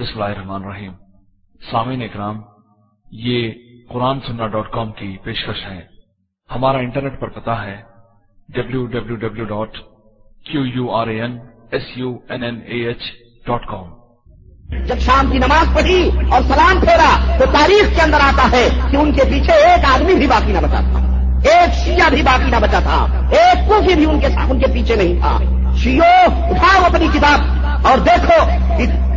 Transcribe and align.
بسم 0.00 0.22
اللہ 0.22 0.34
الرحمن 0.34 0.64
الرحیم۔ 0.64 0.92
سامعین 1.70 2.02
اکرام، 2.02 2.40
یہ 3.12 3.52
قرآن 3.88 4.20
سننا 4.26 4.46
ڈاٹ 4.46 4.70
کام 4.70 4.92
کی 4.92 5.16
پیشکش 5.24 5.66
ہے۔ 5.70 5.80
ہمارا 6.54 6.78
انٹرنیٹ 6.78 7.20
پر 7.20 7.28
پتا 7.28 7.64
ہے 7.64 7.82
W 8.48 8.86
W 8.86 9.16
W 9.16 9.44
dot 9.44 9.76
Q 10.44 10.66
U 10.66 10.90
R 10.90 11.06
A 11.06 11.20
N 11.20 11.38
S 11.72 11.82
U 11.96 12.18
N 12.28 12.42
N 12.42 12.60
A 12.66 12.86
H 12.86 13.02
dot 13.46 13.66
com 13.66 13.84
جب 14.86 14.98
شام 14.98 15.30
کی 15.30 15.38
نماز 15.38 15.74
پڑھی 15.74 16.10
اور 16.32 16.42
سلام 16.42 16.80
پھیرا 16.80 17.38
تو 17.38 17.44
تاریخ 17.52 17.96
کے 17.96 18.02
اندر 18.02 18.18
آتا 18.20 18.50
ہے 18.50 18.68
کہ 18.90 18.96
ان 18.96 19.12
کے 19.12 19.24
پیچھے 19.24 19.52
ایک 19.52 19.84
آدمی 19.94 20.14
بھی 20.14 20.26
باقی 20.26 20.52
نہ 20.52 20.58
بچا 20.58 20.80
تھا۔ 20.80 21.28
ایک 21.44 21.72
شیعہ 21.72 22.10
بھی 22.10 22.22
باقی 22.22 22.50
نہ 22.50 22.56
بچا 22.56 22.78
تھا۔ 22.78 23.28
ایک 23.30 23.68
کوفی 23.68 23.94
بھی 23.94 24.06
ان 24.06 24.20
کے 24.20 24.28
ساتھ 24.28 24.50
ان 24.50 24.60
کے 24.60 24.66
پیچھے 24.66 24.96
نہیں 24.96 25.20
تھا۔ 25.20 25.38
شیو 25.76 26.02
اٹھاؤ 26.26 26.84
اپنی 26.84 27.08
کتاب 27.14 27.40
اور 27.86 27.98
دیکھو 27.98 28.66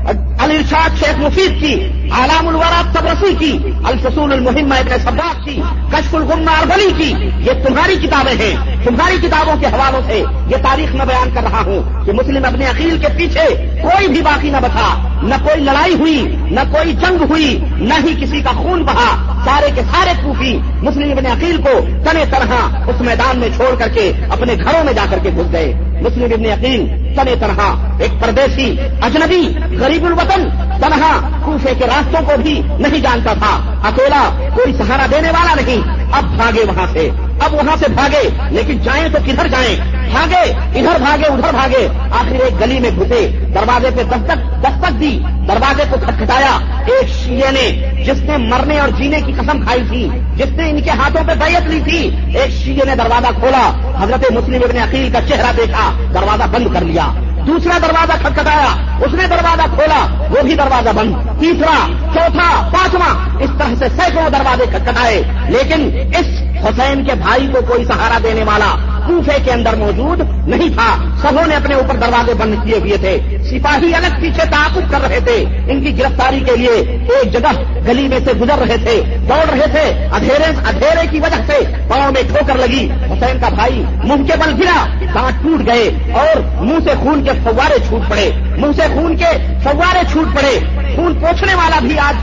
الرشاد 0.08 0.90
شیخ 1.00 1.18
مفید 1.18 1.62
کی، 1.62 1.74
علام 2.12 2.48
الورات 2.48 2.96
تبرسی 2.96 3.34
کی، 3.40 3.58
الفصول 3.84 4.34
المحم 4.34 4.72
ابن 4.72 5.20
کی، 5.46 5.62
کشف 5.92 6.16
الغمہ 6.16 6.52
اربلی 6.52 6.92
کی، 6.98 7.14
یہ 7.40 7.52
تمہاری 7.68 7.96
کتابیں 7.96 8.34
ہیں۔ 8.34 8.84
تمہاری 8.84 9.18
کتابوں 9.22 9.56
کے 9.60 9.68
حوالوں 9.68 10.02
سے 10.08 10.24
یہ 10.48 10.56
تاریخ 10.62 10.96
میں 10.96 11.06
بیان 11.06 11.30
کر 11.34 11.42
رہا 11.44 11.62
ہوں 11.62 12.06
کہ 12.06 12.12
مسلم 12.12 12.46
اپنے 12.46 12.66
عقیل 12.66 12.98
کے 12.98 13.08
پیچھے 13.18 13.56
کوئی 13.82 14.08
بھی 14.08 14.22
باقی 14.22 14.50
نہ 14.50 14.58
بتا 14.58 15.20
نہ 15.24 15.36
کوئی 15.44 15.64
لڑائی 15.64 15.94
ہوئی، 15.94 16.36
نہ 16.52 16.60
کوئی 16.72 16.94
جنگ 16.94 17.24
ہوئی، 17.30 17.60
نہ 17.72 17.94
ہی 17.94 18.26
کسی 18.26 18.42
کا 18.42 18.52
خون 18.52 18.84
بہا۔ 18.84 19.40
سارے 19.46 19.72
کے 19.76 19.82
سارے 19.82 20.14
کوفی 20.24 20.58
مسلم 20.82 21.12
ابن 21.12 21.26
عقیل 21.26 21.58
کو 21.58 21.80
تنے 22.04 22.24
طرح 22.30 22.54
اس 22.88 23.02
میدان 23.02 23.40
میں 23.40 23.50
چھوڑ 23.56 23.76
کر 23.76 23.88
کے 23.88 24.12
اپنے 24.30 24.54
گھروں 24.64 24.84
میں 24.84 24.94
جا 24.94 25.06
کر 25.10 25.18
کے 25.24 25.30
گھس 25.30 25.52
گئے۔ 25.52 25.74
مسلم 26.02 26.24
ابن 26.24 26.46
عقیل 26.46 27.14
تنے 27.16 27.36
طرح 27.40 27.60
ایک 28.00 28.22
پردیسی، 28.22 28.76
اجنبی، 29.02 29.76
غریب 29.78 30.06
الوطن، 30.06 30.50
تنہا، 30.82 31.30
کوفے 31.44 31.74
کے 31.80 31.86
راستوں 31.86 32.22
کو 32.26 32.42
بھی 32.42 32.62
نہیں 32.80 33.00
جانتا 33.02 33.34
تھا۔ 33.34 33.82
اکیلا 33.84 34.50
کوئی 34.56 34.74
سہارا 34.74 35.06
دینے 35.12 35.30
والا 35.32 35.56
نہیں۔ 35.56 36.06
اب 36.12 36.24
بھاگے 36.24 36.64
وہاں 36.64 36.88
سے۔ 36.92 37.10
اب 37.40 37.54
وہاں 37.54 37.76
سے 37.76 37.86
بھاگے، 37.88 38.30
لیکن 38.50 38.78
جائیں 38.78 39.10
تو 39.10 39.20
کدھر 39.26 39.48
جائیں؟ 39.48 39.76
بھاگے، 40.12 40.52
ادھر 40.52 41.00
بھاگے 41.00 41.26
ادھر 41.26 41.52
بھاگے۔ 41.52 41.88
آخر 42.12 42.36
ایک 42.36 42.62
گلی 42.62 42.80
میں 42.80 42.90
گھسے، 42.90 43.46
دروازے 43.56 43.90
پہ 43.96 44.04
دستک 44.04 44.64
دستک 44.64 45.00
دی، 45.00 45.20
دروازے 45.48 45.84
کو 45.90 45.98
کھٹکھٹایا۔ 46.06 46.60
ایک 46.86 47.10
شیعہ 47.10 47.52
نے، 47.52 47.92
جس 48.06 48.22
نے 48.22 48.38
مرنے 48.38 48.80
اور 48.80 48.90
جینے 48.90 49.22
کی 49.22 49.32
قسم 49.32 49.66
کھائی 49.66 49.82
تھی، 49.90 50.10
جس 50.36 50.52
نے 50.52 50.70
ان 50.70 50.82
کے 50.82 50.90
ہاتھوں 50.90 51.24
پہ 51.28 51.34
بیعت 51.34 51.62
لی 51.62 51.82
تھی، 51.84 52.16
ایک 52.40 52.52
شیعہ 52.52 52.86
نے 52.86 52.96
دروازہ 52.96 53.40
کھولا۔ 53.40 53.89
حضرت 54.02 54.32
مسلم 54.32 54.62
ابن 54.64 54.78
عقیل 54.78 55.12
کا 55.12 55.20
چہرہ 55.22 55.52
دیکھا، 55.58 55.92
دروازہ 56.14 56.44
بند 56.52 56.74
کر 56.74 56.82
لیا۔ 56.82 57.12
دوسرا 57.48 57.78
دروازہ 57.78 58.28
کھٹکھٹایا، 58.28 58.98
اس 59.00 59.14
نے 59.14 59.28
دروازہ 59.28 59.62
کھولا، 59.62 60.26
وہ 60.30 60.42
بھی 60.44 60.56
دروازہ 60.56 60.90
بند۔ 60.96 61.14
تیسرا، 61.40 61.88
چوتھا، 62.14 62.70
پانچواں، 62.74 63.38
اس 63.40 63.50
طرح 63.58 63.76
سے 63.80 63.86
سینکڑوں 63.90 64.30
دروازے 64.30 64.66
کھٹکھٹائے۔ 64.72 65.24
لیکن 65.50 65.90
اس 66.18 66.26
حسین 66.66 67.06
کے 67.06 67.14
بھائی 67.14 67.48
کو 67.48 67.62
کوئی 67.68 67.86
سہارا 67.86 68.18
دینے 68.24 68.44
والا 68.44 68.76
کوفے 69.10 69.38
کے 69.44 69.52
اندر 69.52 69.76
موجود 69.76 70.22
نہیں 70.48 70.70
تھا۔ 70.70 70.96
سبوں 71.22 71.48
نے 71.48 71.56
اپنے 71.56 71.76
اوپر 71.76 71.96
دروازے 71.96 72.34
بند 72.34 72.56
کیے 72.64 72.78
ہوئے 72.78 72.98
تھے۔ 72.98 73.38
سپاہی 73.44 73.96
الگ 73.96 74.22
پیچھے 74.22 74.46
تعاقب 74.52 74.92
کر 74.92 75.02
رہے 75.02 75.20
تھے۔ 75.20 75.46
ان 75.70 75.84
کی 75.84 76.00
گرفتاری 76.00 76.40
کے 76.40 76.56
لیے 76.56 77.06
ایک 77.10 77.34
جگہ 77.34 77.62
گلی 77.88 78.08
میں 78.08 78.20
سے 78.26 78.34
گزر 78.34 78.68
رہے 78.68 78.78
تھے۔ 78.78 79.18
دوڑ 79.30 79.50
رہے 79.50 79.68
تھے۔ 79.72 80.08
اندھیرے 80.14 80.44
اندھیرے 80.44 81.08
کی 81.12 81.20
وجہ 81.20 81.42
سے 81.48 81.60
پاؤں 81.88 82.12
میں 82.12 82.22
ٹھوکر 82.28 82.58
لگی۔ 82.58 82.86
حسین 82.86 83.40
کا 83.42 83.50
بھائی 83.50 83.84
منہ 84.04 84.24
کے 84.24 84.34
بل 84.40 84.64
گرا۔ 84.64 84.86
دانت 85.14 85.44
ٹوٹ 85.44 85.68
گئے 85.68 86.12
اور 86.14 86.62
منہ 86.62 86.80
سے 86.84 86.94
خون 87.04 87.24
کے 87.24 87.32
فوارے 87.44 87.80
چھوٹ 87.88 88.10
پڑے۔ 88.10 88.32
منہ 88.58 88.72
سے 88.76 88.88
خون 88.94 89.18
کے 89.18 89.58
فوارے 89.64 90.00
چھوٹ 90.12 90.36
پڑے۔ 90.36 90.60
خون 90.96 91.14
پوچھنے 91.14 91.56
والا 91.56 91.80
بھی 91.80 92.00
آج 92.00 92.16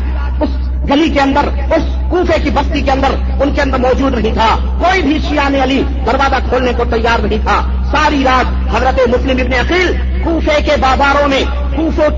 اس 0.42 0.50
گلی 0.90 1.08
کے 1.10 1.20
اندر، 1.20 1.74
اس 1.76 1.95
کوفے 2.10 2.40
کی 2.44 2.50
بستی 2.50 2.80
کے 2.80 2.90
اندر 2.90 3.42
ان 3.42 3.54
کے 3.54 3.60
اندر 3.60 3.78
موجود 3.78 4.14
نہیں 4.18 4.34
تھا۔ 4.34 4.56
کوئی 4.78 5.02
بھی 5.02 5.18
شیان 5.28 5.54
علی 5.62 5.82
دروازہ 6.06 6.48
کھولنے 6.48 6.72
کو 6.76 6.84
تیار 6.84 7.18
نہیں 7.18 7.38
تھا۔ 7.42 7.62
ساری 7.90 8.24
رات 8.24 8.76
حضرت 8.76 9.08
مسلم 9.08 9.36
ابن 9.40 9.52
عقیل 9.52 9.92
کوفے 10.24 10.62
کے 10.62 10.76
بازاروں 10.80 11.28
میں 11.28 11.42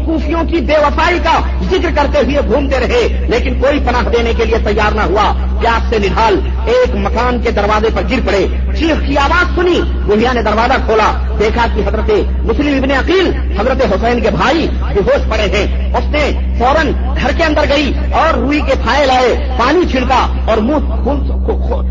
کوفیوں 0.06 0.44
کی 0.44 0.56
بے 0.56 0.78
وفائی 0.78 1.18
کا 1.18 1.40
ذکر 1.70 1.88
کرتے 1.96 2.18
ہوئے 2.18 2.40
گھومتے 2.52 2.78
رہے۔ 2.78 3.26
لیکن 3.28 3.60
کوئی 3.60 3.80
پناہ 3.80 4.08
دینے 4.08 4.32
کے 4.36 4.44
لیے 4.44 4.58
تیار 4.58 4.92
نہ 4.92 5.00
ہوا۔ 5.00 5.32
پیاس 5.60 5.90
سے 5.90 5.98
نڈال 5.98 6.40
ایک 6.66 6.94
مکان 6.94 7.40
کے 7.40 7.50
دروازے 7.50 7.88
پر 7.94 8.02
گر 8.10 8.26
پڑے۔ 8.26 8.46
چیخ 8.78 9.06
کی 9.06 9.18
آواز 9.18 9.54
سنی۔ 9.54 9.80
بڑھیا 10.06 10.32
نے 10.32 10.42
دروازہ 10.42 10.72
کھولا۔ 10.84 11.36
دیکھا 11.38 11.66
کہ 11.74 11.80
حضرت 11.80 12.10
مسلم 12.44 12.82
ابن 12.82 12.90
عقیل، 12.90 13.32
حضرت 13.60 13.84
حسین 13.84 14.20
کے 14.20 14.30
بھائی 14.30 14.68
بے 14.94 15.00
ہوش 15.00 15.28
پڑے 15.28 15.42
ہیں۔ 15.42 15.92
اس 15.94 16.04
نے 16.08 16.54
فوراً 16.58 16.92
گھر 17.22 17.30
کے 17.36 17.44
اندر 17.44 17.64
گئی 17.68 17.92
اور 18.12 18.38
روئی 18.38 18.60
کے 18.60 18.74
پھائے 18.82 19.06
لائے 19.06 19.50
پانی 19.58 19.77
چھڑکا 19.84 20.28
اور 20.46 20.58
منہ 20.58 20.78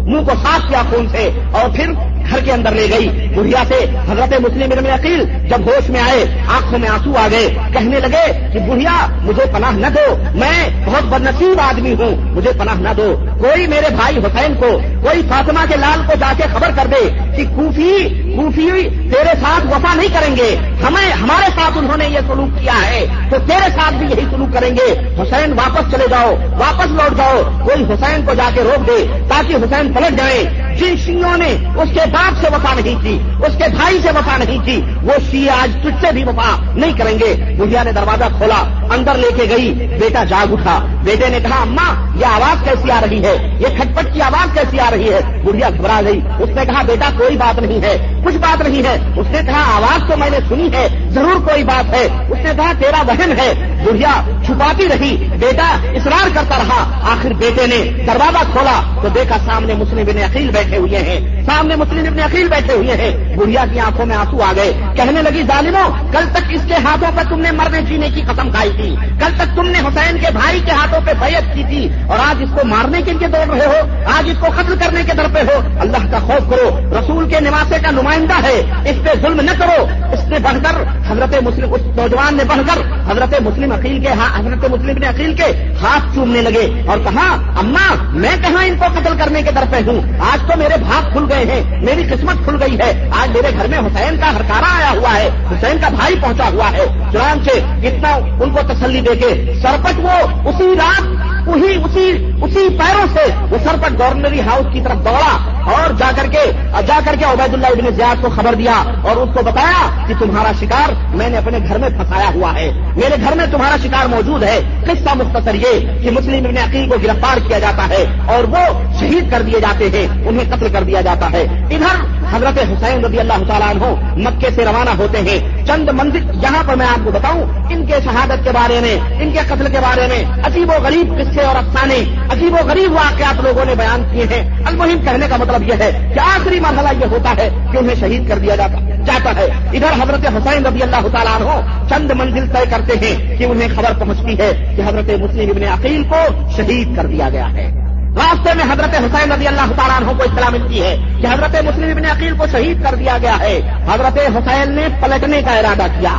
منہ 0.05 0.25
کو 0.25 0.31
صاف 0.43 0.69
کیا 0.69 0.81
خون 0.89 1.07
سے 1.09 1.29
اور 1.51 1.69
پھر 1.75 1.91
گھر 2.29 2.39
کے 2.45 2.51
اندر 2.51 2.71
لے 2.71 2.87
گئی۔ 2.89 3.27
بڑھیا 3.35 3.63
سے 3.67 3.85
حضرت 4.11 4.41
مسلم 4.41 4.71
ابن 4.71 4.85
عقیل 4.85 5.47
جب 5.49 5.67
ہوش 5.67 5.89
میں 5.89 6.01
آئے، 6.01 6.25
آنکھوں 6.47 6.79
میں 6.79 6.89
آنسو 6.89 7.13
آ 7.17 7.27
گئے۔ 7.31 7.57
کہنے 7.73 7.99
لگے 7.99 8.49
کہ 8.53 8.59
بڑھیا، 8.59 9.07
مجھے 9.21 9.43
پناہ 9.53 9.71
نہ 9.71 9.87
دو۔ 9.87 10.15
میں 10.33 10.69
بہت 10.85 11.03
بدنصیب 11.03 11.59
آدمی 11.59 11.93
ہوں، 11.93 12.15
مجھے 12.21 12.51
پناہ 12.57 12.81
نہ 12.81 12.89
دو۔ 12.97 13.15
کوئی 13.39 13.67
میرے 13.67 13.95
بھائی 13.95 14.17
حسین 14.17 14.53
کو، 14.53 14.79
کوئی 15.01 15.21
فاطمہ 15.29 15.59
کے 15.69 15.77
لال 15.77 15.99
کو 16.07 16.13
جا 16.19 16.33
کے 16.37 16.43
خبر 16.53 16.69
کر 16.75 16.87
دے 16.87 17.09
کہ 17.37 17.43
کوفی 17.55 18.26
کوفی 18.37 18.89
تیرے 18.89 19.33
ساتھ 19.41 19.65
وفا 19.65 19.93
نہیں 19.93 20.07
کریں 20.07 20.35
گے۔ 20.35 20.57
ہمیں 20.87 21.11
ہمارے 21.11 21.51
ساتھ 21.55 21.77
انہوں 21.77 21.97
نے 21.97 22.09
یہ 22.09 22.19
سلوک 22.27 22.59
کیا 22.59 22.89
ہے۔ 22.89 23.05
تو 23.29 23.37
تیرے 23.37 23.69
ساتھ 23.69 23.93
بھی 23.93 24.07
یہی 24.07 24.25
سلوک 24.31 24.53
کریں 24.53 24.69
گے۔ 24.69 24.99
حسین 25.21 25.53
واپس 25.53 25.91
چلے 25.91 26.05
جاؤ۔ 26.09 26.35
واپس 26.57 26.87
لوٹ 26.87 27.17
جاؤ۔ 27.17 27.41
کوئی 27.63 27.83
حسین 27.83 28.25
کو 28.25 28.33
جا 28.33 28.49
کے 28.53 28.61
روک 28.61 28.87
دے 28.87 29.07
تاکہ 29.27 29.55
حسین 29.55 29.93
پلٹ 29.93 30.17
جائیں 30.17 30.67
جن 30.77 30.95
شیوں 31.05 31.37
نے 31.37 31.57
اس 31.81 31.89
کے 31.93 32.09
باپ 32.11 32.41
سے 32.41 32.47
وفا 32.51 32.73
نہیں 32.73 33.01
کی، 33.01 33.19
اس 33.45 33.57
کے 33.57 33.63
بھائی 33.75 33.99
سے 34.01 34.09
وفا 34.09 34.37
نہیں 34.37 34.65
کی، 34.65 34.81
وہ 35.03 35.13
شی 35.31 35.49
آج 35.49 35.77
تجھ 35.83 36.05
سے 36.05 36.11
بھی 36.11 36.23
وفا 36.23 36.73
نہیں 36.75 36.91
کریں 36.97 37.19
گے۔ 37.19 37.55
بڑھیا 37.57 37.83
نے 37.83 37.91
دروازہ 37.91 38.23
کھولا، 38.37 38.87
اندر 38.89 39.15
لے 39.15 39.27
کے 39.37 39.43
گئی۔ 39.49 39.71
بیٹا 39.73 40.23
جاگ 40.23 40.53
اٹھا۔ 40.53 40.85
بیٹے 41.03 41.29
نے 41.29 41.39
کہا، 41.39 41.61
اماں، 41.61 42.17
یہ 42.17 42.25
آواز 42.25 42.63
کیسی 42.63 42.91
آ 42.91 42.99
رہی 43.01 43.25
ہے؟ 43.25 43.59
یہ 43.59 43.67
کھٹپٹ 43.77 44.13
کی 44.13 44.21
آواز 44.21 44.53
کیسی 44.53 44.79
آ 44.79 44.91
رہی 44.91 45.13
ہے؟ 45.13 45.41
بڑھیا 45.45 45.69
گھبرا 45.69 46.01
گئی۔ 46.05 46.19
اس 46.39 46.49
نے 46.49 46.65
کہا، 46.65 46.81
بیٹا، 46.81 47.09
کوئی 47.17 47.37
بات 47.37 47.59
نہیں 47.59 47.81
ہے۔ 47.81 48.21
کچھ 48.27 48.37
بات 48.37 48.67
نہیں 48.67 48.83
ہے۔ 48.85 48.97
اس 49.15 49.27
نے 49.29 49.39
کہا، 49.45 49.75
آواز 49.75 50.11
تو 50.11 50.17
میں 50.17 50.29
نے 50.29 50.37
سنی 50.49 50.69
ہے، 50.73 51.09
ضرور 51.09 51.47
کوئی 51.47 51.63
بات 51.63 51.93
ہے۔ 51.93 52.07
اس 52.29 52.37
نے 52.37 52.51
کہا، 52.57 52.71
تیرا 52.79 53.03
بہن 53.03 53.31
ہے۔ 53.31 53.53
بڑھیا 53.85 54.41
چھپاتی 54.45 54.87
رہی۔ 54.87 55.27
بیٹا 55.39 55.67
اصرار 55.73 56.27
کرتا 56.33 56.57
رہا۔ 56.57 57.11
آخر 57.11 57.33
بیٹے 57.33 57.67
نے 57.67 58.03
دروازہ 58.03 58.51
کھولا 58.51 58.99
تو 59.01 59.07
دیکھا 59.07 59.37
سامنے 59.45 59.73
مسلم 59.73 60.05
بن 60.05 60.17
عقیل 60.17 60.49
بیٹھے 60.49 60.77
ہوئے 60.77 60.97
ہیں۔ 60.97 61.45
سامنے 61.45 61.75
مسلم 61.75 62.03
ابن 62.07 62.19
عقیل 62.19 62.47
بیٹھے 62.47 62.73
ہوئے 62.73 62.95
ہیں۔ 62.95 63.37
بڑھیا 63.37 63.65
کی 63.73 63.79
آنکھوں 63.79 64.05
میں 64.05 64.15
آنسو 64.15 64.43
آ 64.43 64.53
گئے۔ 64.55 64.73
کہنے 64.95 65.21
لگی 65.21 65.43
ظالموں 65.43 66.11
کل 66.11 66.23
تک 66.31 66.43
اس 66.49 66.61
کے 66.67 66.73
ہاتھوں 66.73 67.11
پر 67.15 67.23
تم 67.29 67.39
نے 67.39 67.51
مرنے 67.51 67.81
جینے 67.81 68.09
کی 68.15 68.21
قسم 68.21 68.51
کھائی 68.51 68.71
تھی۔ 68.75 68.95
کل 69.19 69.31
تک 69.37 69.55
تم 69.55 69.65
نے 69.65 69.79
حسین 69.79 70.19
کے 70.19 70.27
بھائی 70.33 70.59
کے 70.65 70.71
ہاتھوں 70.71 71.01
پہ 71.05 71.11
بیعت 71.19 71.53
کی 71.53 71.63
تھی۔ 71.63 71.89
اور 72.07 72.17
آج 72.19 72.43
اس 72.43 72.49
کو 72.53 72.67
مارنے 72.67 73.01
کے 73.01 73.13
لیے 73.13 73.27
دوڑ 73.27 73.57
رہے 73.57 73.65
ہو۔ 73.65 74.03
آج 74.17 74.29
اس 74.29 74.37
کو 74.39 74.47
قتل 74.55 74.75
کرنے 74.79 75.03
کے 75.03 75.13
در 75.17 75.25
پہ 75.33 75.39
ہو۔ 75.39 75.61
اللہ 75.79 76.11
کا 76.11 76.19
خوف 76.19 76.49
کرو۔ 76.49 76.79
رسول 76.99 77.29
کے 77.29 77.39
نواسے 77.39 77.75
کا 77.83 77.91
نمائندہ 78.17 78.47
ہے، 78.47 78.89
اس 78.89 79.03
پہ 79.03 79.21
ظلم 79.21 79.41
نہ 79.41 79.51
کرو۔ 79.59 79.87
اس 80.11 80.27
نے 80.27 80.39
بڑھ 80.39 80.57
کر 80.63 80.81
حضرت 81.11 81.43
مسلم، 81.43 81.73
اس 81.73 81.81
نوجوان 81.95 82.37
نے 82.37 82.43
بڑھ 82.43 82.61
کر 82.67 83.11
حضرت 83.11 83.41
مسلم 83.41 83.71
عقیل 83.71 83.99
کے 83.99 84.07
ہاں، 84.07 84.39
حضرت 84.39 84.69
مسلم 84.69 84.97
نے 84.97 85.07
عقیل 85.07 85.33
کے 85.33 85.75
ہاتھ 85.81 86.15
چومنے 86.15 86.41
لگے 86.41 86.81
اور 86.85 86.97
کہا، 86.97 87.37
اما، 87.59 87.93
میں 88.09 88.37
کہاں 88.41 88.65
ان 88.65 88.75
کو 88.79 88.85
قتل 88.95 89.13
کرنے 89.17 89.41
کے 89.41 89.51
در 89.51 89.63
پہ 89.69 89.77
ہوں؟ 89.87 90.01
آج 90.33 90.51
تو 90.51 90.57
میرے 90.57 90.77
بھاگ 90.77 91.11
کھل 91.11 91.25
گئے 91.29 91.45
ہیں، 91.45 91.85
میری 91.85 92.03
قسمت 92.03 92.35
کھل 92.43 92.63
گئی 92.63 92.79
ہے۔ 92.79 93.09
آج 93.21 93.29
میرے 93.29 93.47
گھر 93.57 93.67
میں 93.67 93.77
حسین 93.77 94.17
کا 94.17 94.35
ہرکارا 94.35 94.77
آیا 94.77 94.91
ہوا 94.91 95.15
ہے، 95.15 95.29
حسین 95.51 95.77
کا 95.81 95.89
بھائی 95.89 96.15
پہنچا 96.21 96.49
ہوا 96.53 96.71
ہے۔ 96.71 96.85
چنانچہ 97.11 97.51
اتنا 97.83 98.09
ان 98.43 98.49
کو 98.49 98.59
تسلی 98.73 99.01
دے 99.01 99.15
کے 99.15 99.53
سرپٹ 99.61 99.99
وہ 99.99 100.47
اسی 100.49 100.73
رات 100.77 101.07
وہی 101.47 101.75
اسی 101.85 102.31
اسی 102.41 102.69
پیروں 102.69 103.05
سے 103.13 103.25
وہ 103.49 103.57
سرپٹ 103.63 103.99
گورنری 103.99 104.41
ہاؤس 104.41 104.65
کی 104.73 104.81
طرف 104.81 105.05
دوڑا۔ 105.05 105.56
اور 105.73 105.93
جا 105.93 106.11
کر 106.15 106.27
کے 106.27 106.51
جا 106.87 106.99
کر 107.05 107.15
کے 107.19 107.25
عبید 107.25 107.53
اللہ 107.53 107.67
ابن 107.67 107.95
زیاد 107.95 108.21
کو 108.21 108.29
خبر 108.35 108.53
دیا 108.53 108.83
اور 109.01 109.15
اس 109.15 109.29
کو 109.33 109.43
بتایا 109.43 110.05
کہ 110.07 110.13
تمہارا 110.19 110.51
شکار 110.59 111.15
میں 111.15 111.29
نے 111.29 111.37
اپنے 111.37 111.57
گھر 111.67 111.77
میں 111.77 111.89
پھنسایا 111.89 112.29
ہوا 112.33 112.53
ہے۔ 112.55 112.71
میرے 112.95 113.15
گھر 113.23 113.35
میں 113.35 113.45
تمہارا 113.51 113.75
شکار 113.83 114.05
موجود 114.05 114.43
ہے۔ 114.43 114.59
قصہ 114.83 115.15
مختصر 115.15 115.53
یہ 115.53 116.01
کہ 116.03 116.11
مسلم 116.11 116.45
ابن 116.45 116.57
عقیل 116.57 116.89
کو 116.89 116.95
گرفتار 117.03 117.37
کیا 117.47 117.59
جاتا 117.59 117.89
ہے 117.89 118.05
اور 118.25 118.43
وہ 118.43 118.79
شہید 118.99 119.31
کر 119.31 119.41
دیے 119.41 119.59
جاتے 119.59 119.89
ہیں، 119.93 120.27
انہیں 120.27 120.55
قتل 120.55 120.67
کر 120.73 120.83
دیا 120.83 121.01
جاتا 121.01 121.31
ہے۔ 121.31 121.41
ادھر 121.69 122.17
حضرت 122.31 122.59
حسین 122.59 123.05
رضی 123.05 123.19
اللہ 123.19 123.43
تعالیٰ 123.47 123.69
عنہ 123.69 123.85
مکے 124.29 124.47
سے 124.55 124.65
روانہ 124.65 124.89
ہوتے 124.89 125.17
ہیں۔ 125.17 125.65
چند 125.65 125.89
منزل 125.89 126.23
یہاں 126.43 126.63
پر 126.67 126.75
میں 126.75 126.87
آپ 126.87 126.99
کو 127.03 127.11
بتاؤں، 127.11 127.43
ان 127.69 127.85
کے 127.85 127.93
شہادت 128.03 128.43
کے 128.43 128.51
بارے 128.51 128.79
میں، 128.79 129.23
ان 129.23 129.31
کے 129.31 129.39
قتل 129.47 129.71
کے 129.71 129.79
بارے 129.79 130.07
میں 130.07 130.23
عجیب 130.43 130.69
و 130.69 130.83
غریب 130.83 131.13
قصے 131.17 131.41
اور 131.41 131.55
افسانے، 131.55 132.03
عجیب 132.31 132.53
و 132.53 132.67
غریب 132.67 132.91
واقعات 132.91 133.41
لوگوں 133.43 133.65
نے 133.65 133.75
بیان 133.75 134.03
کیے 134.11 134.23
ہیں۔ 134.23 134.63
المہم 134.65 134.97
کہنے 135.05 135.27
کا 135.29 135.35
مطلب 135.37 135.56
مطلب 135.57 135.69
یہ 135.69 135.83
ہے 135.83 136.11
کہ 136.15 136.19
آخری 136.19 136.59
مرحلہ 136.59 136.89
یہ 137.01 137.05
ہوتا 137.11 137.31
ہے 137.37 137.49
کہ 137.71 137.77
انہیں 137.77 137.95
شہید 137.95 138.29
کر 138.29 138.37
دیا 138.37 138.55
جاتا 138.55 138.89
جاتا 139.05 139.35
ہے۔ 139.35 139.45
ادھر 139.45 140.03
حضرت 140.03 140.25
حسین 140.25 140.65
رضی 140.65 140.81
اللہ 140.81 141.07
تعالیٰ 141.07 141.41
عنہ 141.41 141.79
چند 141.89 142.11
منزل 142.11 142.47
طے 142.47 142.65
کرتے 142.69 142.93
ہیں 142.93 143.37
کہ 143.37 143.43
انہیں 143.43 143.67
خبر 143.75 143.99
پہنچتی 143.99 144.39
ہے 144.39 144.73
کہ 144.77 144.81
حضرت 144.81 145.09
مسلم 145.21 145.49
ابن 145.49 145.63
عقیل 145.63 146.03
کو 146.03 146.49
شہید 146.57 146.95
کر 146.95 147.05
دیا 147.05 147.29
گیا 147.29 147.51
ہے۔ 147.51 147.71
راستے 148.17 148.53
میں 148.53 148.65
حضرت 148.73 148.89
حسین 148.89 149.31
رضی 149.31 149.47
اللہ 149.47 149.73
تعالیٰ 149.77 149.97
عنہ 149.97 150.17
کو 150.17 150.23
اطلاع 150.23 150.49
ملتی 150.49 150.81
ہے 150.81 150.97
کہ 151.21 151.27
حضرت 151.27 151.55
مسلم 151.65 151.97
ابن 151.97 152.05
عقیل 152.05 152.37
کو 152.37 152.45
شہید 152.51 152.83
کر 152.83 152.95
دیا 152.95 153.17
گیا 153.21 153.39
ہے۔ 153.39 153.59
حضرت 153.91 154.17
حسین 154.17 154.71
نے 154.71 154.87
پلٹنے 154.99 155.41
کا 155.41 155.51
ارادہ 155.51 155.87
کیا۔ 155.99 156.15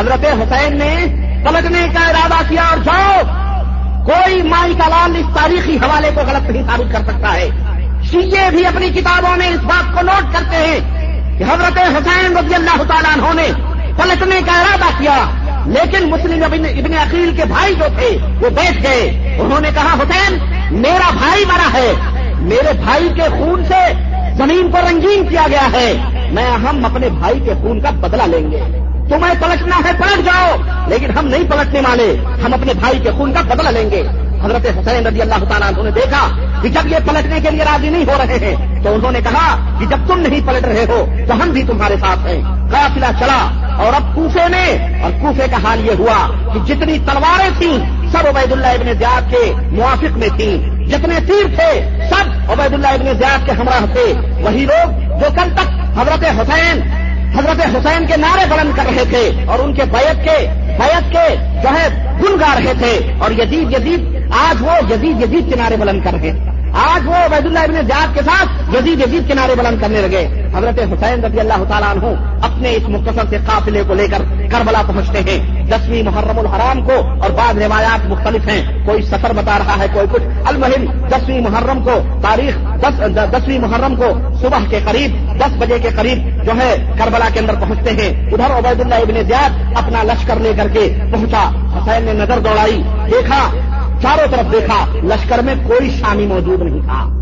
حضرت 0.00 0.24
حسین 0.24 0.78
نے 0.78 1.06
پلٹنے 1.44 1.86
کا 1.94 2.08
ارادہ 2.08 2.48
کیا 2.48 2.62
اور 2.62 2.78
جاؤ۔ 2.78 3.22
کوئی 4.04 4.42
مائی 4.42 4.74
کا 4.74 4.88
لال 4.88 5.16
اس 5.16 5.26
تاریخی 5.34 5.76
حوالے 5.76 6.10
کو 6.14 6.20
غلط 6.20 6.50
نہیں 6.50 6.62
ثابت 6.62 6.92
کر 6.92 7.12
سکتا 7.12 7.34
ہے۔ 7.34 7.48
شیعے 8.02 8.50
بھی 8.50 8.66
اپنی 8.66 8.90
کتابوں 8.90 9.36
میں 9.36 9.48
اس 9.48 9.60
بات 9.62 9.94
کو 9.94 10.02
نوٹ 10.02 10.32
کرتے 10.32 10.56
ہیں 10.56 11.00
کہ 11.38 11.44
حضرت 11.44 11.78
حسین 11.78 12.36
رضی 12.36 12.54
اللہ 12.54 12.82
تعالیٰ 12.88 13.16
عنہ 13.16 13.40
نے 13.40 13.48
پلٹنے 13.96 14.40
کا 14.46 14.60
ارادہ 14.60 15.02
کیا، 15.02 15.18
لیکن 15.66 16.10
مسلم 16.10 16.44
ابن 16.44 16.94
عقیل 16.94 17.36
کے 17.36 17.44
بھائی 17.44 17.74
جو 17.74 17.84
تھے، 17.98 18.18
وہ 18.40 18.50
بیٹھ 18.50 18.82
گئے۔ 18.82 19.36
انہوں 19.40 19.60
نے 19.60 19.70
کہا، 19.74 19.94
حسین، 19.94 20.38
میرا 20.70 21.10
بھائی 21.10 21.44
مرا 21.44 21.78
ہے۔ 21.78 21.92
میرے 22.38 22.72
بھائی 22.84 23.08
کے 23.16 23.22
خون 23.22 23.64
سے 23.64 23.92
زمین 24.36 24.70
کو 24.70 24.78
رنگین 24.90 25.28
کیا 25.28 25.42
گیا 25.50 25.66
ہے۔ 25.72 25.94
میں 26.32 26.50
ہم 26.50 26.84
اپنے 26.84 27.08
بھائی 27.08 27.40
کے 27.40 27.54
خون 27.54 27.80
کا 27.80 27.90
بدلہ 27.90 28.22
لیں 28.22 28.50
گے۔ 28.50 28.60
تمہیں 29.08 29.34
پلٹنا 29.40 29.76
ہے، 29.76 29.90
پلٹ 29.98 30.24
جاؤ۔ 30.24 30.56
لیکن 30.88 31.10
ہم 31.10 31.26
نہیں 31.26 31.50
پلٹنے 31.50 31.80
والے۔ 31.80 32.16
ہم 32.44 32.54
اپنے 32.54 32.74
بھائی 32.74 32.98
کے 32.98 33.10
خون 33.10 33.32
کا 33.32 33.40
بدلہ 33.40 33.68
لیں 33.68 33.90
گے۔ 33.90 34.02
حضرت 34.44 34.66
حسین 34.78 35.06
رضی 35.06 35.20
اللہ 35.20 35.44
تعالیٰ 35.48 35.68
انہوں 35.68 35.84
نے 35.84 35.90
دیکھا 35.90 36.26
کہ 36.62 36.68
جب 36.68 36.86
یہ 36.86 36.98
پلٹنے 37.06 37.40
کے 37.40 37.50
لیے 37.50 37.64
راضی 37.64 37.88
نہیں 37.88 38.04
ہو 38.04 38.16
رہے 38.18 38.38
ہیں، 38.38 38.82
تو 38.82 38.94
انہوں 38.94 39.12
نے 39.12 39.20
کہا 39.20 39.46
کہ 39.80 39.86
جب 39.86 40.06
تم 40.08 40.20
نہیں 40.20 40.46
پلٹ 40.46 40.64
رہے 40.64 40.84
ہو 40.88 41.04
تو 41.28 41.42
ہم 41.42 41.50
بھی 41.50 41.62
تمہارے 41.62 41.96
ساتھ 42.00 42.26
ہیں، 42.26 42.40
قافلہ 42.72 43.06
چلا 43.18 43.40
اور 43.84 43.92
اب 43.94 44.14
کوفے 44.14 44.48
میں، 44.50 45.02
اور 45.02 45.10
کوفے 45.20 45.46
کا 45.50 45.56
حال 45.64 45.86
یہ 45.86 45.92
ہوا 45.98 46.18
کہ 46.54 46.58
جتنی 46.66 46.98
تلواریں 47.06 47.50
تھیں، 47.58 47.76
سب 48.12 48.26
عبید 48.28 48.52
اللہ 48.52 48.66
ابن 48.66 48.92
زیاد 48.98 49.30
کے 49.30 49.52
موافق 49.72 50.16
میں 50.18 50.28
تھیں۔ 50.36 50.56
جتنے 50.86 51.20
تیر 51.26 51.54
تھے، 51.56 51.72
سب 52.10 52.50
عبید 52.52 52.72
اللہ 52.72 52.88
ابن 52.88 53.12
زیاد 53.18 53.46
کے 53.46 53.52
ہمراہ 53.52 53.84
تھے۔ 53.92 54.12
وہی 54.42 54.64
لوگ 54.64 55.00
جو 55.20 55.28
کل 55.34 55.54
تک 55.54 55.98
حضرت 55.98 56.24
حسین 56.40 56.80
حضرت 57.34 57.60
حسین 57.74 58.06
کے 58.06 58.16
نعرے 58.16 58.44
بلند 58.50 58.76
کر 58.76 58.84
رہے 58.84 59.04
تھے 59.10 59.30
اور 59.46 59.58
ان 59.58 59.74
کے 59.74 59.82
بیت 59.90 60.24
کے 60.24 60.36
بیت 60.78 61.12
کے 61.12 61.26
جو 61.62 61.74
ہے 61.74 61.88
گن 62.22 62.40
گا 62.40 62.54
رہے 62.58 62.72
تھے 62.78 62.92
اور 63.18 63.30
یزید 63.30 63.72
یزید 63.72 64.32
آج 64.38 64.62
وہ 64.62 64.76
یزید 64.90 65.22
یزید 65.22 65.50
کے 65.50 65.56
نعرے 65.56 65.76
بلند 65.76 66.04
کر 66.04 66.12
رہے 66.12 66.32
تھے 66.32 66.59
آج 66.74 67.06
وہ 67.06 67.14
عبید 67.14 67.46
اللہ 67.46 67.58
ابن 67.58 67.74
زیاد 67.74 68.14
کے 68.14 68.20
ساتھ 68.22 68.76
یزید 68.76 69.00
یزید 69.00 69.28
کنارے 69.28 69.54
بلند 69.54 69.80
کرنے 69.80 70.00
لگے۔ 70.00 70.26
حضرت 70.54 70.78
حسین 70.78 71.24
رضی 71.24 71.40
اللہ 71.40 71.64
تعالیٰ 71.68 71.90
عنہ 71.90 72.06
اپنے 72.42 72.72
اس 72.72 72.88
مختصر 72.88 73.22
سے 73.30 73.36
قافلے 73.46 73.82
کو 73.88 73.94
لے 73.94 74.06
کر 74.08 74.22
کربلا 74.50 74.82
پہنچتے 74.86 75.18
ہیں۔ 75.18 75.66
دسویں 75.68 76.02
محرم 76.02 76.38
الحرام 76.38 76.82
کو 76.82 76.92
اور 77.22 77.30
بعض 77.30 77.62
روایات 77.62 78.06
مختلف 78.06 78.48
ہیں۔ 78.48 78.86
کوئی 78.86 79.02
سفر 79.02 79.32
بتا 79.32 79.58
رہا 79.58 79.78
ہے، 79.78 79.86
کوئی 79.92 80.06
کچھ۔ 80.12 80.22
المہم، 80.46 81.08
دسویں 81.08 81.40
محرم 81.40 81.82
کو 81.82 82.00
تاریخ 82.22 82.56
دس، 82.80 83.00
دسویں 83.32 83.58
محرم 83.58 83.96
کو 83.96 84.12
صبح 84.42 84.58
کے 84.70 84.80
قریب، 84.84 85.40
دس 85.40 85.52
بجے 85.58 85.78
کے 85.78 85.88
قریب 85.96 86.44
جو 86.44 86.52
ہے 86.52 86.92
کربلا 86.98 87.28
کے 87.32 87.40
اندر 87.40 87.54
پہنچتے 87.54 87.90
ہیں۔ 87.90 88.30
ادھر 88.30 88.58
عبید 88.58 88.80
اللہ 88.80 88.94
ابن 88.94 89.22
زیاد 89.28 89.50
اپنا 89.76 90.02
لشکر 90.02 90.40
لے 90.40 90.52
کر 90.56 90.68
کے 90.68 90.98
پہنچا۔ 91.12 91.50
حسین 91.78 92.04
نے 92.04 92.12
نظر 92.12 92.38
دوڑائی، 92.38 92.82
دیکھا 93.10 93.50
چاروں 94.02 94.36
طرف 94.36 94.52
دیکھا، 94.52 94.86
لشکر 94.94 95.38
میں 95.38 95.54
کوئی 95.66 95.90
شامی 95.90 96.26
موجود 96.26 96.62
نہیں 96.62 96.80
تھا۔ 96.80 97.16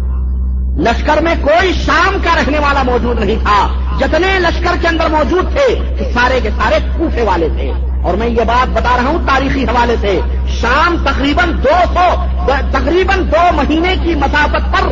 لشکر 0.79 1.23
میں 1.23 1.35
کوئی 1.43 1.73
شام 1.73 2.17
کا 2.25 2.35
رہنے 2.37 2.59
والا 2.59 2.83
موجود 2.83 3.21
نہیں 3.21 3.37
تھا۔ 3.43 3.69
جتنے 3.99 4.39
لشکر 4.39 4.77
کے 4.81 4.89
اندر 4.89 5.09
موجود 5.11 5.53
تھے، 5.53 5.95
سارے 6.15 6.41
کے 6.43 6.51
سارے 6.51 6.79
کوفے 6.99 7.23
والے 7.23 7.49
تھے۔ 7.49 7.73
اور 8.03 8.15
میں 8.15 8.27
یہ 8.27 8.45
بات 8.47 8.69
بتا 8.69 8.97
رہا 8.97 9.09
ہوں 9.09 9.19
تاریخی 9.27 9.65
حوالے 9.65 9.97
سے، 10.01 10.21
شام 10.49 10.97
تقریباً 11.05 11.53
دو 11.53 11.95
سو، 11.95 12.25
تقریباً 12.71 13.19
دو 13.33 13.53
مہینے 13.55 13.95
کی 14.03 14.15
مسافت 14.15 14.77
پر 14.77 14.89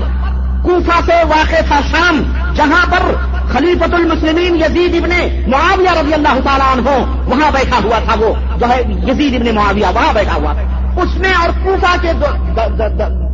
کوفہ 0.63 1.01
سے 1.07 1.15
واقع 1.25 1.61
تھا 1.67 1.81
شام، 1.91 2.23
جہاں 2.55 2.87
پر 2.91 3.15
خلیفت 3.53 3.95
المسلمین 3.95 4.57
یزید 4.57 4.95
ابن 4.95 5.11
معاویہ 5.51 5.91
رضی 5.91 6.15
اللہ 6.15 6.39
تعالیٰ 6.45 6.73
عنہ 6.73 6.89
وہاں 7.29 7.51
بیٹھا 7.51 7.77
ہوا 7.85 7.99
تھا 7.99 8.15
وہ، 8.21 8.59
جو 8.59 8.67
ہے 8.69 8.83
یزید 9.09 9.35
ابن 9.35 9.55
معاویہ 9.55 9.87
وہاں 9.95 10.13
بیٹھا 10.13 10.35
ہوا 10.35 10.53
تھا۔ 10.53 10.76
اس 10.97 11.19
میں 11.19 11.35
اور 11.35 11.49
کوفہ 11.65 11.97
کے 12.03 12.13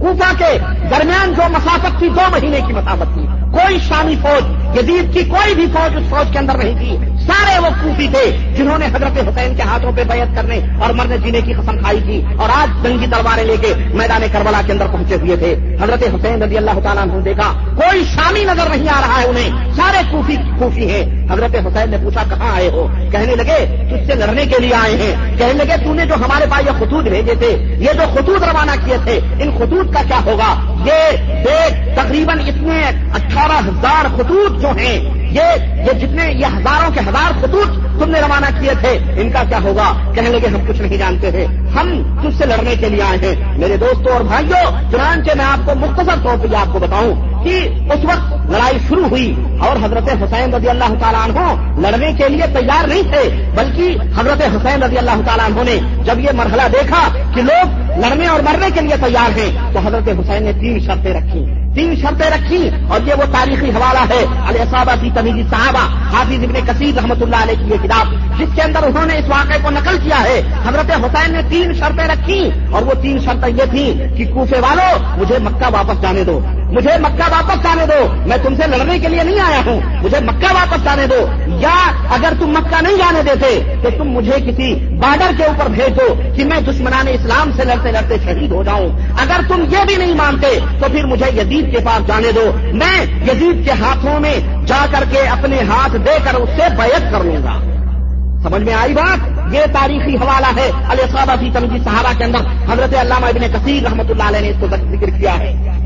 کوفہ 0.00 0.32
کے 0.38 0.58
درمیان 0.90 1.34
جو 1.34 1.42
مسافت 1.50 1.98
تھی، 1.98 2.08
دو 2.08 2.20
مہینے 2.32 2.60
کی 2.66 2.72
مسافت 2.72 3.14
تھی۔ 3.14 3.41
کوئی 3.52 3.78
شامی 3.88 4.14
فوج، 4.22 4.42
یزید 4.78 5.14
کی 5.14 5.24
کوئی 5.24 5.54
بھی 5.54 5.66
فوج 5.66 5.96
اس 5.96 6.02
فوج 6.10 6.32
کے 6.32 6.38
اندر 6.38 6.54
نہیں 6.54 6.78
تھی۔ 6.78 6.96
سارے 7.26 7.58
وہ 7.58 7.68
کوفی 7.82 8.08
تھے 8.08 8.54
جنہوں 8.56 8.78
نے 8.78 8.86
حضرت 8.86 9.28
حسین 9.28 9.54
کے 9.54 9.62
ہاتھوں 9.62 9.92
پہ 9.96 10.04
بیعت 10.04 10.36
کرنے 10.36 10.60
اور 10.80 10.90
مرنے 10.90 11.18
جینے 11.18 11.40
کی 11.40 11.52
قسم 11.52 11.78
کھائی 11.78 12.00
تھی۔ 12.00 12.22
اور 12.38 12.48
آج 12.54 12.84
جنگی 12.84 13.06
تلواریں 13.06 13.44
لے 13.44 13.56
کے 13.60 13.74
میدان 13.94 14.22
کربلا 14.32 14.60
کے 14.66 14.72
اندر 14.72 14.86
پہنچے 14.92 15.14
ہوئے 15.14 15.36
تھے۔ 15.36 15.76
حضرت 15.80 16.02
حسین 16.02 16.42
رضی 16.42 16.56
اللہ 16.56 16.80
تعالیٰ 16.84 17.06
نے 17.06 17.20
دیکھا، 17.20 17.52
کوئی 17.76 18.04
شامی 18.04 18.44
نظر 18.44 18.68
نہیں 18.76 18.88
آ 18.88 19.00
رہا 19.00 19.20
ہے 19.20 19.26
انہیں۔ 19.26 19.72
سارے 19.76 19.98
کوفی 20.10 20.36
کوفی 20.58 20.90
ہیں۔ 20.90 21.26
حضرت 21.30 21.54
حسین 21.54 21.90
نے 21.90 21.96
پوچھا، 22.02 22.22
کہاں 22.30 22.54
آئے 22.54 22.68
ہو؟ 22.68 22.88
کہنے 23.12 23.36
لگے، 23.36 23.86
تجھ 23.90 24.06
سے 24.06 24.14
لڑنے 24.14 24.46
کے 24.46 24.58
لیے 24.58 24.74
آئے 24.74 24.96
ہیں۔ 24.96 25.38
کہنے 25.38 25.52
لگے 25.52 25.84
تو 25.84 25.94
نے 25.94 26.06
جو 26.06 26.14
ہمارے 26.14 26.44
پاس 26.50 26.66
یہ 26.66 26.70
خطوط 26.78 27.04
بھیجے 27.04 27.34
تھے، 27.34 27.76
یہ 27.78 27.92
جو 27.92 28.02
خطوط 28.14 28.42
روانہ 28.42 28.70
کیے 28.84 28.96
تھے، 29.04 29.20
ان 29.40 29.50
خطوط 29.58 29.94
کا 29.94 30.02
کیا 30.08 30.20
ہوگا؟ 30.24 30.72
یہ 30.84 31.16
تقریباً 31.94 32.38
اتنے 32.40 32.82
اٹھارہ 33.14 33.41
ہزار 33.50 34.04
خطوط 34.16 34.60
جو 34.60 34.68
ہیں 34.68 34.98
یہ 35.30 35.42
یہ 35.76 35.92
جتنے 35.92 36.32
یہ 36.32 36.46
ہزاروں 36.46 36.90
کے 36.94 37.00
ہزار 37.00 37.32
خطوط 37.40 37.91
تم 38.02 38.10
نے 38.10 38.20
روانہ 38.20 38.46
کیے 38.60 38.72
تھے۔ 38.80 38.98
ان 39.16 39.30
کا 39.30 39.42
کیا 39.48 39.58
ہوگا؟ 39.64 39.92
کہنے 40.14 40.30
لگے، 40.30 40.46
ہم 40.46 40.60
کچھ 40.68 40.80
نہیں 40.80 40.96
جانتے 40.96 41.30
تھے 41.30 41.46
ہم 41.74 42.02
تجھ 42.22 42.38
سے 42.38 42.46
لڑنے 42.46 42.74
کے 42.76 42.88
لیے 42.88 43.02
آئے 43.02 43.18
ہیں۔ 43.22 43.58
میرے 43.58 43.76
دوستوں 43.76 44.12
اور 44.12 44.20
بھائیوں 44.20 44.90
چنانچہ 44.92 45.36
میں 45.36 45.44
آپ 45.44 45.66
کو 45.66 45.74
مختصر 45.74 46.22
طور 46.22 46.36
پہ 46.38 46.54
آپ 46.54 46.72
کو 46.72 46.78
بتاؤں 46.78 47.44
کہ 47.44 47.68
اس 47.92 48.04
وقت 48.04 48.50
لڑائی 48.50 48.78
شروع 48.88 49.08
ہوئی 49.08 49.34
اور 49.60 49.76
حضرت 49.76 50.08
حسین 50.22 50.54
رضی 50.54 50.68
اللہ 50.68 50.94
تعالیٰ 51.00 51.22
عنہ 51.24 51.54
لڑنے 51.80 52.12
کے 52.12 52.28
لیے 52.28 52.46
تیار 52.52 52.88
نہیں 52.88 53.02
تھے، 53.02 53.46
بلکہ 53.54 53.96
حضرت 54.20 54.42
حسین 54.42 54.82
رضی 54.82 54.98
اللہ 54.98 55.22
تعالیٰ 55.26 55.46
عنہ 55.46 55.62
نے 55.62 55.78
جب 56.04 56.18
یہ 56.18 56.30
مرحلہ 56.34 56.68
دیکھا 56.72 57.08
کہ 57.34 57.42
لوگ 57.42 57.80
لڑنے 58.00 58.26
اور 58.26 58.40
مرنے 58.40 58.70
کے 58.74 58.80
لیے 58.80 58.96
تیار 58.96 59.38
ہیں، 59.38 59.50
تو 59.72 59.78
حضرت 59.78 60.08
حسین 60.08 60.42
نے 60.42 60.52
تین 60.52 60.80
شرطیں 60.80 61.14
رکھی 61.14 61.44
تین 61.74 61.94
شرطیں 61.96 62.30
رکھی 62.30 62.70
اور 62.88 63.00
یہ 63.06 63.14
وہ 63.14 63.24
تاریخی 63.32 63.70
حوالہ 63.70 64.04
ہے۔ 64.10 64.24
علیہ 64.48 64.64
صحابہ 64.70 64.94
کی 65.00 65.10
تمیزی 65.14 65.42
صحابہ، 65.50 65.84
حافظ 66.14 66.44
ابن 66.44 66.54
کثیر 66.66 66.94
رحمۃ 66.96 67.22
اللہ 67.22 67.36
علیہ 67.36 67.54
کی 67.54 67.70
یہ 67.70 67.76
کتاب 67.92 68.38
جس 68.38 68.48
کے 68.54 68.62
اندر 68.62 68.82
انہوں 68.82 69.06
نے 69.06 69.18
اس 69.18 69.24
واقعے 69.28 69.58
کو 69.62 69.70
نقل 69.70 69.98
کیا 69.98 70.22
ہے۔ 70.22 70.42
حضرت 70.68 70.90
حسین 70.90 71.32
نے 71.32 71.40
تین 71.48 71.74
شرطیں 71.74 72.08
رکھی 72.08 72.50
اور 72.72 72.82
وہ 72.82 72.92
تین 73.02 73.18
شرطیں 73.18 73.48
یہ 73.48 73.70
تھیں 73.70 74.16
کہ 74.16 74.32
کوفے 74.32 74.58
والوں 74.60 75.18
مجھے 75.18 75.38
مکہ 75.38 75.66
واپس 75.72 76.02
جانے 76.02 76.24
دو۔ 76.24 76.40
مجھے 76.46 76.90
مکہ 76.98 77.30
واپس 77.30 77.62
جانے 77.62 77.86
دو۔ 77.86 78.26
میں 78.26 78.36
تم 78.42 78.54
سے 78.54 78.62
لڑنے 78.66 78.98
کے 78.98 79.08
لیے 79.08 79.22
نہیں 79.22 79.40
آیا 79.40 79.60
ہوں۔ 79.66 79.80
مجھے 80.02 80.20
مکہ 80.20 80.54
واپس 80.54 80.84
جانے 80.84 81.06
دو۔ 81.06 81.26
یا 81.46 81.90
اگر 82.10 82.32
تم 82.40 82.46
مکہ 82.46 82.82
نہیں 82.82 82.96
جانے 82.96 83.22
دیتے 83.22 83.76
تو 83.82 83.88
تم 83.98 84.04
مجھے 84.04 84.32
کسی 84.32 84.74
بارڈر 84.74 85.30
کے 85.36 85.44
اوپر 85.44 85.68
بھیج 85.68 85.98
دو 85.98 86.14
کہ 86.36 86.44
میں 86.44 86.60
دشمنان 86.60 87.08
اسلام 87.08 87.52
سے 87.52 87.64
لڑتے 87.64 87.92
لڑتے 87.92 88.16
شہید 88.24 88.52
ہو 88.52 88.62
جاؤں۔ 88.62 88.88
اگر 89.20 89.40
تم 89.48 89.64
یہ 89.70 89.84
بھی 89.86 89.96
نہیں 89.96 90.14
مانتے 90.14 90.58
تو 90.80 90.86
پھر 90.92 91.04
مجھے 91.04 91.40
یزید 91.40 91.72
کے 91.72 91.78
پاس 91.84 92.06
جانے 92.06 92.32
دو۔ 92.32 92.52
میں 92.72 93.02
یزید 93.02 93.64
کے 93.64 93.70
ہاتھوں 93.70 94.20
میں 94.20 94.66
جا 94.66 94.86
کر 94.90 95.04
کے 95.10 95.18
اپنے 95.18 95.56
ہاتھ 95.68 95.96
دے 95.96 96.18
کر 96.24 96.34
اس 96.34 96.48
سے 96.56 96.62
بیعت 96.76 97.12
کر 97.12 97.24
لوں 97.24 97.42
گا۔ 97.44 97.81
سمجھ 98.42 98.62
میں 98.62 98.74
آئی 98.74 98.94
بات؟ 98.94 99.30
یہ 99.54 99.60
تاریخی 99.72 100.16
حوالہ 100.16 100.60
ہے 100.60 100.70
علیہ 100.90 101.04
صاحبہ 101.12 101.40
کی 101.40 101.50
تنگی 101.54 101.78
صحابہ 101.84 102.18
کے 102.18 102.24
اندر۔ 102.24 102.38
حضرت 102.72 102.94
علامہ 102.94 103.26
ابن 103.26 103.40
کثیر 103.52 103.82
رحمۃ 103.82 104.10
اللہ 104.10 104.22
علیہ 104.22 104.40
نے 104.40 104.48
اس 104.48 104.56
کو 104.60 104.66
ذکر 104.66 105.10
کیا 105.10 105.38
ہے۔ 105.38 105.82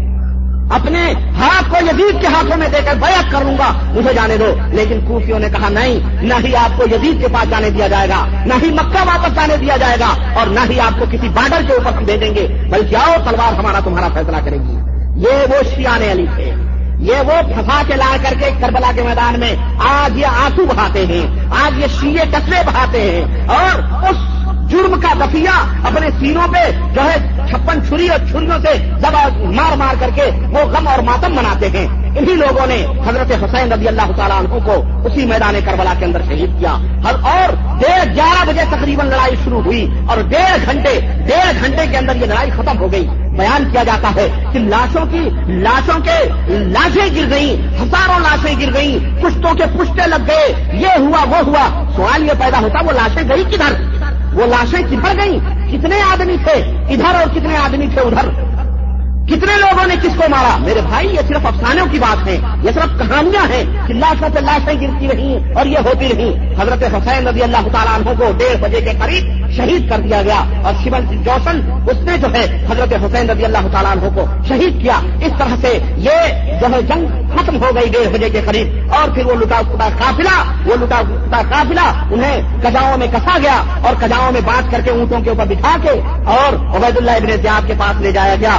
اپنے 0.70 1.12
ہاتھ 1.12 1.70
کو 1.70 1.76
یزید 1.76 2.20
کے 2.20 2.26
ہاتھوں 2.26 2.56
میں 2.56 2.68
دے 2.68 2.78
کر 2.84 2.94
بیعت 2.94 3.32
کر 3.32 3.44
لوں 3.44 3.58
گا، 3.58 3.72
مجھے 3.92 4.12
جانے 4.14 4.36
دو۔ 4.36 4.54
لیکن 4.68 5.00
کوفیوں 5.06 5.38
نے 5.38 5.48
کہا، 5.48 5.68
نہیں، 5.68 6.00
نہ 6.22 6.34
ہی 6.44 6.56
آپ 6.56 6.78
کو 6.78 6.84
یزید 6.92 7.20
کے 7.20 7.26
پاس 7.32 7.50
جانے 7.50 7.70
دیا 7.70 7.88
جائے 7.88 8.08
گا، 8.08 8.26
نہ 8.46 8.54
ہی 8.62 8.70
مکہ 8.70 9.02
واپس 9.06 9.34
جانے 9.34 9.56
دیا 9.56 9.76
جائے 9.76 9.96
گا، 10.00 10.38
اور 10.38 10.46
نہ 10.46 10.60
ہی 10.70 10.80
آپ 10.80 10.98
کو 10.98 11.04
کسی 11.12 11.28
بارڈر 11.28 11.66
کے 11.66 11.72
اوپر 11.72 11.92
ہم 11.92 12.04
دے 12.04 12.16
دیں 12.16 12.34
گے، 12.34 12.68
بلکہ 12.70 12.96
آؤ، 12.96 13.14
تلوار 13.24 13.58
ہمارا 13.58 13.80
تمہارا 13.84 14.08
فیصلہ 14.14 14.36
کرے 14.44 14.56
گی۔ 14.56 14.76
یہ 15.16 15.32
وہ 15.32 15.74
شیان 15.74 16.02
علی 16.10 16.26
تھے۔ 16.36 16.52
یہ 17.06 17.20
وہ 17.26 17.42
پھنسا 17.54 17.82
کے 17.86 17.96
لا 17.96 18.16
کر 18.22 18.34
کے 18.40 18.50
کربلا 18.60 18.90
کے 18.94 19.02
میدان 19.02 19.40
میں 19.40 19.54
آج 19.78 20.18
یہ 20.18 20.26
آنسو 20.26 20.64
بہاتے 20.66 21.06
ہیں، 21.06 21.26
آج 21.50 21.78
یہ 21.78 21.86
شیے 22.00 22.24
کچرے 22.30 22.62
بہاتے 22.66 23.00
ہیں 23.00 23.46
اور 23.48 23.78
اس 24.08 24.16
جرم 24.68 25.00
کا 25.00 25.12
دفیہ 25.20 25.86
اپنے 25.86 26.08
سینوں 26.18 26.48
پہ 26.48 26.70
جو 26.94 27.00
ہے 27.02 27.46
چھپن 27.48 27.86
چھری 27.88 28.08
اور 28.08 28.18
چھریوں 28.18 28.58
سے 28.58 28.90
زبا 29.00 29.28
مار 29.38 29.76
مار 29.76 29.94
کر 30.00 30.08
کے 30.14 30.22
وہ 30.50 30.58
غم 30.58 30.88
اور 30.88 30.98
ماتم 30.98 31.34
مناتے 31.34 31.68
ہیں۔ 31.68 31.86
انہی 32.18 32.34
لوگوں 32.34 32.66
نے 32.66 32.86
حضرت 33.06 33.44
حسین 33.44 33.72
رضی 33.72 33.88
اللہ 33.88 34.12
تعالیٰ 34.16 34.38
عنہ 34.38 34.48
کو 34.48 34.84
اسی 35.04 35.26
میدان 35.26 35.54
کربلا 35.64 35.94
کے 35.98 36.04
اندر 36.04 36.22
شہید 36.28 36.50
کیا۔ 36.58 36.76
اور 37.04 37.78
ڈیڑھ 37.78 38.14
گیارہ 38.14 38.44
بجے 38.46 38.64
تقریباً 38.70 39.06
لڑائی 39.06 39.36
شروع 39.44 39.62
ہوئی 39.62 39.90
اور 40.08 40.18
ڈیڑھ 40.18 40.64
گھنٹے 40.64 41.00
ڈیڑھ 41.00 41.64
گھنٹے 41.64 41.86
کے 41.90 41.96
اندر 41.96 42.16
یہ 42.16 42.26
لڑائی 42.26 42.50
ختم 42.50 42.78
ہو 42.78 42.92
گئی۔ 42.92 43.06
بیان 43.38 43.70
کیا 43.72 43.82
جاتا 43.82 44.08
ہے 44.16 44.44
کہ 44.52 44.58
لاشوں 44.58 45.06
کی 45.06 45.30
لاشوں 45.46 46.00
کے 46.00 46.28
لاشیں 46.48 47.16
گر 47.16 47.30
گئیں، 47.30 47.82
ہزاروں 47.82 48.20
لاشیں 48.20 48.60
گر 48.60 48.74
گئیں، 48.74 49.22
پشتوں 49.22 49.54
کے 49.54 49.64
پشتے 49.78 50.06
لگ 50.06 50.24
گئے۔ 50.28 50.70
یہ 50.72 50.88
ہوا، 50.98 51.24
وہ 51.30 51.38
ہوا۔ 51.46 51.84
سوال 51.96 52.26
یہ 52.26 52.32
پیدا 52.38 52.58
ہوتا، 52.58 52.84
وہ 52.84 52.92
لاشیں 52.92 53.28
گئی 53.28 53.44
کدھر؟ 53.44 53.96
وہ 54.36 54.46
لاشیں 54.46 54.82
کدھر 54.90 55.16
گئیں 55.16 55.38
کتنے 55.72 56.02
آدمی 56.12 56.36
تھے؟ 56.44 56.84
ادھر 56.88 57.14
اور 57.14 57.26
کتنے 57.34 57.56
آدمی 57.56 57.86
تھے؟ 57.94 58.00
ادھر۔ 58.00 58.55
کتنے 59.26 59.56
لوگوں 59.60 59.86
نے 59.86 59.94
کس 59.96 60.16
کو 60.16 60.24
مارا؟ 60.28 60.56
میرے 60.56 60.80
بھائی، 60.88 61.08
یہ 61.08 61.20
صرف 61.28 61.46
افسانوں 61.46 61.86
کی 61.90 61.98
بات 61.98 62.26
ہے، 62.26 62.36
یہ 62.62 62.70
صرف 62.74 62.98
کہانیاں 62.98 63.52
ہیں۔ 63.52 63.64
کہ 63.86 63.94
لاشوں 63.94 64.28
سے 64.34 64.40
لاشیں 64.40 64.80
گرتی 64.80 65.08
رہی 65.08 65.52
اور 65.54 65.66
یہ 65.66 65.78
ہوتی 65.78 66.08
رہی۔ 66.08 66.54
حضرت 66.60 66.82
حسین 66.82 67.28
رضی 67.28 67.42
اللہ 67.42 67.68
تعالیٰ 67.72 67.94
عنہ 67.94 68.18
کو 68.18 68.32
ڈیڑھ 68.38 68.60
بجے 68.60 68.80
کے 68.80 68.90
قریب 68.98 69.50
شہید 69.50 69.90
کر 69.90 69.98
دیا 69.98 70.22
گیا 70.22 70.44
اور 70.64 70.72
شیون 70.84 71.06
جی 71.08 71.16
جوشن، 71.16 71.60
اس 71.90 71.96
نے 71.96 72.18
جو 72.18 72.26
ہے 72.34 72.66
حضرت 72.70 72.92
حسین 72.92 73.30
رضی 73.30 73.44
اللہ 73.44 73.68
تعالیٰ 73.72 73.90
عنہ 73.92 74.08
کو 74.14 74.24
شہید 74.48 74.82
کیا۔ 74.82 75.00
اس 75.20 75.32
طرح 75.38 75.56
سے 75.60 75.78
یہ 75.96 76.10
جو 76.60 76.66
ہے 76.74 76.82
جنگ 76.82 77.06
ختم 77.36 77.62
ہو 77.62 77.70
گئی 77.74 77.88
ڈیڑھ 77.88 78.08
بجے 78.08 78.30
کے 78.30 78.40
قریب۔ 78.46 78.94
اور 78.94 79.08
پھر 79.08 79.26
وہ 79.26 79.34
لٹا 79.34 79.60
پٹا 79.74 79.88
قافلہ، 79.98 80.68
وہ 80.68 80.76
لٹا 80.76 81.02
پٹا 81.08 81.42
قافلہ 81.50 82.14
انہیں 82.14 82.42
کجاؤں 82.62 82.96
میں 82.96 83.06
کسا 83.06 83.38
گیا 83.42 83.62
اور 83.82 83.94
کجاؤں 84.00 84.32
میں 84.32 84.40
بانٹ 84.44 84.72
کر 84.72 84.80
کے 84.80 84.90
اونٹوں 84.90 85.20
کے 85.20 85.30
اوپر 85.30 85.44
بٹھا 85.44 85.76
کے 85.82 86.00
اور 86.24 86.76
عبید 86.76 86.96
اللہ 86.96 87.10
ابن 87.10 87.42
زیاد 87.42 87.66
کے 87.66 87.72
پاس 87.78 88.00
لے 88.00 88.12
جایا 88.12 88.34
گیا۔ 88.40 88.56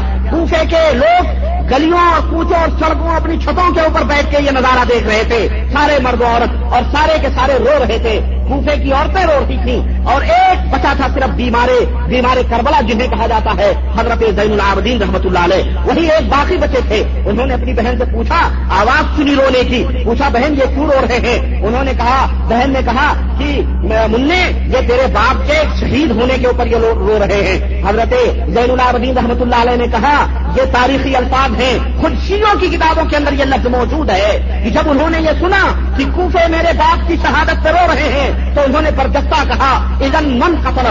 کوفے 0.49 0.65
کے 0.65 0.81
لوگ 0.93 1.56
گلیوں 1.71 1.99
اور 1.99 2.29
کوچوں 2.29 2.59
اور 2.59 2.67
سڑکوں 2.79 3.15
اپنی 3.15 3.39
چھتوں 3.39 3.73
کے 3.73 3.81
اوپر 3.81 4.03
بیٹھ 4.03 4.31
کے 4.31 4.37
یہ 4.43 4.51
نظارہ 4.51 4.85
دیکھ 4.89 5.07
رہے 5.07 5.23
تھے۔ 5.27 5.47
سارے 5.73 5.99
مرد 6.01 6.21
عورت 6.21 6.73
اور 6.73 6.81
سارے 6.91 7.17
کے 7.21 7.27
سارے 7.35 7.57
رو 7.59 7.85
رہے 7.87 7.97
تھے۔ 7.97 8.19
کوفے 8.47 8.75
کی 8.75 8.91
عورتیں 8.91 9.25
رو 9.25 9.45
رہی 9.49 9.57
تھیں 9.63 10.05
اور 10.05 10.21
ایک 10.21 10.73
بچا 10.73 10.93
تھا 10.97 11.07
صرف 11.13 11.29
بیمارے 11.29 11.85
بیمارے 12.07 12.41
کربلا 12.49 12.81
جنہیں 12.81 13.07
کہا 13.07 13.27
جاتا 13.27 13.51
ہے، 13.57 13.73
حضرت 13.99 14.19
زین 14.19 14.51
العابدین 14.51 15.01
رحمت 15.01 15.25
اللہ 15.25 15.39
علیہ۔ 15.39 15.77
وہی 15.85 16.11
ایک 16.11 16.29
باقی 16.29 16.57
بچے 16.57 16.79
تھے۔ 16.87 17.03
انہوں 17.25 17.45
نے 17.45 17.53
اپنی 17.53 17.73
بہن 17.73 17.97
سے 17.97 18.05
پوچھا، 18.13 18.49
آواز 18.69 19.17
سنی 19.17 19.35
رونے 19.35 19.63
کی۔ 19.63 19.85
پوچھا، 20.03 20.29
بہن 20.29 20.53
یہ 20.53 20.75
کیوں 20.75 20.85
رو 20.85 21.05
رہے 21.09 21.19
ہیں؟ 21.19 21.65
انہوں 21.65 21.83
نے 21.83 21.91
کہا، 21.97 22.25
بہن 22.47 22.69
نے 22.69 22.79
کہا 22.85 23.13
کہ 23.39 23.61
منہ 24.07 24.33
یہ 24.67 24.87
تیرے 24.87 25.07
باپ 25.13 25.47
کے 25.47 25.61
شہید 25.79 26.11
ہونے 26.11 26.33
کے 26.41 26.47
اوپر 26.47 26.67
یہ 26.67 26.75
رو 26.75 27.19
رہے 27.19 27.41
ہیں۔ 27.43 27.83
حضرت 27.89 28.13
زین 28.53 28.71
العابدین 28.71 29.17
رحمت 29.17 29.41
اللہ 29.41 29.55
علیہ 29.55 29.75
نے 29.75 29.87
کہا، 29.87 30.25
یہ 30.57 30.61
تاریخی 30.71 31.15
الفاظ 31.15 31.56
ہیں۔ 31.59 32.01
خود 32.01 32.11
شیعوں 32.27 32.59
کی 32.59 32.67
کتابوں 32.67 33.05
کے 33.05 33.17
اندر 33.17 33.33
یہ 33.33 33.43
لفظ 33.43 33.67
موجود 33.67 34.09
ہے 34.09 34.61
کہ 34.63 34.69
جب 34.69 34.81
انہوں 34.85 35.09
نے 35.09 35.21
یہ 35.21 35.39
سنا 35.39 35.91
کہ 35.97 36.05
کوفے 36.15 36.47
میرے 36.47 36.73
باپ 36.77 37.07
کی 37.07 37.15
شہادت 37.21 37.63
پہ 37.63 37.69
رو 37.69 37.85
رہے 37.93 38.09
ہیں، 38.09 38.55
تو 38.55 38.61
انہوں 38.61 38.81
نے 38.81 38.89
پرجستہ 38.95 39.43
کہا 39.47 39.95
ادن 40.01 40.29
من 40.39 40.55
قتل 40.63 40.85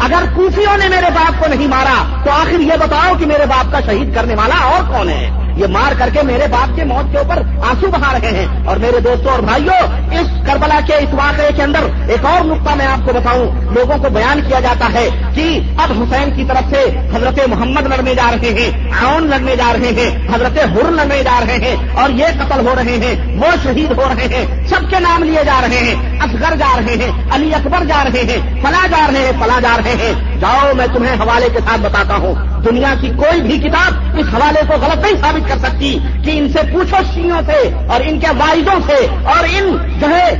اگر 0.00 0.24
کوفیوں 0.34 0.76
نے 0.76 0.88
میرے 0.88 1.10
باپ 1.14 1.40
کو 1.40 1.46
نہیں 1.48 1.68
مارا، 1.68 2.20
تو 2.24 2.30
آخر 2.30 2.60
یہ 2.60 2.76
بتاؤ 2.80 3.14
کہ 3.18 3.26
میرے 3.26 3.46
باپ 3.46 3.72
کا 3.72 3.80
شہید 3.86 4.14
کرنے 4.14 4.34
والا 4.34 4.54
اور 4.64 4.92
کون 4.92 5.08
ہے؟ 5.08 5.45
یہ 5.56 5.66
مار 5.66 5.92
کر 5.98 6.08
کے 6.12 6.22
میرے 6.22 6.46
باپ 6.50 6.76
کے 6.76 6.84
موت 6.84 7.12
کے 7.12 7.18
اوپر 7.18 7.36
آنسو 7.38 7.86
بہا 7.86 8.12
رہے 8.12 8.28
ہیں۔ 8.28 8.66
اور 8.66 8.76
میرے 8.76 9.00
دوستوں 9.00 9.30
اور 9.30 9.38
بھائیوں، 9.38 9.86
اس 10.14 10.46
کربلا 10.46 10.80
کے، 10.86 10.94
اس 10.94 11.14
واقعے 11.14 11.48
کے 11.56 11.62
اندر 11.62 11.78
ایک 12.08 12.24
اور 12.24 12.44
نقطہ 12.44 12.74
میں 12.74 12.86
آپ 12.86 13.06
کو 13.06 13.12
بتاؤں۔ 13.12 13.50
لوگوں 13.74 13.98
کو 13.98 14.10
بیان 14.10 14.40
کیا 14.48 14.60
جاتا 14.60 14.92
ہے 14.94 15.08
کہ 15.34 15.60
اب 15.78 16.02
حسین 16.02 16.30
کی 16.36 16.44
طرف 16.48 16.70
سے 16.70 16.98
حضرت 17.16 17.48
محمد 17.48 17.86
لڑنے 17.86 18.14
جا 18.14 18.30
رہے 18.30 18.48
ہیں 18.48 18.90
آؤن 19.04 19.26
لڑنے 19.26 19.56
جا 19.56 19.72
رہے 19.72 19.88
ہیں، 19.88 20.28
حضرت 20.34 20.58
ہر 20.58 20.90
لڑنے 20.90 21.22
جا 21.22 21.40
رہے 21.40 21.56
ہیں 21.56 21.76
اور 21.92 22.10
یہ 22.10 22.26
قتل 22.38 22.66
ہو 22.66 22.74
رہے 22.76 22.96
ہیں، 22.96 23.36
وہ 23.36 23.46
شہید 23.62 23.92
ہو 23.92 24.04
رہے 24.08 24.26
ہیں، 24.26 24.66
سب 24.66 24.90
کے 24.90 25.00
نام 25.00 25.22
لیے 25.22 25.44
جا 25.46 25.60
رہے 25.62 25.78
ہیں۔ 25.78 26.15
اصغر 26.20 26.56
جا 26.56 26.76
رہے 26.76 26.94
ہیں، 26.94 27.12
علی 27.30 27.54
اکبر 27.54 27.84
جا 27.84 28.04
رہے 28.04 28.20
ہیں، 28.20 28.62
فلاں 28.62 28.88
جا 28.88 29.06
رہے 29.12 29.20
ہیں، 29.20 29.32
فلاں 29.40 29.60
جا 29.60 29.76
رہے 29.76 29.94
ہیں۔ 30.02 30.40
جاؤ، 30.40 30.74
میں 30.74 30.86
تمہیں 30.94 31.14
حوالے 31.14 31.48
کے 31.52 31.58
ساتھ 31.58 31.80
بتاتا 31.80 32.14
ہوں۔ 32.14 32.34
دنیا 32.62 32.94
کی 33.00 33.08
کوئی 33.16 33.40
بھی 33.40 33.58
کتاب 33.58 34.18
اس 34.18 34.26
حوالے 34.34 34.60
کو 34.68 34.74
غلط 34.80 34.98
نہیں 34.98 35.20
ثابت 35.20 35.48
کر 35.48 35.58
سکتی 35.58 35.98
کہ 36.24 36.38
ان 36.38 36.48
سے 36.48 36.58
پوچھو 36.72 36.96
شیوں 37.14 37.40
سے 37.46 37.70
اور 37.88 38.00
ان 38.04 38.20
کے 38.20 38.26
واحدوں 38.38 38.80
سے 38.86 39.06
اور 39.24 39.44
ان 39.44 39.76
جو 40.00 40.06
ہے 40.08 40.30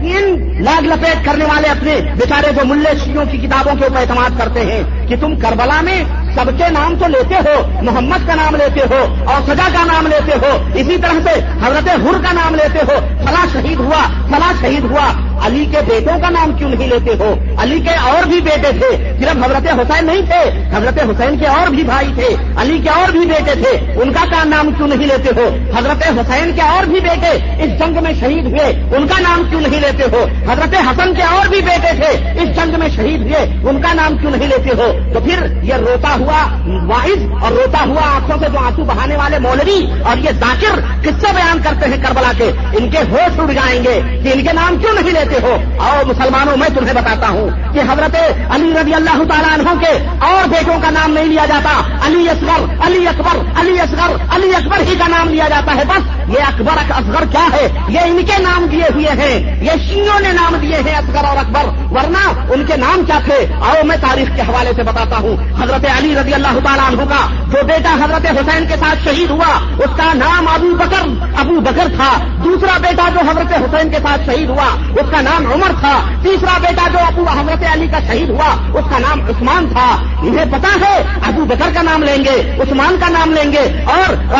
ان 0.00 0.56
لاگ 0.64 0.82
لپیٹ 0.82 1.24
کرنے 1.24 1.44
والے 1.44 1.68
اپنے 1.68 2.00
بیچارے 2.00 2.52
جو 2.52 2.64
ملے 2.64 2.90
شیوں 3.04 3.24
کی 3.30 3.38
کتابوں 3.38 3.74
کے 3.74 3.84
اوپر 3.84 4.00
اعتماد 4.00 4.38
کرتے 4.38 4.60
ہیں 4.60 5.08
کہ 5.08 5.16
تم 5.20 5.36
کربلا 5.36 5.80
میں 5.80 6.04
سب 6.34 6.58
کے 6.58 6.64
نام 6.70 6.94
تو 6.98 7.06
لیتے 7.08 7.34
ہو، 7.34 7.82
محمد 7.82 8.26
کا 8.26 8.34
نام 8.34 8.56
لیتے 8.56 8.80
ہو 8.80 9.14
اور 9.26 9.42
سجا 9.46 9.68
کا 9.72 9.84
نام 9.84 10.06
لیتے 10.06 10.32
ہو۔ 10.42 10.68
اسی 10.74 10.96
طرح 11.02 11.18
سے 11.24 11.40
حضرت 11.66 11.88
ہر 11.88 12.22
کا 12.22 12.32
نام 12.32 12.54
لیتے 12.54 12.78
ہو۔ 12.78 13.26
فلاں 13.26 13.46
شہید 13.52 13.80
ہوا، 13.80 14.26
فلاں 14.28 14.52
شہید 14.60 14.84
ہوا۔ 14.84 15.34
علی 15.46 15.64
کے 15.64 15.78
بیٹوں 15.88 16.18
کا 16.18 16.30
نام 16.30 16.52
کیوں 16.52 16.70
نہیں 16.70 16.88
لیتے 16.88 17.24
ہو؟ 17.24 17.34
علی 17.58 17.80
کے 17.80 17.90
اور 17.90 18.26
بھی 18.26 18.40
بیٹے 18.40 18.70
تھے، 18.70 19.14
صرف 19.20 19.44
حضرت 19.44 19.80
حسین 19.80 20.06
نہیں 20.06 20.22
تھے، 20.22 20.50
حضرت 20.76 20.98
حسین 20.98 21.38
کے 21.38 21.46
اور 21.46 21.66
بھی 21.66 21.82
بھائی 21.82 22.12
تھے، 22.14 22.36
علی 22.56 22.78
کے 22.78 22.88
اور 22.88 23.10
بھی 23.10 23.20
بیٹے 23.20 23.54
تھے۔ 23.54 24.00
ان 24.02 24.12
کا 24.12 24.24
کا 24.30 24.44
نام 24.44 24.72
کیوں 24.72 24.88
نہیں 24.88 25.06
لیتے 25.06 25.30
ہو؟ 25.36 25.56
حضرت 25.76 26.06
حسین 26.06 26.52
کے 26.54 26.62
اور 26.62 26.84
بھی 26.84 27.00
بیٹے 27.00 27.62
اس 27.62 27.78
جنگ 27.78 28.02
میں 28.02 28.12
شہید 28.20 28.46
ہوئے، 28.46 28.96
ان 28.96 29.06
کا 29.06 29.20
نام 29.20 29.42
کیوں 29.50 29.60
نہیں 29.60 29.80
لیتے 29.80 30.04
ہو؟ 30.12 30.24
حضرت 30.50 30.74
حسن 30.74 31.14
کے 31.14 31.22
اور 31.22 31.46
بھی 31.46 31.60
بیٹے 31.60 31.96
تھے، 31.96 32.40
اس 32.40 32.56
جنگ 32.56 32.78
میں 32.78 32.88
شہید 32.88 33.20
ہوئے، 33.20 33.68
ان 33.68 33.82
کا 33.82 33.92
نام 33.92 34.16
کیوں 34.16 34.30
نہیں 34.30 34.48
لیتے 34.48 34.70
ہو؟ 34.78 34.92
تو 35.14 35.20
پھر 35.20 35.62
یہ 35.62 35.74
روتا 35.74 36.14
ہوا 36.20 36.23
واحد 36.66 37.42
اور 37.42 37.52
روتا 37.52 37.78
ہوا 37.86 38.02
آنکھوں 38.14 38.36
سے 38.40 38.46
جو 38.52 38.58
آنسو 38.58 38.84
بہانے 38.84 39.16
والے 39.16 39.38
مولوی 39.38 40.02
اور 40.04 40.16
یہ 40.16 40.30
ذاکر 40.30 40.80
کس 41.02 41.14
سے 41.20 41.26
بیان 41.34 41.58
کرتے 41.62 41.88
ہیں 41.88 42.02
کربلا 42.02 42.32
کے، 42.38 42.52
ان 42.78 42.90
کے 42.90 42.98
ہوش 42.98 43.38
اڑ 43.38 43.52
جائیں 43.52 43.84
گے 43.84 44.00
کہ 44.22 44.32
ان 44.34 44.44
کے 44.44 44.52
نام 44.52 44.76
کیوں 44.76 44.92
نہیں 44.92 45.12
لیتے 45.12 45.38
ہو؟ 45.42 45.56
اور 45.76 46.04
مسلمانوں، 46.04 46.56
میں 46.56 46.68
تمہیں 46.68 46.94
بتاتا 46.94 47.28
ہوں 47.28 47.50
کہ 47.72 47.80
حضرت 47.80 48.16
علی 48.50 48.72
رضی 48.82 48.94
اللہ 48.94 49.24
تعالیٰ 49.28 49.58
عنہ 49.58 49.80
کے 49.80 50.08
اور 50.20 50.48
بیٹوں 50.48 50.74
کا 50.82 50.90
نام 50.90 51.12
نہیں 51.12 51.24
لیا 51.24 51.46
جاتا۔ 51.46 51.82
علی 52.06 52.28
اصغر، 52.28 52.86
علی 52.86 53.08
اکبر، 53.08 53.60
علی 53.60 53.80
اصغر، 53.80 54.16
علی 54.30 54.54
اکبر 54.54 54.80
ہی 54.80 54.94
کا 54.98 55.08
نام 55.08 55.28
لیا 55.28 55.48
جاتا 55.48 55.74
ہے۔ 55.74 55.82
بس 55.84 56.30
یہ 56.36 56.42
اکبر، 56.42 56.90
اصغر 56.90 57.24
کیا 57.30 57.48
ہے؟ 57.52 57.68
یہ 57.88 58.00
ان 58.00 58.22
کے 58.26 58.42
نام 58.42 58.66
دیے 58.66 58.84
ہوئے 58.94 59.08
ہیں۔ 59.08 59.64
یہ 59.64 59.70
شیوں 59.88 60.20
نے 60.20 60.32
نام 60.32 60.56
دیے 60.56 60.76
ہیں 60.76 60.94
اصغر 60.94 61.24
اور 61.24 61.36
اکبر، 61.36 61.64
ورنہ 61.92 62.52
ان 62.52 62.64
کے 62.66 62.76
نام 62.76 63.04
کیا 63.06 63.18
تھے؟ 63.24 63.46
آؤ 63.66 63.84
میں 63.84 63.96
تاریخ 64.00 64.36
کے 64.36 64.42
حوالے 64.42 64.70
سے 64.76 64.82
بتاتا 64.82 65.16
ہوں۔ 65.16 65.36
حضرت 65.62 65.86
علی 65.98 66.13
رضی 66.14 66.34
اللہ 66.34 66.58
تعالیٰ 66.64 66.88
عنہ 66.88 67.02
کا 67.02 67.26
جو 67.52 67.66
بیٹا 67.66 67.94
حضرت 67.94 68.26
حسین 68.30 68.66
کے 68.66 68.74
ساتھ 68.76 69.08
شہید 69.08 69.30
ہوا، 69.30 69.60
اس 69.78 69.96
کا 69.96 70.12
نام 70.14 70.48
ابو 70.48 70.74
بکر 70.74 71.24
ابو 71.40 71.60
بکر 71.60 71.86
تھا۔ 71.96 72.24
دوسرا 72.44 72.78
بیٹا 72.78 73.08
جو 73.08 73.30
حضرت 73.30 73.52
حسین 73.52 73.90
کے 73.90 73.96
ساتھ 73.96 74.20
شہید 74.26 74.48
ہوا، 74.48 74.66
اس 74.88 75.10
کا 75.10 75.20
نام 75.20 75.52
عمر 75.52 75.70
تھا۔ 75.80 76.00
تیسرا 76.22 76.58
بیٹا 76.58 76.88
جو 76.92 76.98
ابو 76.98 77.24
حضرت 77.40 77.64
علی 77.72 77.86
کا 77.86 77.98
شہید 78.06 78.30
ہوا، 78.30 78.78
اس 78.78 78.84
کا 78.90 78.98
نام 78.98 79.20
عثمان 79.20 79.66
تھا۔ 79.72 79.96
انہیں 80.22 80.44
پتا 80.52 80.88
ہے، 80.88 81.02
ابو 81.26 81.44
بکر 81.44 81.70
کا 81.74 81.82
نام 81.82 82.02
لیں 82.02 82.24
گے، 82.24 82.56
عثمان 82.60 82.96
کا 83.00 83.08
نام 83.08 83.32
لیں 83.32 83.52
گے 83.52 83.84
اور 83.84 84.34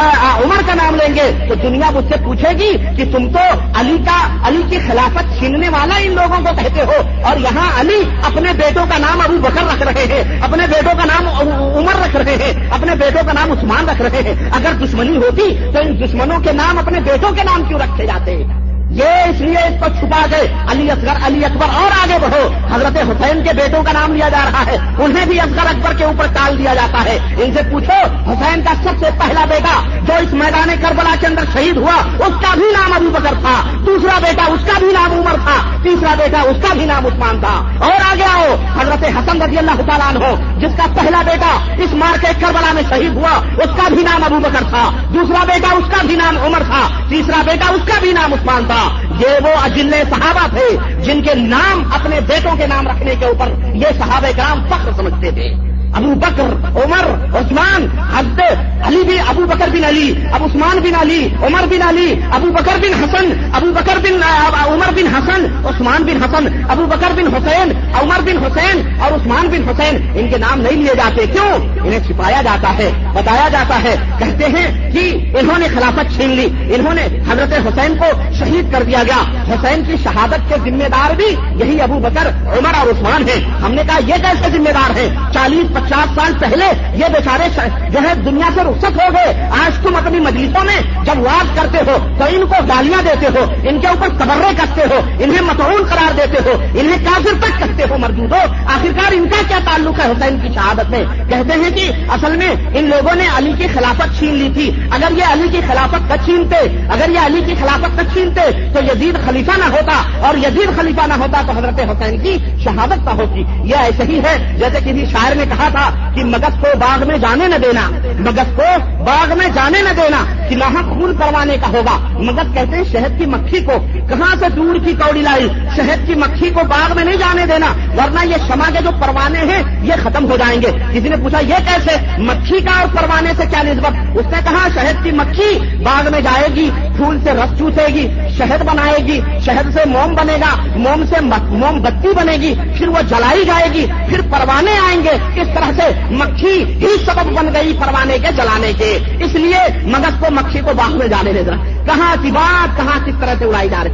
عمر 0.44 0.62
کا 0.66 0.74
نام 0.74 0.94
لیں 0.94 1.14
گے۔ 1.14 1.46
تو 1.48 1.54
دنیا 1.54 1.90
مجھ 1.90 2.04
سے 2.08 2.24
پوچھے 2.24 2.52
گی 2.58 2.72
کہ 2.96 3.12
تم 3.12 3.30
تو 3.30 3.70
علی 3.80 3.96
کا 4.06 4.48
علی 4.48 4.62
کی 4.70 4.78
خلافت 4.88 5.38
چھیننے 5.38 5.68
والا 5.68 5.94
ان 5.96 6.14
لوگوں 6.14 6.36
کو 6.36 6.50
کہتے 6.62 6.82
ہو۔ 6.82 7.24
اور 7.24 7.36
یہاں 7.36 7.80
علی 7.80 8.02
اپنے 8.26 8.52
بیٹوں 8.52 8.86
کا 8.90 8.98
نام 8.98 9.20
ابو 9.20 9.36
بکر 9.42 9.62
رکھ 9.72 9.82
رہے 9.82 10.04
ہیں۔ 10.04 10.40
اپنے 10.40 10.66
بیٹوں 10.66 10.94
کا 10.94 11.04
نام 11.04 11.28
عمر 11.64 12.00
رکھ 12.04 12.16
رہے 12.16 12.37
ہیں، 12.37 12.71
اپنے 12.71 12.94
بیٹوں 12.94 13.23
کا 13.26 13.33
نام 13.33 13.52
عثمان 13.52 13.88
رکھ 13.88 14.02
رہے 14.02 14.23
ہیں۔ 14.23 14.50
اگر 14.52 14.87
دشمنی 14.87 15.16
ہوتی 15.16 15.71
تو 15.73 15.78
ان 15.78 16.04
دشمنوں 16.04 16.40
کے 16.40 16.52
نام 16.52 16.78
اپنے 16.78 17.00
بیٹوں 17.00 17.33
کے 17.33 17.42
نام 17.44 17.62
کیوں 17.68 17.80
رکھے 17.80 18.06
جاتے؟ 18.06 18.44
ہیں 18.44 18.63
یہ 18.94 19.04
اس 19.04 19.40
لیے 19.40 19.58
اس 19.58 19.80
کو 19.80 19.86
چھپا 20.00 20.26
گئے 20.30 20.54
علی 20.70 20.90
اصغر 20.90 21.26
علی 21.26 21.44
اکبر 21.44 21.66
اور 21.74 21.90
آگے 22.02 22.18
بڑھو۔ 22.22 22.74
حضرت 22.74 22.96
حسین 22.96 23.44
کے 23.44 23.52
بیٹوں 23.52 23.82
کا 23.82 23.92
نام 23.92 24.14
لیا 24.14 24.28
جا 24.28 24.38
رہا 24.44 24.66
ہے۔ 24.66 24.76
انہیں 24.98 25.26
بھی 25.26 25.40
اصغر 25.40 25.66
اکبر 25.66 25.92
کے 25.94 26.04
اوپر 26.04 26.26
ٹال 26.26 26.58
دیا 26.58 26.74
جاتا 26.74 27.04
ہے۔ 27.04 27.18
ان 27.38 27.54
سے 27.54 27.60
پوچھو، 27.72 28.30
حسین 28.32 28.62
کا 28.62 28.74
سب 28.74 28.90
سے 28.98 29.06
پہلا 29.18 29.44
بیٹا 29.44 29.82
جو 30.02 30.12
اس 30.14 30.32
میدان 30.32 30.68
کربلا 30.82 31.14
کے 31.20 31.26
اندر 31.26 31.42
شہید 31.52 31.76
ہوا، 31.76 31.94
اس 31.96 32.34
کا 32.42 32.54
بھی 32.54 32.72
نام 32.72 32.92
ابو 32.92 33.10
بکر 33.10 33.34
تھا۔ 33.40 33.70
دوسرا 33.86 34.18
بیٹا 34.18 34.42
اس 34.44 34.60
کا 34.66 34.78
بھی 34.78 34.92
نام 34.92 35.12
عمر 35.12 35.34
تھا۔ 35.34 35.82
تیسرا 35.82 36.14
بیٹا 36.14 36.40
اس 36.40 36.56
کا 36.68 36.74
بھی 36.74 36.84
نام 36.84 37.06
عثمان 37.06 37.40
تھا۔ 37.40 37.84
اور 37.84 38.12
آگے 38.12 38.24
آؤ، 38.24 38.54
حضرت 38.80 39.04
حسن 39.04 39.42
رضی 39.42 39.58
اللہ 39.58 39.82
تعالیٰ 39.86 40.22
ہو 40.22 40.36
جس 40.58 40.76
کا 40.76 40.86
پہلا 40.96 41.22
بیٹا 41.22 41.58
اس 41.78 41.94
مار 41.94 42.18
کے 42.20 42.28
کربلا 42.40 42.72
میں 42.72 42.82
شہید 42.88 43.14
ہوا، 43.14 43.30
اس 43.36 43.76
کا 43.76 43.88
بھی 43.88 44.02
نام 44.02 44.24
ابو 44.24 44.38
بکر 44.38 44.64
تھا۔ 44.70 44.90
دوسرا 45.14 45.44
بیٹا 45.44 45.68
اس 45.72 45.84
کا 45.96 46.06
بھی 46.06 46.16
نام 46.16 46.38
عمر 46.44 46.58
تھا۔ 46.58 46.80
تیسرا 47.08 47.42
بیٹا 47.46 47.72
اس 47.72 47.80
کا 47.86 48.00
بھی 48.00 48.12
نام 48.12 48.32
عثمان 48.32 48.64
تھا۔ 48.66 48.83
یہ 49.18 49.26
وہ 49.42 49.48
اجل 49.64 49.90
صحابہ 50.10 50.46
تھے 50.56 50.94
جن 51.02 51.22
کے 51.22 51.34
نام 51.34 51.92
اپنے 51.92 52.20
بیٹوں 52.20 52.56
کے 52.56 52.66
نام 52.66 52.88
رکھنے 52.88 53.14
کے 53.18 53.24
اوپر 53.24 53.48
یہ 53.74 53.86
صحابہ 53.98 54.26
کرام 54.36 54.66
فخر 54.68 54.90
سمجھتے 54.96 55.30
تھے۔ 55.30 55.73
ابو 55.94 56.14
بکر، 56.14 56.66
عمر، 56.84 57.36
عثمان 57.36 57.86
حضرت 58.16 58.56
علی 58.86 59.02
بھی 59.06 59.18
ابو 59.18 59.44
بکر 59.44 59.68
بن 59.72 59.84
علی 59.84 60.14
اب 60.32 60.44
عثمان 60.44 60.80
بن 60.80 60.94
علی، 60.94 61.28
عمر 61.42 61.66
بن 61.70 61.82
علی، 61.82 62.14
ابو 62.32 62.46
بکر 62.52 62.78
بن 62.82 63.04
حسن، 63.04 63.50
ابو 63.54 63.72
بکر 63.72 63.98
بن 64.02 64.22
عمر 64.66 64.92
بن 64.96 65.14
حسن، 65.14 65.46
عثمان 65.64 66.02
بن 66.02 66.22
حسن، 66.22 66.64
ابو 66.68 66.86
بکر 66.86 67.12
بن 67.14 67.26
حسین، 67.34 67.72
عمر 68.02 68.20
بن 68.20 68.44
حسین 68.44 69.00
اور 69.00 69.12
عثمان 69.12 69.48
بن 69.48 69.68
حسین، 69.68 70.08
ان 70.14 70.28
کے 70.28 70.38
نام 70.38 70.60
نہیں 70.60 70.72
لیے 70.72 70.94
جاتے۔ 70.96 71.26
کیوں؟ 71.26 71.78
انہیں 71.86 72.00
چھپایا 72.06 72.42
جاتا 72.42 72.78
ہے، 72.78 72.90
بتایا 73.14 73.48
جاتا 73.48 73.82
ہے۔ 73.82 73.96
کہتے 74.18 74.44
ہیں 74.44 74.92
کہ 74.92 75.32
انہوں 75.38 75.58
نے 75.58 75.68
خلافت 75.68 76.16
چھین 76.16 76.30
لی۔ 76.30 76.74
انہوں 76.74 76.94
نے 76.94 77.06
حضرت 77.30 77.52
حسین 77.52 77.96
کو 77.96 78.04
شہید 78.38 78.72
کر 78.72 78.82
دیا 78.82 79.02
گیا۔ 79.02 79.22
حسین 79.48 79.84
کی 79.84 79.96
شہادت 80.04 80.48
کے 80.48 80.70
ذمہ 80.70 80.88
دار 80.88 81.14
بھی 81.14 81.36
یہی 81.64 81.80
ابو 81.80 81.98
بکر، 81.98 82.28
عمر 82.58 82.74
اور 82.74 82.86
عثمان 82.86 83.28
ہیں۔ 83.28 83.62
ہم 83.62 83.74
نے 83.74 83.82
کہا، 83.86 83.98
یہ 84.06 84.14
کیسے 84.22 84.50
ذمہ 84.50 84.70
دار 84.70 84.96
ہیں؟ 84.96 85.32
چالیس 85.32 85.76
پچاس 85.84 86.14
سال 86.14 86.32
پہلے 86.38 86.64
یہ 86.94 87.04
بیچارے 87.04 87.68
جو 87.90 87.98
ہے 88.08 88.14
دنیا 88.14 88.46
سے 88.54 88.60
رخصت 88.60 89.00
ہو 89.02 89.12
گئے۔ 89.12 89.48
آج 89.50 89.78
تم 89.82 89.96
اپنی 89.96 90.20
مجلسوں 90.20 90.64
میں 90.64 91.04
جب 91.04 91.18
واز 91.18 91.58
کرتے 91.58 91.78
ہو 91.78 92.08
تو 92.18 92.24
ان 92.28 92.46
کو 92.46 92.54
گالیاں 92.68 93.02
دیتے 93.02 93.26
ہو، 93.26 93.68
ان 93.68 93.80
کے 93.80 93.86
اوپر 93.86 94.08
تبرے 94.08 94.54
کرتے 94.56 94.80
ہو، 94.80 95.00
انہیں 95.20 95.40
متعون 95.40 95.84
قرار 95.90 96.12
دیتے 96.16 96.50
ہو، 96.50 96.80
انہیں 96.80 97.04
کافر 97.04 97.40
تک 97.40 97.58
کہتے 97.58 97.84
ہو 97.90 97.98
مردود 97.98 98.32
ہو 98.32 98.38
آخرکار 98.66 99.12
ان 99.12 99.28
کا 99.28 99.42
کیا 99.48 99.58
تعلق 99.64 100.00
ہے 100.00 100.12
حسین 100.12 100.38
کی 100.42 100.48
شہادت 100.54 100.90
میں؟ 100.90 101.04
کہتے 101.28 101.52
ہیں 101.52 101.70
کہ 101.70 101.90
اصل 102.08 102.36
میں 102.36 102.78
ان 102.78 102.84
لوگوں 102.84 103.14
نے 103.14 103.24
علی 103.36 103.52
کی 103.58 103.66
خلافت 103.74 104.18
چھین 104.18 104.34
لی 104.34 104.50
تھی۔ 104.54 104.86
اگر 104.90 105.18
یہ 105.18 105.24
علی 105.32 105.48
کی 105.48 105.60
خلافت 105.66 106.10
نہ 106.10 106.24
چھینتے، 106.24 106.86
اگر 106.88 107.08
یہ 107.08 107.18
علی 107.26 107.40
کی 107.46 107.54
خلافت 107.60 108.02
نہ 108.02 108.12
چھینتے، 108.12 108.68
تو 108.74 108.84
یزید 108.84 109.14
خلیفہ 109.26 109.50
نہ 109.58 109.64
ہوتا۔ 109.64 110.26
اور 110.26 110.34
یزید 110.36 110.76
خلیفہ 110.76 111.06
نہ 111.06 111.14
ہوتا 111.14 111.42
تو 111.46 111.52
حضرت 111.52 111.80
حسین 111.80 112.18
کی 112.18 112.38
شہادت 112.64 113.04
نہ 113.04 113.10
ہوتی۔ 113.10 113.44
یہ 113.64 113.76
ایسے 113.76 114.02
ہی 114.02 114.18
ہے، 114.18 114.56
جیسے 114.58 114.78
کسی 114.78 115.06
شاعر 115.12 115.34
نے 115.34 115.44
کہا 115.48 115.68
تھا 115.74 116.12
کہ 116.14 116.24
مگز 116.24 116.60
کو 116.60 116.78
باغ 116.78 117.06
میں 117.06 117.18
جانے 117.18 117.48
نہ 117.48 117.58
دینا 117.62 117.88
مگز 118.18 118.50
کو 118.56 118.68
باغ 119.04 119.36
میں 119.38 119.48
جانے 119.54 119.82
نہ 119.82 119.92
دینا 119.96 120.24
کہ 120.48 120.56
وہاں 120.56 120.82
خون 120.82 121.16
کروانے 121.16 121.56
کا 121.60 121.68
ہوگا۔ 121.68 121.96
مگز 122.12 122.54
کہتے 122.54 122.76
ہیں 122.76 122.84
شہد 122.92 123.18
کی 123.18 123.26
مکھی 123.26 123.60
کو، 123.60 123.78
کہاں 124.08 124.34
سے 124.38 124.48
دور 124.56 124.76
کی 124.84 124.92
کوڑی 124.92 125.22
لائی؟ 125.22 125.48
شہد 125.76 126.06
کی 126.06 126.14
مکھی 126.14 126.50
کو 126.50 126.60
باغ 126.68 126.94
میں 126.96 127.04
نہیں 127.04 127.16
جانے 127.16 127.46
دینا، 127.46 127.66
ورنہ 127.96 128.24
یہ 128.24 128.46
شما 128.48 128.70
کے 128.72 128.78
جو 128.82 128.90
پروانے 129.00 129.38
ہیں، 129.38 129.62
یہ 129.82 130.02
ختم 130.02 130.30
ہو 130.30 130.36
جائیں 130.36 130.60
گے۔ 130.62 130.70
کسی 130.92 131.08
نے 131.08 131.16
پوچھا، 131.16 131.40
یہ 131.40 131.54
کیسے؟ 131.64 131.96
مکھی 132.18 132.60
کا 132.60 132.78
اور 132.80 132.96
پروانے 132.96 133.32
سے 133.36 133.42
کیا 133.50 133.62
نسبت؟ 133.62 134.18
اس 134.18 134.26
نے 134.26 134.38
کہا، 134.44 134.68
شہد 134.74 135.04
کی 135.04 135.10
مکھی 135.10 135.58
باغ 135.82 136.10
میں 136.10 136.20
جائے 136.20 136.48
گی، 136.56 136.70
پھول 136.96 137.18
سے 137.24 137.32
رس 137.32 137.58
چوسے 137.58 137.86
گی، 137.94 138.08
شہد 138.38 138.62
بنائے 138.62 138.98
گی، 139.06 139.20
شہد 139.46 139.74
سے 139.74 139.88
موم 139.88 140.14
بنے 140.14 140.36
گا، 140.40 140.54
موم 140.76 141.04
سے 141.06 141.20
موم 141.20 141.80
بتی 141.82 142.08
بنے 142.16 142.36
گی، 142.40 142.54
پھر 142.78 142.88
وہ 142.88 143.00
جلائی 143.08 143.44
جائے 143.44 143.68
گی، 143.74 143.86
پھر 144.08 144.20
پروانے 144.30 144.72
آئیں 144.88 145.02
گے۔ 145.04 145.40
اس 145.40 145.48
طرح 145.54 145.70
سے 145.76 146.00
مکھی 146.11 146.64
ہی 146.64 146.88
سبب 147.06 147.32
بن 147.32 147.49
گئی 147.54 147.76
پروانے 147.80 148.18
کے، 148.18 148.32
جلانے 148.37 148.73
کے۔ 148.78 148.99
اس 149.25 149.34
لیے 149.34 149.78
مگز 149.82 150.20
کو، 150.20 150.26
مکھی 150.30 150.61
کو 150.61 150.73
باغ 150.76 150.99
میں 150.99 151.08
جانے 151.08 151.32
دے 151.32 151.44
رہا 151.44 151.56
کہاں 151.87 152.16
کی 152.23 152.30
بات، 152.30 152.76
کہاں 152.76 153.06
کس 153.06 153.14
طرح 153.20 153.34
سے 153.38 153.44
اڑائی 153.44 153.68
جا 153.68 153.84
رہی 153.84 153.90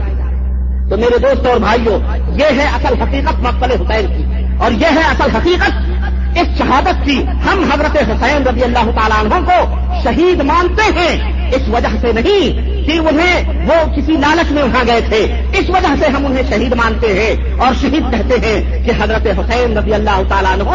تو 0.90 0.96
میرے 0.96 1.18
دوستوں 1.18 1.50
اور 1.50 1.60
بھائیوں 1.60 1.98
یہ 2.38 2.60
ہے 2.60 2.70
اصل 2.74 3.02
حقیقت 3.02 3.40
مقبل 3.40 3.70
حسین 3.70 4.06
کی۔ 4.06 4.44
اور 4.60 4.72
یہ 4.72 4.86
ہے 4.86 5.00
اصل 5.00 5.36
حقیقت 5.36 5.72
اس 6.38 6.58
شہادت 6.58 7.04
کی۔ 7.04 7.22
ہم 7.22 7.70
حضرت 7.72 7.96
حسین 7.96 8.42
رضی 8.42 8.62
اللہ 8.62 8.90
تعالیٰ 8.90 9.24
عنہ 9.24 9.46
کو 9.46 9.74
شہید 10.04 10.40
مانتے 10.40 10.98
ہیں۔ 10.98 11.40
اس 11.52 11.68
وجہ 11.68 11.88
سے 12.00 12.12
نہیں 12.12 12.70
کہ 12.90 12.98
انہیں 12.98 13.66
وہ 13.66 13.96
کسی 13.96 14.12
لالچ 14.12 14.52
میں 14.52 14.62
وہاں 14.62 14.84
گئے 14.86 15.00
تھے۔ 15.00 15.42
اس 15.58 15.70
وجہ 15.70 15.94
سے 16.00 16.06
ہم 16.06 16.26
انہیں 16.26 16.42
شہید 16.50 16.72
مانتے 16.72 17.06
ہیں 17.06 17.60
اور 17.60 17.72
شہید 17.80 18.02
کہتے 18.10 18.34
ہیں 18.34 18.84
کہ 18.84 18.90
حضرت 19.02 19.26
حسین 19.26 19.78
رضی 19.78 19.94
اللہ 19.94 20.22
تعالیٰ 20.28 20.52
عنہ 20.52 20.70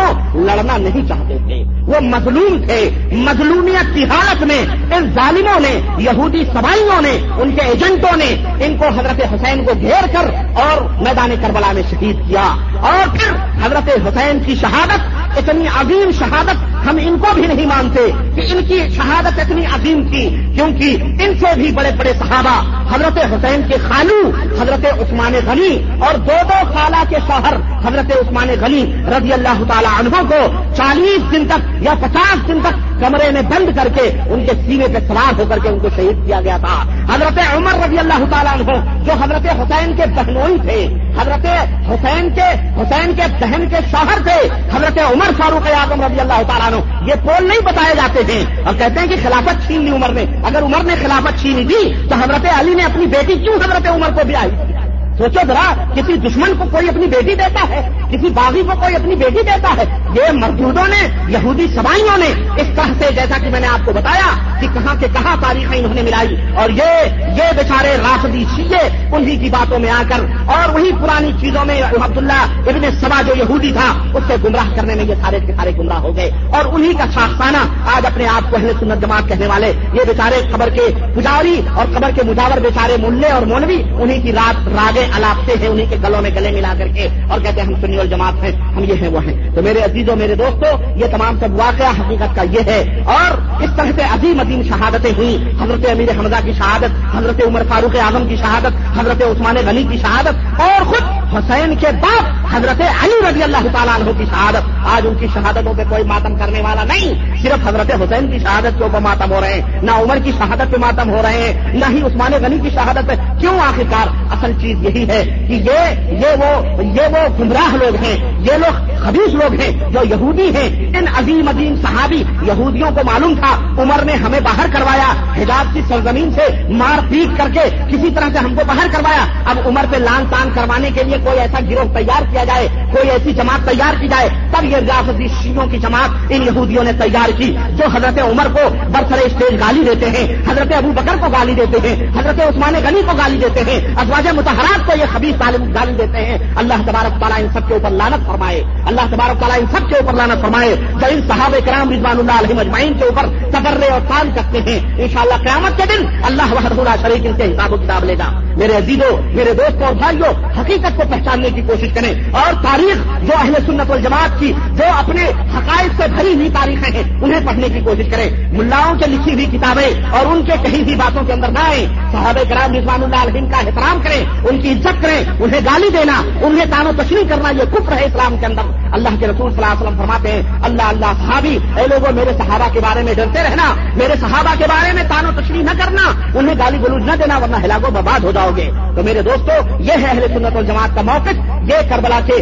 لڑنا 0.46 0.78
نہیں 0.78 1.08
چاہتے 1.08 1.38
تھے۔ 1.38 1.76
وہ 1.88 2.00
مظلوم 2.00 2.66
تھے۔ 2.66 2.90
مظلومیت 3.12 3.96
کی 3.96 4.04
حالت 4.04 4.44
میں 4.44 4.66
ان 4.96 5.12
ظالموں 5.14 5.60
نے، 5.60 5.82
یہودی 5.98 6.44
سوائیوں 6.54 7.02
نے، 7.02 7.42
ان 7.42 7.56
کے 7.56 7.62
ایجنٹوں 7.62 8.18
نے 8.18 8.44
ان 8.66 8.78
کو 8.78 8.88
حضرت 8.88 9.34
حسین 9.34 9.66
کو 9.66 9.74
گھیر 9.82 10.08
کر 10.14 10.34
اور 10.56 10.82
میدان 10.82 11.36
کربلا 11.42 11.72
میں 11.72 11.82
شہید 11.90 12.16
کیا۔ 12.28 12.56
اور 12.80 13.18
پھر 13.18 13.36
حضرت 13.66 13.90
حسین 14.08 14.40
کی 14.46 14.56
شہادت، 14.56 15.00
اتنی 15.38 15.68
عظیم 15.68 16.12
شہادت 16.20 16.88
ہم 16.88 16.98
ان 17.02 17.18
کو 17.20 17.28
بھی 17.34 17.48
نہیں 17.48 17.66
مانتے 17.66 18.12
کہ 18.36 18.42
ان 18.42 18.66
کی 18.68 18.80
شہادت 18.96 19.40
اتنی 19.40 19.66
عظیم 19.66 20.08
تھی، 20.08 20.30
کیونکہ 20.56 20.98
ان 21.02 21.34
سے 21.40 21.56
بھی 21.56 21.72
بڑے 21.72 21.90
بڑے 21.98 22.05
صحابہ 22.14 22.86
حضرت 22.94 23.18
حسین 23.18 23.62
کے 23.68 23.76
خالو، 23.88 24.32
حضرت 24.62 24.86
عثمان 24.86 25.34
غنی 25.46 25.92
اور 26.00 26.16
دو 26.16 26.34
دو 26.44 26.74
سالہ 26.74 27.04
کے 27.10 27.16
شوہر 27.28 27.54
حضرت 27.88 28.12
عثمان 28.12 28.48
غنی 28.62 28.94
رضی 29.18 29.34
اللہ 29.34 29.64
تعالی 29.68 29.88
عنہ 30.00 30.30
کو 30.30 30.74
چالیس 30.76 31.32
دن 31.32 31.48
تک 31.48 31.84
یا 31.84 31.94
پچاس 32.02 32.48
دن 32.48 32.60
تک 32.64 33.02
کمرے 33.02 33.32
میں 33.32 33.42
بند 33.42 33.78
کر 33.78 33.88
کے 33.96 34.22
ان 34.30 34.46
کے 34.46 34.52
سینے 34.66 34.88
پہ 34.88 35.08
سوار 35.08 35.40
ہو 35.40 35.46
کر 35.50 35.58
کے 35.58 35.70
ان 35.70 35.80
کو 35.80 35.88
شہید 35.96 36.26
کیا 36.26 36.42
گیا 36.42 36.58
تھا۔ 36.58 36.84
حضرت 37.16 37.40
عمر 37.56 37.74
رضی 37.86 37.98
اللہ 37.98 38.24
تعالیٰ 38.32 38.54
عنہ 38.54 39.04
جو 39.06 39.14
حضرت 39.14 39.46
حسین 39.46 39.96
کے 39.96 40.04
بہنوئی 40.16 40.58
تھے، 40.58 40.86
حضرت 41.22 41.46
حسین 41.90 42.30
کے 42.36 42.48
حسین 42.82 43.14
کے 43.16 43.22
بہن 43.40 43.70
کے 43.70 43.76
شوہر 43.92 44.24
تھے، 44.24 44.50
حضرت 44.76 45.00
عمر 45.00 45.32
فاروق 45.38 45.68
اعظم 45.68 46.02
رضی 46.02 46.20
اللہ 46.20 46.42
تعالیٰ 46.48 46.68
عنہ، 46.68 47.10
یہ 47.10 47.14
پول 47.24 47.48
نہیں 47.48 47.66
بتائے 47.66 47.96
جاتے 47.96 48.34
ہیں؟ 48.34 48.64
اور 48.66 48.74
کہتے 48.74 49.00
ہیں 49.00 49.08
کہ 49.08 49.16
خلافت 49.24 49.68
چھین 49.68 49.82
لی 49.82 49.92
عمر 49.92 50.10
نے۔ 50.10 50.26
اگر 50.44 50.64
عمر 50.64 50.84
نے 50.84 50.96
خلافت 51.02 51.42
چھینی 51.42 51.66
تھی 51.66 51.85
تو 52.10 52.16
حضرت 52.16 52.46
علی 52.60 52.74
نے 52.74 52.84
اپنی 52.84 53.06
بیٹی 53.06 53.36
کیوں 53.36 53.56
حضرت 53.56 53.88
عمر 53.88 54.12
کو 54.16 54.26
بیائی 54.28 54.75
سوچو 55.18 55.40
ذرا، 55.48 55.74
کسی 55.96 56.14
دشمن 56.14 56.54
کو 56.58 56.66
کوئی 56.72 56.90
اپنی 56.90 57.06
بیٹی 57.08 57.36
دیتا 57.36 57.62
ہے، 57.70 57.82
کسی 58.12 58.30
باغی 58.30 58.62
کو 58.62 58.80
کوئی 58.80 58.96
اپنی 58.96 59.16
بیٹی 59.16 59.42
دیتا 59.42 59.74
ہے، 59.78 59.84
یہ 60.16 60.32
مردودوں 60.32 60.88
نے، 60.88 61.02
یہودی 61.32 61.68
سوائیوں 61.76 62.18
نے 62.18 62.28
اس 62.62 62.68
طرح 62.76 62.92
سے 63.00 63.14
جیسا 63.16 63.38
کہ 63.38 63.50
میں 63.50 63.60
نے 63.60 63.68
آپ 63.68 63.86
کو 63.86 63.92
بتایا 63.92 64.30
کہ 64.62 64.68
کہاں 64.74 64.96
کے 65.00 65.08
کہاں 65.14 65.36
تاریخیں 65.42 65.78
انہوں 65.80 65.94
نے 65.94 66.02
ملائی۔ 66.02 66.36
اور 66.56 66.70
یہ 66.70 66.92
یہ 67.38 67.52
بیچارے 67.58 67.96
رافدی 67.98 68.44
شیے 68.56 68.82
انہی 69.16 69.38
کی 69.38 69.50
باتوں 69.50 69.80
میں 69.80 69.90
آ 69.90 70.02
کر، 70.10 70.26
اور 70.46 70.74
وہی 70.74 70.92
پرانی 71.02 71.32
چیزوں 71.42 71.66
میں 71.66 71.82
عبداللہ 71.84 72.42
ابن 72.68 72.90
سبا 73.02 73.22
جو 73.22 73.34
یہودی 73.36 73.72
تھا، 73.72 73.88
اس 74.14 74.24
سے 74.28 74.36
گمراہ 74.44 74.76
کرنے 74.76 74.96
میں 74.96 75.06
یہ 75.06 75.16
سارے 75.22 75.40
کے 75.40 75.54
سارے 75.54 75.72
گمراہ 75.78 76.00
ہو 76.00 76.16
گئے۔ 76.16 76.30
اور 76.54 76.74
انہی 76.74 76.94
کا 76.94 77.06
شاخانہ 77.14 77.64
آج 77.96 78.06
اپنے 78.06 78.28
آپ 78.28 78.50
کو 78.50 78.58
اہل 78.58 78.72
سنت 78.80 79.02
جماعت 79.02 79.28
کہنے 79.30 79.48
والے، 79.48 79.74
یہ 79.94 80.04
بیچارے 80.08 80.42
خبر 80.52 80.70
کے 80.70 80.90
پجاری 81.16 81.62
اور 81.74 81.96
خبر 81.96 82.10
کے 82.16 82.24
مجاور 82.24 82.60
بیچارے 82.60 82.98
ملے 83.08 83.28
اور 83.28 83.46
مولوی، 83.46 83.82
انہی 84.02 84.22
کی 84.22 84.32
رات 84.32 84.68
راگے 84.68 85.05
الاپتے 85.14 85.54
ہیں 85.62 85.68
انہیں 85.68 85.86
کے 85.90 85.96
گلوں 86.08 86.22
میں 86.22 86.30
گلے 86.30 86.52
ملا 86.52 86.74
کر 86.78 86.88
کے 86.88 87.08
اور 87.30 87.40
کہتے 87.40 87.62
ہیں، 87.62 87.68
ہم 87.68 87.82
سنی 87.82 87.98
اور 87.98 88.06
جماعت 88.06 88.44
ہیں، 88.44 88.52
ہم 88.52 88.84
یہ 88.84 88.94
ہیں، 89.02 89.08
وہ 89.08 89.24
ہیں۔ 89.24 89.56
تو 89.56 89.62
میرے 89.62 89.80
عزیزوں، 89.80 90.16
میرے 90.16 90.36
دوستوں، 90.36 90.98
یہ 90.98 91.06
تمام 91.12 91.40
سب 91.40 91.60
واقعہ 91.60 91.88
حقیقت 91.88 92.36
کا 92.36 92.42
یہ 92.42 92.60
ہے۔ 92.66 93.02
اور 93.06 93.62
اس 93.64 93.70
طرح 93.76 93.92
سے 93.96 94.04
عظیم 94.04 94.40
عظیم 94.40 94.62
شہادتیں 94.64 95.12
ہوئی 95.18 95.38
حضرت 95.62 95.90
امیر 95.90 96.20
حمزہ 96.20 96.36
کی 96.46 96.54
شہادت، 96.54 97.16
حضرت 97.16 97.42
عمر 97.48 97.62
فاروق 97.70 97.96
اعظم 97.96 98.28
کی 98.28 98.36
شہادت، 98.36 99.00
حضرت 99.00 99.22
عثمان 99.22 99.56
غنی 99.66 99.84
کی 99.92 99.98
شہادت 99.98 100.62
اور 100.62 100.86
خود 100.86 101.02
حسین 101.34 101.76
کے 101.76 101.88
باپ 102.02 102.56
حضرت 102.56 102.82
علی 102.82 103.30
رضی 103.30 103.44
اللہ 103.44 103.68
تعالیٰ 103.72 103.96
عنہ 103.96 104.18
کی 104.18 104.26
شہادت۔ 104.26 104.88
آج 104.88 105.08
ان 105.08 105.14
کی 105.20 105.28
شہادتوں 105.34 105.74
پہ 105.78 105.84
کوئی 105.90 106.04
ماتم 106.04 106.36
کرنے 106.36 106.62
والا 106.62 106.84
نہیں۔ 106.84 107.36
صرف 107.42 107.68
حضرت 107.68 107.92
حسین 107.92 108.32
کی 108.32 108.40
شہادت 108.40 108.78
کے 108.78 108.84
اوپر 108.84 109.00
ماتم 109.00 109.32
ہو 109.32 109.42
رہے 109.42 109.54
ہیں۔ 109.54 109.82
نہ 109.82 109.92
عمر 109.92 110.18
کی 110.24 110.32
شہادت 110.38 110.72
پہ 110.72 110.78
ماتم 110.78 111.10
ہو 111.10 111.22
رہے 111.24 111.34
ہیں، 111.34 111.74
نہ 111.74 111.86
ہی 111.90 112.02
عثمان 112.02 112.32
غنی 112.32 112.58
کی 112.60 112.70
شہادت 112.70 113.08
پہ۔ 113.08 113.14
کیوں 113.40 113.60
آخرکار؟ 113.60 114.08
اصل 114.32 114.52
چیز 114.62 114.78
یہ 114.82 114.95
یہی 114.96 115.10
ہے 115.10 115.46
کہ 115.48 115.54
یہ 115.54 116.12
یہ 116.12 116.36
وہ 116.40 116.84
یہ 116.84 117.02
وہ 117.12 117.28
گمراہ 117.40 117.76
لوگ 117.76 117.96
ہیں، 117.96 118.16
یہ 118.40 118.54
لوگ 118.54 118.96
خبیص 119.04 119.34
لوگ 119.34 119.60
ہیں 119.60 119.72
جو 119.92 120.00
یہودی 120.10 120.50
ہیں۔ 120.56 120.98
ان 120.98 121.06
عظیم 121.18 121.48
عظیم 121.48 121.76
صحابی 121.82 122.24
یہودیوں 122.42 122.92
کو 122.92 123.02
معلوم 123.06 123.36
تھا۔ 123.36 123.82
عمر 123.82 124.04
نے 124.06 124.14
ہمیں 124.14 124.40
باہر 124.40 124.66
کروایا، 124.74 125.12
حجاب 125.38 125.74
کی 125.74 125.82
سرزمین 125.88 126.32
سے 126.32 126.48
مار 126.70 127.00
پیٹ 127.10 127.38
کر 127.38 127.48
کے 127.54 127.60
کسی 127.92 128.10
طرح 128.16 128.30
سے 128.34 128.38
ہم 128.38 128.56
کو 128.56 128.62
باہر 128.68 128.88
کروایا۔ 128.92 129.26
اب 129.46 129.60
عمر 129.66 129.86
پہ 129.92 129.98
لان 129.98 130.24
تان 130.30 130.50
کروانے 130.56 130.90
کے 130.96 131.04
لیے 131.04 131.18
کوئی 131.24 131.40
ایسا 131.40 131.60
گروہ 131.70 131.94
تیار 131.94 132.22
کیا 132.32 132.44
جائے، 132.44 132.68
کوئی 132.92 133.10
ایسی 133.10 133.34
جماعت 133.34 133.70
تیار 133.70 134.00
کی 134.00 134.08
جائے، 134.08 134.30
تب 134.52 134.64
یہ 134.64 134.78
ریاستی 134.78 135.28
شیوں 135.42 135.68
کی 135.68 135.78
جماعت 135.78 136.10
ان 136.30 136.44
یہودیوں 136.44 136.84
نے 136.84 136.92
تیار 136.92 137.38
کی 137.38 137.56
جو 137.70 137.84
حضرت 137.94 138.22
عمر 138.22 138.48
کو 138.54 138.70
برسر 138.92 139.26
اسٹیج 139.26 139.60
گالی 139.60 139.84
دیتے 139.84 140.10
ہیں، 140.10 140.52
حضرت 140.52 140.74
ابو 140.74 140.92
بکر 140.92 141.18
کو 141.20 141.30
گالی 141.30 141.54
دیتے 141.54 141.78
ہیں، 141.88 142.20
حضرت 142.20 142.42
عثمان 142.42 142.74
غنی 142.84 143.02
کو 143.02 143.18
گالی 143.18 143.38
دیتے 143.38 143.72
ہیں، 143.72 143.96
ازواج 143.96 144.28
متحرات 144.28 144.85
کو 144.86 144.98
یہ 144.98 145.06
خبیص 145.14 145.42
گالی 145.76 145.94
دیتے 145.94 146.26
ہیں، 146.26 146.38
اللہ 146.56 146.74
تبارک 146.74 147.22
تعالیٰ 147.22 147.40
ان 147.40 147.48
سب 147.54 147.68
کے 147.68 147.74
اوپر 147.74 147.90
لانت 147.90 148.28
فرمائے، 148.28 148.64
اللہ 148.88 149.02
تبارک 149.02 149.40
تعالیٰ 149.40 149.60
ان 149.60 149.66
سب 149.72 149.90
کے 149.90 149.96
اوپر 149.96 150.14
لانا 150.14 150.36
فرمائے۔ 150.42 150.76
جو 150.76 151.06
ان 151.12 151.22
صحاب 151.28 151.56
کرام 151.66 151.92
رضوان 151.92 152.20
اللہ 152.20 152.32
علیہ 152.32 152.56
مجمعین 152.56 152.94
کے 152.94 153.04
اوپر 153.04 153.26
تبرے 153.52 153.88
اور 153.88 154.02
کام 154.02 154.30
کرتے 154.36 154.62
ہیں، 154.62 155.04
انشاءاللہ 155.04 155.34
قیامت 155.34 155.78
کے 155.78 155.84
دن 155.86 156.06
اللہ 156.24 156.54
وحد 156.54 156.80
اللہ 156.80 156.96
شریک 157.02 157.26
ان 157.26 157.34
سے 157.38 157.44
حساب 157.44 157.74
و 157.74 157.78
کتاب 157.78 158.04
لے 158.04 158.14
گا۔ 158.18 158.42
میرے 158.58 158.78
عزیزوں 158.78 159.18
میرے 159.24 159.54
دوستوں 159.54 159.84
اور 159.84 159.94
بھائیوں 159.94 160.60
حقیقت 160.60 160.98
کو 160.98 161.04
پہچاننے 161.12 161.50
کی 161.50 161.62
کوشش 161.62 161.88
کریں۔ 161.94 162.14
اور 162.32 162.54
تاریخ 162.64 163.24
جو 163.24 163.34
اہل 163.38 163.54
سنت 163.66 163.90
والجماعت 163.90 164.40
کی، 164.40 164.54
جو 164.78 164.84
اپنے 165.00 165.24
حقائق 165.26 166.02
سے 166.02 166.08
بھری 166.16 166.34
ہوئی 166.34 166.50
تاریخیں 166.50 167.04
ہیں، 167.04 167.24
انہیں 167.24 167.48
پڑھنے 167.48 167.70
کی 167.70 167.80
کوشش 167.80 168.06
کریں۔ 168.12 168.54
ملاؤں 168.54 168.96
کے 168.96 169.06
لکھی 169.08 169.34
ہوئی 169.34 169.46
کتابیں 169.46 170.06
اور 170.12 170.26
ان 170.26 170.46
کے 170.46 170.52
کہیں 170.64 170.84
بھی 170.84 170.96
باتوں 170.96 171.24
کے 171.24 171.34
اندر 171.34 171.48
نہ 171.48 171.60
آئیں۔ 171.60 171.86
صحابہ 172.12 172.50
کرام 172.50 172.74
رضوان 172.74 173.04
اللہ 173.04 173.16
علیہ 173.16 173.42
کا 173.42 173.58
احترام 173.58 174.00
کریں، 174.04 174.26
ان 174.50 174.62
کی 174.62 174.75
عزت 174.76 175.02
کریں 175.02 175.24
انہیں 175.40 175.62
گالی 175.66 175.90
دینا، 175.90 176.22
انہیں 176.46 176.66
تانو 176.72 176.92
تشریح 176.98 177.28
کرنا، 177.30 177.50
یہ 177.50 177.72
کفر 177.72 177.92
ہے 177.92 178.06
اسلام 178.06 178.38
کے 178.40 178.46
اندر۔ 178.46 178.74
اللہ 178.96 179.16
کے 179.20 179.28
رسول 179.28 179.52
صلی 179.52 179.64
اللہ 179.64 179.74
علیہ 179.74 179.82
وسلم 179.82 179.98
فرماتے 179.98 180.32
ہیں، 180.32 180.42
اللہ 180.64 180.84
اللہ 180.84 181.12
صحابی، 181.20 181.58
اے 181.78 181.88
لوگوں 181.88 182.12
میرے 182.16 182.32
صحابہ 182.38 182.68
کے 182.74 182.80
بارے 182.80 183.04
میں 183.04 183.14
ڈرتے 183.14 183.44
رہنا، 183.44 183.74
میرے 183.96 184.16
صحابہ 184.20 184.54
کے 184.58 184.66
بارے 184.70 184.92
میں 184.94 185.04
تانو 185.10 185.32
تشریح 185.42 185.64
نہ 185.64 185.78
کرنا، 185.80 186.12
انہیں 186.40 186.56
گالی 186.60 186.78
گلوج 186.84 187.04
نہ 187.04 187.16
دینا، 187.20 187.38
ورنہ 187.38 187.58
ہلاکو 187.64 187.92
برباد 187.92 188.24
ہو 188.24 188.32
جاؤ 188.32 188.52
گے۔ 188.58 188.70
تو 188.96 189.04
میرے 189.04 189.22
دوستو، 189.22 189.54
یہ 189.80 189.94
ہے 190.02 190.10
اہل 190.10 190.28
سنت 190.34 190.56
الجماعت 190.56 190.96
کا 190.96 191.02
موقف، 191.02 191.38
یہ 191.70 191.90
کربلا 191.90 192.20
کے 192.26 192.42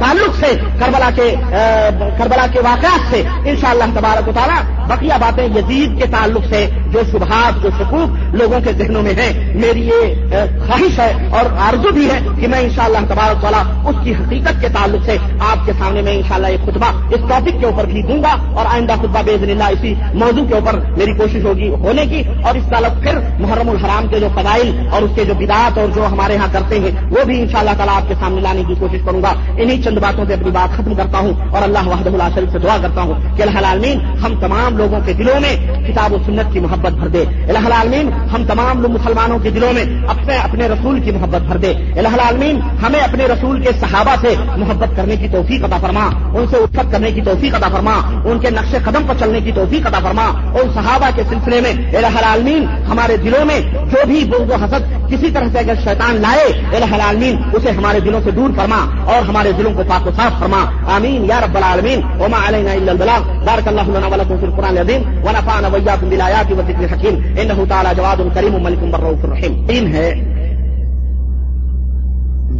تعلق 0.00 0.38
سے، 0.40 0.54
کربلا 0.80 1.10
کے 1.16 1.34
کربلا 2.18 2.46
کے 2.52 2.60
واقعات 2.60 3.10
سے۔ 3.10 3.22
انشاءاللہ 3.44 3.84
تبارک 3.94 4.28
و 4.28 4.32
تعالیٰ، 4.34 4.60
بقیہ 4.88 5.18
باتیں 5.20 5.44
یزید 5.44 5.98
کے 6.00 6.06
تعلق 6.10 6.44
سے، 6.50 6.66
جو 6.92 7.00
شبہات، 7.12 7.62
جو 7.62 7.70
شکوک 7.78 8.34
لوگوں 8.34 8.60
کے 8.60 8.72
ذہنوں 8.72 9.02
میں 9.02 9.12
ہیں، 9.18 9.32
میری 9.54 9.86
یہ 9.86 10.34
خواہش 10.66 10.98
ہے 10.98 11.12
اور 11.32 11.50
آرزو 11.58 11.92
بھی 11.92 12.06
ہے 12.10 12.18
کہ 12.40 12.48
میں 12.48 12.58
انشاءاللہ 12.58 12.98
تبارک 13.08 13.40
تعالیٰ 13.42 13.62
اس 13.86 13.96
کی 14.04 14.14
حقیقت 14.14 14.60
کے 14.60 14.68
تعلق 14.68 15.04
سے 15.04 15.16
آپ 15.42 15.64
کے 15.66 15.72
سامنے 15.78 16.02
میں 16.02 16.12
انشاءاللہ 16.12 16.46
ایک 16.46 16.64
خطبہ 16.66 16.90
اس 17.14 17.28
ٹاپک 17.28 17.60
کے 17.60 17.66
اوپر 17.66 17.84
بھی 17.84 18.02
دوں 18.02 18.22
گا 18.22 18.34
اور 18.52 18.66
آئندہ 18.66 18.92
خطبہ 18.92 19.22
بے 19.22 19.34
اللہ 19.34 19.70
اسی 19.70 19.94
موضوع 20.14 20.44
کے 20.44 20.54
اوپر 20.54 20.78
میری 20.98 21.16
کوشش 21.18 21.44
ہوگی 21.44 21.68
ہونے 21.68 22.06
کی 22.06 22.22
اور 22.44 22.54
اس 22.54 22.66
تعلق 22.70 23.02
پھر 23.02 23.18
محرم 23.40 23.68
الحرام 23.68 24.06
کے 24.08 24.20
جو 24.20 24.28
فضائل 24.34 24.88
اور 24.92 25.02
اس 25.02 25.10
کے 25.14 25.24
جو 25.24 25.34
بدعات 25.34 25.78
اور 25.78 25.88
جو 25.88 26.06
ہمارے 26.06 26.36
ہاں 26.36 26.48
کرتے 26.52 26.78
ہیں 26.78 26.90
وہ 27.10 27.24
بھی 27.24 27.40
انشاءاللہ 27.40 27.70
شاء 27.70 27.76
تعالیٰ 27.76 27.96
آپ 27.96 28.08
کے 28.08 28.14
سامنے 28.20 28.40
لانے 28.40 28.62
کی 28.68 28.74
کوشش 28.74 29.00
کروں 29.06 29.22
گا 29.22 29.32
انہیں 29.56 29.82
چند 29.82 29.98
باتوں 29.98 30.24
سے 30.24 30.34
اپنی 30.34 30.50
بات 30.50 30.76
ختم 30.76 30.94
کرتا 30.94 31.18
ہوں 31.18 31.32
اور 31.50 31.62
اللہ 31.62 31.88
وحد 31.88 32.06
اللہ 32.06 32.28
شریف 32.34 32.52
سے 32.52 32.58
دعا 32.58 32.76
کرتا 32.82 33.02
ہوں 33.02 33.36
کہ 33.36 33.42
اللہ 33.42 33.58
العالمین 33.58 34.00
ہم 34.24 34.40
تمام 34.40 34.78
لوگوں 34.78 35.00
کے 35.06 35.12
دلوں 35.12 35.40
میں 35.40 35.56
کتاب 35.88 36.12
و 36.12 36.18
سنت 36.26 36.52
کی 36.52 36.60
محبت 36.60 36.92
بھر 36.92 37.08
دے۔ 37.08 37.24
اللہ 37.48 37.66
العالمین 37.66 38.12
ہم 38.34 38.44
تمام 38.46 38.80
لوگ 38.82 38.90
مسلمانوں 38.90 39.38
کے 39.38 39.50
دلوں 39.50 39.72
میں 39.72 39.84
اپنے 40.08 40.36
اپنے 40.36 40.68
رسول 40.68 41.00
کی 41.00 41.10
محبت 41.10 41.21
محبت 41.22 41.42
بھر 41.42 41.56
دے۔ 41.56 41.74
اللہ 41.96 42.08
العالمین، 42.08 42.60
ہمیں 42.86 43.00
اپنے 43.00 43.26
رسول 43.26 43.60
کے 43.60 43.70
صحابہ 43.80 44.14
سے 44.20 44.34
محبت 44.56 44.96
کرنے 44.96 45.16
کی 45.16 45.28
توفیق 45.28 45.64
عطا 45.64 45.76
فرما۔ 45.80 46.08
ان 46.34 46.46
سے 46.50 46.56
اٹھت 46.56 46.92
کرنے 46.92 47.12
کی 47.12 47.20
توفیق 47.20 47.54
عطا 47.54 47.68
فرما۔ 47.68 47.92
ان 48.24 48.38
کے 48.38 48.50
نقش 48.50 48.74
قدم 48.84 49.02
پر 49.06 49.14
چلنے 49.18 49.40
کی 49.40 49.52
توفیق 49.52 49.86
عطا 49.86 49.98
فرما۔ 49.98 50.24
اور 50.24 50.62
صحابہ 50.74 51.10
کے 51.14 51.22
سلسلے 51.28 51.60
میں، 51.60 51.72
الہ 51.72 52.06
العالمین، 52.06 52.66
ہمارے 52.90 53.16
دلوں 53.16 53.44
میں 53.44 53.60
جو 53.74 54.06
بھی 54.06 54.24
بغض 54.24 54.50
و 54.50 54.64
حسد 54.64 55.10
کسی 55.10 55.30
طرح 55.30 55.44
سے 55.52 55.58
اگر 55.58 55.74
شیطان 55.84 56.20
لائے، 56.20 56.76
الہ 56.76 56.94
العالمین، 56.94 57.36
اسے 57.52 57.70
ہمارے 57.70 58.00
دلوں 58.00 58.20
سے 58.24 58.30
دور 58.30 58.50
فرما 58.56 59.04
اور 59.04 59.28
ہمارے 59.28 59.52
دلوں 59.52 59.74
کو 59.74 59.82
پاک 59.88 60.06
و 60.06 60.10
صاف 60.16 60.40
فرما۔ 60.40 60.64
آمین، 60.94 61.24
یا 61.24 61.40
رب 61.40 61.56
العالمین۔ 61.56 62.00
وما 62.20 62.48
علینا 62.48 62.72
الا 62.72 62.92
البلاغ۔ 62.92 63.44
بارک 63.44 63.68
اللہ 63.68 63.82
لنا 63.86 64.06
ولکم 64.06 64.36
فی 64.40 64.46
القرآن 64.46 64.78
العظیم۔ 64.78 65.02
ونفعنا 65.06 65.68
ویاکم 65.68 66.08
بالآیات 66.08 66.52
والذکر 66.52 66.78
الحکیم۔ 66.78 67.14
انه 67.38 67.64
تعالی 67.68 67.88
جواد 67.96 68.34
کریم 68.34 68.62
ملک 68.62 68.78
بالرؤوف 68.78 69.24
الرحیم۔ 69.24 69.66
تین 69.66 69.94
ہے۔ 69.94 70.31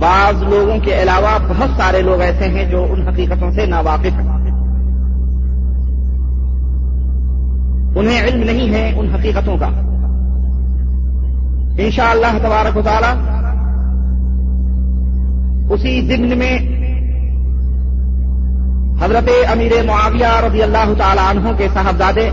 بعض 0.02 0.42
لوگوں 0.42 0.78
کے 0.84 1.02
علاوہ 1.02 1.38
بہت 1.48 1.70
سارے 1.76 2.02
لوگ 2.02 2.20
ایسے 2.20 2.44
ہیں 2.44 2.70
جو 2.70 2.86
ان 2.90 3.08
حقیقتوں 3.08 3.50
سے 3.50 3.66
ناواقف 3.66 4.20
ہیں۔ 4.20 4.28
انہیں 7.96 8.22
علم 8.22 8.42
نہیں 8.44 8.74
ہے 8.74 8.98
ان 8.98 9.14
حقیقتوں 9.14 9.56
کا۔ 9.56 9.68
انشاءاللہ 11.78 12.26
اللہ 12.26 12.42
تبارک 12.42 12.76
و 12.76 12.82
تعالی 12.82 13.12
اسی 15.74 16.00
ضمن 16.00 16.38
میں 16.38 16.58
حضرت 19.04 19.28
امیر 19.52 19.72
معاویہ 19.86 20.46
رضی 20.46 20.62
اللہ 20.62 20.92
تعالی 20.98 21.20
عنہ 21.30 21.56
کے 21.58 21.68
صاحبزادے 21.74 22.28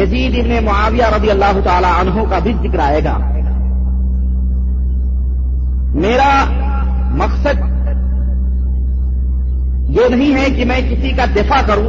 یزید 0.00 0.38
ابن 0.38 0.64
معاویہ 0.64 1.04
رضی 1.16 1.30
اللہ 1.30 1.60
تعالی 1.64 1.90
عنہ 2.00 2.30
کا 2.30 2.38
بھی 2.38 2.52
ذکر 2.62 2.78
آئے 2.78 3.04
گا۔ 3.04 3.37
میرا 6.02 6.32
مقصد 7.18 7.60
یہ 9.96 10.08
نہیں 10.10 10.34
ہے 10.34 10.48
کہ 10.56 10.64
میں 10.64 10.80
کسی 10.90 11.10
کا 11.16 11.24
دفاع 11.36 11.60
کروں، 11.66 11.88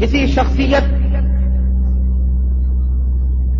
کسی 0.00 0.26
شخصیت 0.34 0.88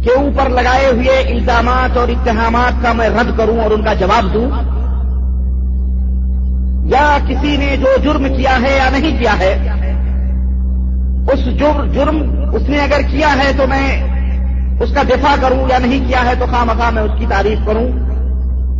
کے 0.04 0.12
اوپر 0.12 0.48
لگائے 0.50 0.86
ہوئے 0.86 1.16
الزامات 1.20 1.96
اور 1.98 2.08
اتحامات 2.08 2.82
کا 2.82 2.92
میں 2.92 3.08
رد 3.10 3.36
کروں 3.38 3.58
اور 3.60 3.70
ان 3.70 3.82
کا 3.84 3.94
جواب 4.00 4.32
دوں، 4.34 4.48
یا 6.90 7.06
کسی 7.26 7.56
نے 7.56 7.76
جو 7.80 7.96
جرم 8.04 8.24
کیا 8.36 8.56
ہے 8.62 8.76
یا 8.76 8.88
نہیں 8.92 9.18
کیا 9.18 9.38
ہے، 9.38 9.52
اس 11.32 11.44
جرم 11.58 12.22
اس 12.54 12.68
نے 12.68 12.78
اگر 12.78 13.00
کیا 13.10 13.34
ہے 13.38 13.50
تو 13.56 13.66
میں 13.68 13.86
اس 14.80 14.94
کا 14.94 15.02
دفاع 15.02 15.34
کروں 15.40 15.68
یا 15.68 15.78
نہیں 15.78 16.08
کیا 16.08 16.24
ہے 16.26 16.34
تو 16.38 16.46
خواہ 16.46 16.64
مخواہ 16.64 16.90
میں 16.90 17.02
اس 17.02 17.10
کی 17.18 17.26
تعریف 17.28 17.58
کروں۔ 17.66 17.88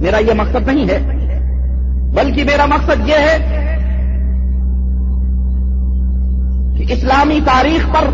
میرا 0.01 0.19
یہ 0.19 0.33
مقصد 0.33 0.67
نہیں 0.67 0.89
ہے۔ 0.89 0.99
بلکہ 2.15 2.45
میرا 2.45 2.67
مقصد 2.67 3.09
یہ 3.09 3.15
ہے 3.15 3.57
کہ 6.79 6.93
اسلامی 6.93 7.41
تاریخ 7.45 7.95
پر 7.95 8.05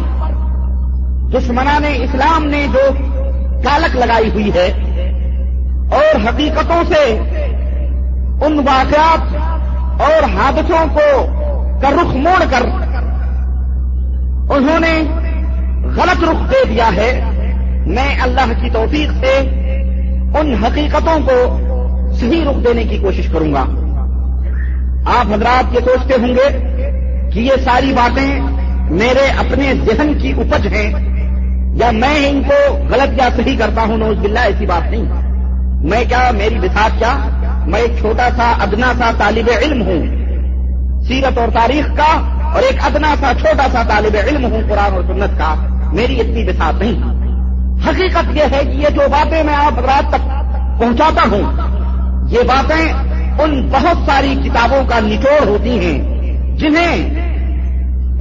دشمنان 1.33 1.85
اسلام 1.85 2.45
نے 2.45 2.67
جو 2.73 2.93
کالک 3.65 3.97
لگائی 3.97 4.31
ہوئی 4.31 4.51
ہے 4.55 4.67
اور 5.91 6.29
حقیقتوں 6.29 6.83
سے 6.89 7.19
ان 8.45 8.59
واقعات 8.59 9.35
اور 10.01 10.25
حادثوں 10.25 10.87
کو 10.95 11.27
کا 11.83 11.91
رخ 11.91 12.17
موڑ 12.17 12.45
کر 12.51 12.63
انہوں 14.51 14.81
نے 14.81 15.03
غلط 15.97 16.25
رخ 16.25 16.51
دے 16.51 16.65
دیا 16.69 16.89
ہے 16.97 17.36
میں 17.87 18.21
اللہ 18.23 18.63
کی 18.63 18.71
توفیق 18.71 19.25
سے 19.25 19.39
ان 20.39 20.65
حقیقتوں 20.65 21.27
کو 21.27 21.61
صحیح 22.13 22.45
رخ 22.45 22.65
دینے 22.65 22.85
کی 22.85 22.99
کوشش 22.99 23.27
کروں 23.27 23.55
گا۔ 23.55 23.65
آپ 25.19 25.27
حضرات 25.27 25.75
یہ 25.75 25.81
سوچتے 25.85 26.15
ہوں 26.21 26.29
گے 26.29 26.59
کہ 27.31 27.41
یہ 27.41 27.53
ساری 27.65 27.93
باتیں 27.93 28.41
میرے 28.91 29.31
اپنے 29.39 29.73
ذہن 29.75 30.19
کی 30.19 30.33
اپج 30.37 30.67
ہیں 30.67 31.17
یا 31.77 31.91
میں 31.91 32.29
ان 32.29 32.43
کو 32.43 32.77
غلط 32.91 33.21
یا 33.21 33.29
صحیح 33.37 33.59
کرتا 33.59 33.83
ہوں، 33.83 33.99
نوز 33.99 34.17
باللہ، 34.19 34.39
ایسی 34.39 34.67
بات 34.67 34.91
نہیں۔ 34.91 35.05
میں 35.83 36.05
کیا، 36.09 36.31
میری 36.31 36.55
بساط 36.55 36.99
کیا؟ 36.99 37.29
میں 37.67 37.81
ایک 37.81 37.93
چھوٹا 37.99 38.29
سا، 38.37 38.53
ادنا 38.61 38.93
سا 38.99 39.11
طالب 39.19 39.51
علم 39.63 39.83
ہوں۔ 39.83 40.03
سیرت 41.03 41.39
اور 41.39 41.49
تاریخ 41.49 41.97
کا 41.97 42.41
اور 42.55 42.63
ایک 42.63 42.85
ادنا 42.85 43.15
سا، 43.21 43.33
چھوٹا 43.41 43.67
سا 43.73 43.83
طالب 43.83 44.17
علم 44.29 44.45
ہوں، 44.45 44.61
قرآن 44.69 44.93
اور 44.93 45.03
سنت 45.03 45.39
کا۔ 45.39 45.55
میری 45.93 46.21
اتنی 46.21 46.45
بساط 46.45 46.83
نہیں۔ 46.83 47.16
حقیقت 47.85 48.37
یہ 48.37 48.43
ہے 48.53 48.61
کہ 48.65 48.77
یہ 48.77 48.89
جو 48.89 49.03
باتیں 49.11 49.43
میں 49.43 49.55
آپ 49.55 49.79
رات 49.79 50.09
تک 50.09 50.29
پہنچاتا 50.79 51.23
ہوں، 51.23 51.43
یہ 52.31 52.39
باتیں 52.43 52.93
ان 53.43 53.69
بہت 53.73 54.07
ساری 54.07 54.35
کتابوں 54.45 54.85
کا 54.89 55.01
نچوڑ 55.01 55.49
ہوتی 55.49 55.79
ہیں، 55.79 55.99
جنہیں 56.59 57.27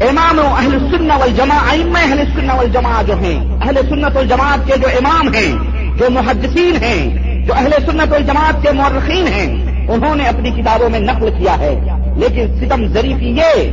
امام 0.02 0.40
و 0.40 0.56
اہل 0.56 0.78
سن 0.92 1.12
والجماع 1.12 1.58
ام 1.58 1.96
اہل 1.96 2.24
سن 2.34 2.50
والجماع 2.50 3.02
جو 3.02 3.20
ہیں، 3.20 3.56
اہل 3.62 3.78
سنت 3.90 4.18
الجماعت 4.18 4.68
کے 4.68 4.78
جو 4.78 4.88
امام 4.88 5.34
ہیں، 5.34 5.52
جو 5.98 6.10
محدثین 6.10 6.84
ہیں، 6.84 7.46
جو 7.46 7.54
اہل 7.54 7.72
سنت 7.86 8.14
الجماعت 8.14 8.64
کے 8.64 8.72
مورخین 8.72 9.28
ہیں، 9.28 9.48
انہوں 9.90 10.16
نے 10.16 10.24
اپنی 10.24 10.52
کتابوں 10.52 10.90
میں 10.90 11.00
نقل 11.00 11.30
کیا 11.30 11.58
ہے۔ 11.60 11.80
لیکن 12.18 12.60
ستم 12.60 12.86
ظریفی 12.88 13.30
یہ 13.30 13.72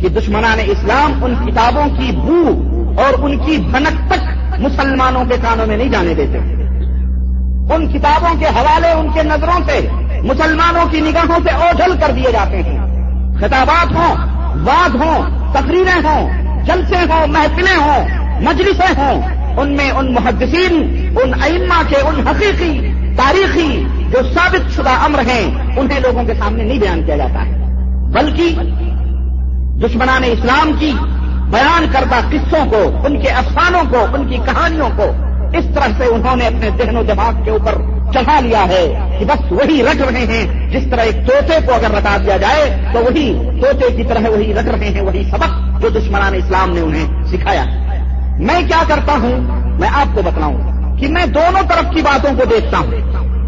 کہ 0.00 0.08
دشمنان 0.08 0.58
اسلام 0.66 1.24
ان 1.24 1.34
کتابوں 1.46 1.84
کی 1.98 2.12
بو 2.12 2.42
اور 2.96 3.22
ان 3.22 3.38
کی 3.38 3.56
بھنک 3.56 4.08
تک 4.08 4.41
مسلمانوں 4.62 5.24
کے 5.24 5.34
کانوں 5.42 5.66
میں 5.66 5.76
نہیں 5.76 5.88
جانے 5.88 6.14
دیتے۔ 6.14 6.38
ان 7.74 7.92
کتابوں 7.92 8.40
کے 8.40 8.46
حوالے، 8.46 8.90
ان 8.90 9.08
کے 9.14 9.22
نظروں 9.22 9.60
سے 9.66 9.88
مسلمانوں 10.22 10.86
کی 10.90 11.00
نگاہوں 11.00 11.38
سے 11.44 11.50
اوجھل 11.50 11.92
کر 12.00 12.12
دیے 12.12 12.32
جاتے 12.32 12.62
ہیں۔ 12.62 12.78
خطابات 13.40 13.94
ہوں 13.94 14.14
واد 14.64 14.94
ہوں، 14.94 15.52
تقریریں 15.52 16.04
ہوں، 16.04 16.30
جلسے 16.64 16.96
ہوں، 16.96 17.26
محفلیں 17.26 17.76
ہوں، 17.76 18.08
مجلسیں 18.42 18.94
ہوں۔ 18.96 19.22
ان 19.56 19.76
میں 19.76 19.90
ان 19.90 20.14
محدثین، 20.14 21.06
ان 21.24 21.42
ائمہ 21.42 21.82
کے، 21.88 21.96
ان 21.96 22.28
حقیقی، 22.28 22.92
تاریخی 23.16 23.84
جو 24.12 24.18
ثابت 24.34 24.72
شدہ 24.76 24.90
امر 24.90 25.18
ہیں، 25.18 25.78
انہیں 25.78 26.00
لوگوں 26.00 26.24
کے 26.24 26.34
سامنے 26.34 26.64
نہیں 26.64 26.78
بیان 26.78 27.06
کیا 27.06 27.16
جاتا۔ 27.16 27.46
ہے 27.46 27.52
بلکہ 28.12 28.54
دشمنان 29.86 30.24
اسلام 30.24 30.72
کی 30.78 30.92
بیان 31.52 31.86
کردہ 31.92 32.14
قصوں 32.28 32.70
کو، 32.70 33.06
ان 33.06 33.20
کے 33.20 33.28
افسانوں 33.28 33.82
کو، 33.90 34.06
ان 34.14 34.28
کی 34.28 34.36
کہانیوں 34.36 34.88
کو 34.96 35.04
اس 35.58 35.64
طرح 35.74 35.88
سے 35.98 36.04
انہوں 36.04 36.36
نے 36.36 36.46
اپنے 36.46 36.70
ذہن 36.78 36.96
و 36.96 37.02
دماغ 37.02 37.44
کے 37.44 37.50
اوپر 37.50 37.74
چڑھا 38.12 38.40
لیا 38.40 38.68
ہے 38.68 39.08
کہ 39.18 39.24
بس 39.24 39.52
وہی 39.52 39.82
رکھ 39.82 40.02
رہے 40.02 40.26
ہیں۔ 40.26 40.70
جس 40.70 40.90
طرح 40.90 41.00
ایک 41.00 41.26
توتے 41.26 41.58
کو 41.66 41.74
اگر 41.74 41.90
رٹا 41.90 42.16
دیا 42.16 42.36
جائے 42.36 42.84
تو 42.92 42.98
وہی 42.98 43.38
توتے 43.62 43.96
کی 43.96 44.04
طرح 44.04 44.28
وہی 44.28 44.54
رکھ 44.54 44.68
رہے 44.68 44.88
ہیں، 44.88 45.00
وہی 45.00 45.24
سبق 45.30 45.80
جو 45.80 45.88
دشمنان 45.88 46.34
اسلام 46.34 46.70
نے 46.70 46.80
انہیں 46.80 47.24
سکھایا۔ 47.26 47.64
میں 48.38 48.60
کیا 48.68 48.82
کرتا 48.88 49.12
ہوں؟ 49.12 49.40
میں 49.78 49.88
آپ 49.88 50.14
کو 50.14 50.22
بتلاؤں 50.22 50.58
کہ 50.96 51.08
میں 51.08 51.26
دونوں 51.26 51.62
طرف 51.62 51.94
کی 51.94 52.02
باتوں 52.02 52.30
کو 52.38 52.44
دیکھتا 52.44 52.78
ہوں۔ 52.78 52.90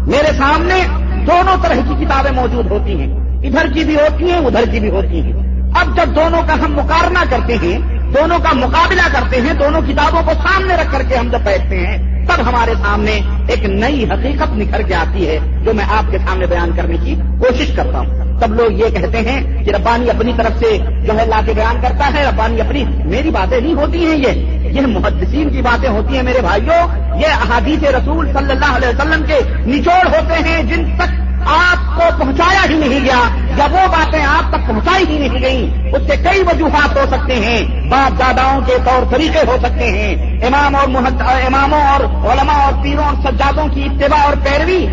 میرے 0.07 0.31
سامنے 0.37 0.81
دونوں 1.27 1.57
طرح 1.61 1.73
کی 1.73 2.05
کتابیں 2.05 2.31
موجود 2.31 2.71
ہوتی 2.71 2.99
ہیں۔ 2.99 3.39
ادھر 3.43 3.67
کی 3.73 3.83
بھی 3.83 3.95
ہوتی 3.95 4.31
ہیں، 4.31 4.37
ادھر 4.37 4.63
کی 4.71 4.79
بھی 4.79 4.89
ہوتی 4.89 5.21
ہیں۔ 5.21 5.33
اب 5.75 5.97
جب 5.97 6.15
دونوں 6.15 6.41
کا 6.47 6.53
ہم 6.53 6.73
مقابلہ 6.73 7.19
کرتے 7.29 7.55
ہیں 7.63 7.94
دونوں 8.13 8.39
کا 8.39 8.49
مقابلہ 8.53 9.01
کرتے 9.11 9.41
ہیں، 9.41 9.53
دونوں 9.53 9.81
کتابوں 9.81 10.23
کو 10.23 10.31
سامنے 10.33 10.75
رکھ 10.75 10.91
کر 10.91 11.03
کے 11.03 11.15
ہم 11.15 11.27
جب 11.29 11.39
بیٹھتے 11.39 11.87
ہیں، 11.87 12.25
تب 12.25 12.49
ہمارے 12.49 12.73
سامنے 12.83 13.19
ایک 13.47 13.65
نئی 13.65 14.03
حقیقت 14.03 14.51
نکھر 14.51 14.81
کے 14.81 14.95
آتی 14.95 15.27
ہے، 15.27 15.39
جو 15.65 15.73
میں 15.73 15.85
آپ 15.89 16.11
کے 16.11 16.17
سامنے 16.17 16.45
بیان 16.45 16.71
کرنے 16.75 16.97
کی 17.03 17.15
کوشش 17.39 17.75
کرتا 17.75 17.99
ہوں۔ 17.99 18.39
تب 18.39 18.53
لوگ 18.53 18.71
یہ 18.71 18.85
کہتے 18.85 19.17
ہیں 19.17 19.65
کہ 19.65 19.71
ربانی 19.71 20.09
اپنی 20.09 20.33
طرف 20.37 20.59
سے 20.59 20.77
جو 21.05 21.17
ہے 21.17 21.25
لا 21.25 21.41
کے 21.45 21.53
بیان 21.55 21.75
کرتا 21.81 22.09
ہے، 22.13 22.25
ربانی 22.25 22.61
اپنی 22.61 22.83
میری 23.05 23.29
باتیں 23.29 23.61
نہیں 23.61 23.73
ہوتی 23.73 24.05
ہیں 24.05 24.15
یہ۔ 24.15 24.55
یہ 24.65 24.81
محدثین 24.81 25.49
کی 25.49 25.61
باتیں 25.61 25.89
ہوتی 25.89 26.15
ہیں 26.15 26.23
میرے 26.23 26.41
بھائیوں، 26.41 26.87
یہ 27.19 27.27
احادیث 27.27 27.83
رسول 27.83 28.27
صلی 28.33 28.51
اللہ 28.51 28.75
علیہ 28.75 28.87
وسلم 28.87 29.23
کے 29.27 29.39
نچوڑ 29.67 30.07
ہوتے 30.07 30.33
ہیں، 30.33 30.63
جن 30.63 30.85
تک 30.97 31.24
آپ 31.45 31.95
کو 31.95 32.03
پہنچایا 32.19 32.61
ہی 32.69 32.75
نہیں 32.75 33.05
گیا۔ 33.05 33.19
جب 33.57 33.73
وہ 33.73 33.87
باتیں 33.87 34.23
آپ 34.23 34.49
تک 34.49 34.67
پہنچائی 34.67 35.05
ہی 35.09 35.27
نہیں 35.27 35.41
گئی 35.41 35.71
اس 35.93 36.01
سے 36.07 36.17
کئی 36.17 36.41
وجوہات 36.41 36.97
ہو 36.97 37.05
سکتے 37.11 37.35
ہیں۔ 37.35 37.89
باپ 37.89 38.19
داداؤں 38.19 38.61
کے 38.61 38.77
طور 38.85 39.11
طریقے 39.11 39.39
ہو 39.47 39.57
سکتے 39.63 39.87
ہیں۔ 39.87 40.39
امام 40.45 40.75
اور 40.75 40.87
اماموں 41.21 41.81
اور 41.81 42.31
علماء 42.31 42.53
اور 42.53 42.73
پیروں 42.83 43.03
اور 43.03 43.15
سجادوں 43.23 43.67
کی 43.67 43.83
اتباع 43.83 44.23
اور 44.23 44.33
پیروی 44.33 44.87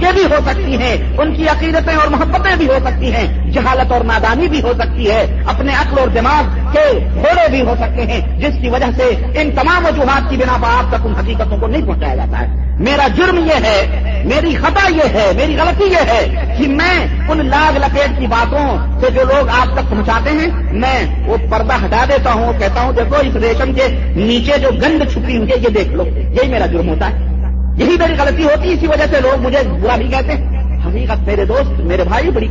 یہ 0.00 0.12
بھی 0.12 0.24
ہو 0.24 0.38
سکتی 0.46 0.78
ہے۔ 0.78 1.14
ان 1.18 1.34
کی 1.34 1.48
عقیدتیں 1.48 1.94
اور 1.94 2.08
محبتیں 2.08 2.56
بھی 2.56 2.66
ہو 2.66 2.78
سکتی 2.84 3.12
ہیں۔ 3.12 3.50
جہالت 3.50 3.92
اور 3.92 4.00
نادانی 4.00 4.48
بھی 4.48 4.62
ہو 4.62 4.72
سکتی 4.78 5.10
ہے۔ 5.10 5.42
اپنے 5.46 5.72
عقل 5.74 5.98
اور 5.98 6.08
دماغ 6.08 6.72
کے 6.72 7.10
گھوڑے 7.14 7.50
بھی 7.50 7.60
ہو 7.60 7.74
سکتے 7.80 8.02
ہیں، 8.02 8.38
جس 8.38 8.54
کی 8.60 8.68
وجہ 8.68 8.90
سے 8.96 9.24
ان 9.40 9.50
تمام 9.50 9.86
وجوہات 9.86 10.30
کی 10.30 10.36
بنا 10.36 10.56
پر 10.60 10.68
آپ 10.68 10.88
تک 10.88 11.06
ان 11.06 11.14
حقیقتوں 11.14 11.58
کو 11.58 11.66
نہیں 11.66 11.86
پہنچایا 11.86 12.14
جاتا 12.14 12.40
ہے۔ 12.40 12.71
میرا 12.82 13.08
جرم 13.08 13.38
یہ 13.38 13.64
ہے، 13.64 14.02
میری 14.24 14.54
خطا 14.54 14.88
یہ 14.88 15.08
ہے، 15.14 15.32
میری 15.36 15.56
غلطی 15.56 15.84
یہ 15.84 15.96
ہے 15.96 16.54
کہ 16.58 16.68
میں 16.68 17.06
ان 17.28 17.46
لاگ 17.46 17.76
لپیٹ 17.76 18.18
کی 18.18 18.26
باتوں 18.26 18.76
سے 19.00 19.10
جو 19.10 19.20
لوگ 19.24 19.48
آپ 19.48 19.74
تک 19.74 19.90
پہنچاتے 19.90 20.30
ہیں، 20.30 20.72
میں 20.72 21.06
وہ 21.26 21.36
پردہ 21.50 21.72
ہٹا 21.84 22.04
دیتا 22.08 22.32
ہوں 22.32 22.52
کہتا 22.58 22.80
ہوں، 22.80 22.92
دیکھو 22.92 23.16
اس 23.16 23.36
ریشم 23.36 23.72
کے 23.72 23.82
نیچے 24.16 24.58
جو 24.58 24.70
گند 24.70 25.12
چھپی 25.12 25.36
ہوئی 25.36 25.50
ہے، 25.50 25.56
یہ 25.56 25.68
دیکھ 25.68 25.88
لو، 25.88 26.06
یہی 26.06 26.48
میرا 26.48 26.66
جرم 26.66 26.88
ہوتا 26.88 27.10
ہے۔ 27.10 27.14
یہی 27.76 27.96
میری 27.98 28.12
غلطی 28.18 28.44
ہوتی 28.44 28.68
ہے، 28.68 28.74
اسی 28.74 28.86
وجہ 28.86 29.04
سے 29.10 29.20
لوگ 29.20 29.40
مجھے 29.40 29.58
برا 29.82 29.96
بھی 29.96 30.08
کہتے 30.08 30.32
ہیں۔ 30.32 30.52
حقیقت 30.86 31.18
میرے 31.26 31.44
دوست، 31.44 31.80
میرے 31.80 32.04
بھائی، 32.04 32.30
بڑی 32.30 32.48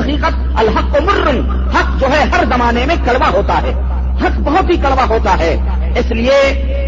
حقیقت، 0.00 0.32
الحق 0.56 1.02
مرن، 1.02 1.50
حق 1.50 2.00
جو 2.00 2.06
ہے 2.06 2.22
ہر 2.22 2.44
زمانے 2.44 2.86
میں 2.86 2.96
کڑوا 3.04 3.28
ہوتا 3.32 3.62
ہے۔ 3.62 3.72
حق 4.22 4.40
بہت 4.40 4.70
ہی 4.70 4.76
کڑوا 4.76 5.04
ہوتا 5.08 5.38
ہے۔ 5.38 5.56
اس 5.96 6.10
لیے 6.10 6.38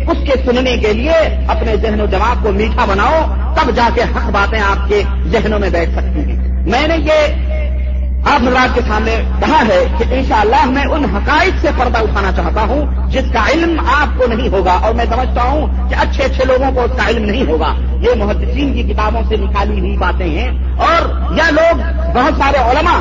اس 0.08 0.16
کے 0.24 0.32
سننے 0.44 0.76
کے 0.76 0.92
لیے 0.92 1.44
اپنے 1.48 1.76
ذہن 1.76 2.00
و 2.00 2.06
دماغ 2.06 2.42
کو 2.42 2.52
میٹھا 2.52 2.84
بناؤ، 2.84 3.20
تب 3.54 3.76
جا 3.76 3.88
کے 3.94 4.02
حق 4.02 4.30
باتیں 4.30 4.60
آپ 4.60 4.88
کے 4.88 5.02
ذہنوں 5.26 5.58
میں 5.58 5.70
بیٹھ 5.70 5.90
سکتی 5.90 6.20
ہیں۔ 6.20 6.64
میں 6.66 6.88
نے 6.88 6.96
یہ 6.96 8.30
آپ 8.30 8.42
نراج 8.42 8.68
کے 8.74 8.80
سامنے 8.88 9.16
کہا 9.40 9.62
ہے 9.68 9.84
کہ 9.98 10.04
انشاءاللہ 10.10 10.64
میں 10.66 10.82
ان 10.82 11.04
حقائق 11.04 11.54
سے 11.60 11.68
پردہ 11.76 11.98
اٹھانا 11.98 12.32
چاہتا 12.32 12.60
ہوں 12.60 13.10
جس 13.10 13.24
کا 13.32 13.44
علم 13.52 13.80
آپ 13.94 14.18
کو 14.18 14.26
نہیں 14.26 14.48
ہوگا 14.48 14.72
اور 14.72 14.94
میں 14.94 15.04
سمجھتا 15.04 15.42
ہوں 15.42 15.90
کہ 15.90 15.94
اچھے 15.94 16.24
اچھے 16.24 16.44
لوگوں 16.44 16.72
کو 16.72 16.82
اس 16.82 16.90
کا 16.96 17.08
علم 17.08 17.24
نہیں 17.24 17.46
ہوگا۔ 17.46 17.74
یہ 18.00 18.14
محدثین 18.16 18.74
کی 18.74 18.82
کتابوں 18.92 19.22
سے 19.28 19.36
نکالی 19.36 19.78
ہوئی 19.80 19.96
باتیں 19.96 20.26
ہیں 20.26 20.48
اور 20.76 21.32
یہ 21.36 21.50
لوگ 21.50 21.80
بہت 22.14 22.34
سارے 22.38 22.58
علماء 22.58 22.98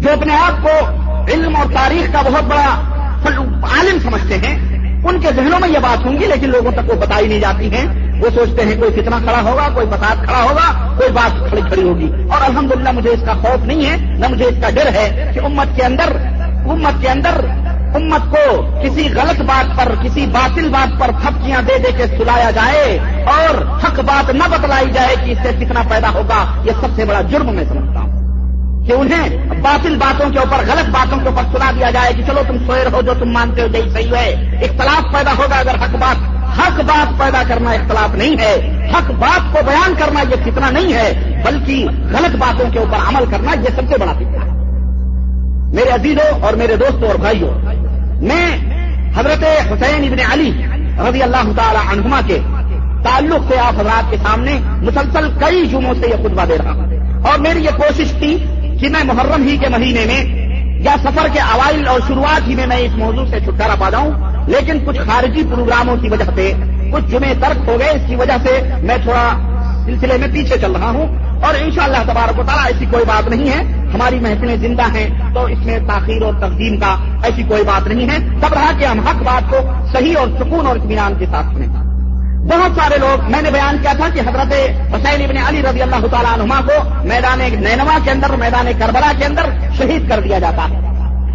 جو 0.00 0.12
اپنے 0.12 0.34
آپ 0.34 0.62
کو 0.62 0.78
علم 1.32 1.56
اور 1.56 1.66
تاریخ 1.74 2.12
کا 2.12 2.22
بہت 2.22 2.44
بڑا 2.44 2.99
عالم 3.26 3.98
سمجھتے 4.02 4.34
ہیں، 4.34 4.80
ان 5.04 5.20
کے 5.20 5.28
ذہنوں 5.36 5.60
میں 5.60 5.68
یہ 5.68 5.78
بات 5.78 6.06
ہوں 6.06 6.12
گی، 6.12 6.26
لیکن 6.26 6.50
لوگوں 6.50 6.72
تک 6.72 6.90
وہ 6.90 6.94
بتائی 6.94 7.28
نہیں 7.28 7.40
جاتی 7.40 7.74
ہیں۔ 7.74 8.10
وہ 8.20 8.30
سوچتے 8.34 8.64
ہیں 8.64 8.80
کوئی 8.80 8.90
کتنا 8.90 9.18
کھڑا 9.18 9.40
ہوگا، 9.42 9.68
کوئی 9.74 9.86
فساد 9.90 10.24
کھڑا 10.24 10.42
ہوگا، 10.42 10.94
کوئی 10.96 11.12
بات 11.12 11.48
کھڑی 11.48 11.60
کھڑی 11.60 11.82
ہوگی۔ 11.82 12.10
اور 12.30 12.40
الحمدللہ 12.40 12.90
مجھے 12.92 13.10
اس 13.10 13.20
کا 13.26 13.34
خوف 13.34 13.64
نہیں 13.64 13.90
ہے، 13.90 13.96
نہ 13.96 14.28
مجھے 14.28 14.44
اس 14.44 14.54
کا 14.60 14.70
ڈر 14.70 14.86
ہے 14.86 15.30
کہ 15.34 15.40
امت 15.44 15.76
کے 15.76 15.82
اندر، 15.82 16.16
امت 16.66 17.02
کے 17.02 17.08
اندر 17.08 17.40
امت 17.94 18.20
کو 18.30 18.70
کسی 18.84 19.08
غلط 19.14 19.40
بات 19.40 19.76
پر، 19.76 19.94
کسی 20.02 20.26
باطل 20.26 20.68
بات 20.68 21.00
پر 21.00 21.10
تھپکیاں 21.22 21.62
دے 21.62 21.78
دے 21.78 21.92
کے 21.96 22.06
سلایا 22.06 22.50
جائے 22.50 22.98
اور 23.24 23.84
حق 23.84 24.00
بات 24.00 24.30
نہ 24.30 24.42
بتلائی 24.50 24.90
جائے 24.92 25.16
کہ 25.24 25.30
اس 25.30 25.38
سے 25.42 25.64
کتنا 25.64 25.82
پیدا 25.88 26.10
ہوگا، 26.10 26.44
یہ 26.64 26.70
سب 26.80 26.86
سے 26.96 27.04
بڑا 27.04 27.20
جرم 27.20 27.54
میں 27.54 27.64
سمجھتا 27.64 27.86
ہوں۔ 27.86 27.89
کہ 28.86 28.92
انہیں 28.92 29.28
باطل 29.62 29.96
باتوں 29.96 30.30
کے 30.30 30.38
اوپر، 30.38 30.58
غلط 30.58 30.88
باتوں 30.90 31.18
کے 31.18 31.28
اوپر 31.28 31.58
سنا 31.58 31.70
دیا 31.70 31.90
جائے 31.90 32.12
کہ 32.14 32.22
چلو 32.22 32.40
تم 32.48 32.56
سوئے 32.66 32.84
رہو 32.84 33.02
جو 33.02 33.12
تم 33.18 33.30
مانتے 33.30 33.62
ہو، 33.62 33.66
یہی 33.66 33.90
صحیح 33.90 34.14
ہے۔ 34.16 34.58
اختلاف 34.62 35.12
پیدا 35.12 35.30
ہوگا 35.38 35.56
اگر 35.56 35.74
حق 35.74 35.96
بات 36.00 36.40
حق 36.58 36.80
بات 36.80 37.18
پیدا 37.18 37.42
کرنا 37.48 37.70
اختلاف 37.70 38.14
نہیں 38.14 38.34
ہے۔ 38.40 38.86
حق 38.92 39.10
بات 39.10 39.52
کو 39.52 39.58
بیان 39.66 39.94
کرنا 39.98 40.20
یہ 40.20 40.50
کتنا 40.50 40.70
نہیں 40.70 40.92
ہے، 40.92 41.40
بلکہ 41.44 41.86
غلط 42.12 42.36
باتوں 42.36 42.70
کے 42.70 42.78
اوپر 42.78 43.08
عمل 43.08 43.24
کرنا 43.30 43.52
یہ 43.52 43.68
سب 43.76 43.82
سے 43.88 43.98
بڑا 44.00 44.12
فتنہ 44.12 44.44
ہے۔ 44.44 44.50
میرے 45.74 45.90
عزیزوں 45.90 46.40
اور 46.40 46.52
میرے 46.52 46.76
دوستوں 46.76 47.08
اور 47.08 47.14
بھائیوں، 47.14 47.50
میں 48.22 48.56
حضرت 49.16 49.44
حسین 49.72 50.12
ابن 50.12 50.32
علی 50.32 50.66
رضی 51.08 51.22
اللہ 51.22 51.52
تعالی 51.56 51.92
عنہما 51.92 52.20
کے 52.26 52.38
تعلق 53.04 53.52
سے 53.52 53.58
آپ 53.58 53.80
حضرات 53.80 54.10
کے 54.10 54.16
سامنے 54.16 54.58
مسلسل 54.64 55.28
کئی 55.38 55.66
جمعوں 55.66 55.94
سے 55.94 56.06
یہ 56.06 56.14
خطبہ 56.14 56.44
دے 56.44 56.58
رہا 56.58 56.72
ہوں۔ 56.72 56.90
اور 57.30 57.38
میری 57.38 57.64
یہ 57.64 57.70
کوشش 57.76 58.10
تھی 58.10 58.44
کہ 58.80 58.88
میں 58.88 59.04
محرم 59.04 59.42
ہی 59.42 59.56
کے 59.56 59.68
مہینے 59.68 60.04
میں 60.06 60.40
یا 60.82 60.94
سفر 61.02 61.28
کے 61.32 61.40
اوائل 61.40 61.88
اور 61.88 62.00
شروعات 62.06 62.48
ہی 62.48 62.54
میں 62.54 62.66
میں 62.66 62.76
اس 62.76 62.92
موضوع 62.96 63.24
سے 63.30 63.40
چھٹکارا 63.40 63.74
پا 63.78 63.90
جاؤں، 63.90 64.10
لیکن 64.46 64.78
کچھ 64.84 64.98
خارجی 64.98 65.42
پروگراموں 65.54 65.96
کی 65.96 66.08
وجہ 66.08 66.24
سے، 66.34 66.52
کچھ 66.92 67.04
جمعے 67.10 67.34
ترک 67.40 67.68
ہو 67.68 67.76
گئے، 67.80 67.90
اس 67.90 68.02
کی 68.06 68.16
وجہ 68.16 68.36
سے 68.42 68.60
میں 68.82 68.96
تھوڑا 69.02 69.50
سلسلے 69.84 70.16
میں 70.16 70.28
پیچھے 70.32 70.58
چل 70.58 70.72
رہا 70.72 70.90
ہوں۔ 70.90 71.30
اور 71.42 71.54
انشاءاللہ 71.60 71.96
شاء 71.96 72.12
تبارک 72.12 72.38
و 72.38 72.42
تعالیٰ 72.42 72.66
ایسی 72.66 72.86
کوئی 72.90 73.04
بات 73.04 73.28
نہیں 73.28 73.50
ہے، 73.50 73.88
ہماری 73.94 74.18
محفلیں 74.20 74.56
زندہ 74.56 74.82
ہیں، 74.82 75.34
تو 75.34 75.44
اس 75.44 75.58
میں 75.58 75.78
تاخیر 75.88 76.22
اور 76.22 76.34
تقدیم 76.34 76.76
کا 76.80 76.96
ایسی 77.22 77.42
کوئی 77.42 77.62
بات 77.62 77.86
نہیں 77.86 78.10
ہے۔ 78.10 78.18
تب 78.40 78.54
رہا 78.54 78.72
کہ 78.78 78.84
ہم 78.84 79.00
حق 79.00 79.22
بات 79.22 79.50
کو 79.50 79.56
صحیح 79.92 80.14
اور 80.18 80.28
سکون 80.38 80.66
اور 80.66 80.76
اطمینان 80.76 81.14
کے 81.18 81.26
ساتھ 81.30 81.46
سنیں۔ 81.46 81.79
بہت 82.40 82.80
سارے 82.80 82.98
لوگ، 82.98 83.30
میں 83.30 83.42
نے 83.42 83.50
بیان 83.50 83.76
کیا 83.82 83.92
تھا 83.92 84.08
کہ 84.14 84.20
حضرت 84.20 84.52
حسین 84.94 85.24
ابن 85.24 85.36
علی 85.36 85.62
رضی 85.62 85.82
اللہ 85.82 86.06
تعالیٰ 86.06 86.32
عنما 86.32 86.60
کو 86.60 87.06
میدان 87.06 87.38
نینوا 87.38 87.98
کے 88.04 88.10
اندر، 88.10 88.30
میدان 88.30 88.66
کربلا 88.78 89.12
کے 89.18 89.24
اندر 89.24 89.42
شہید 89.78 90.08
کر 90.08 90.20
دیا 90.20 90.38
جاتا 90.38 90.68
ہے۔ 90.70 90.89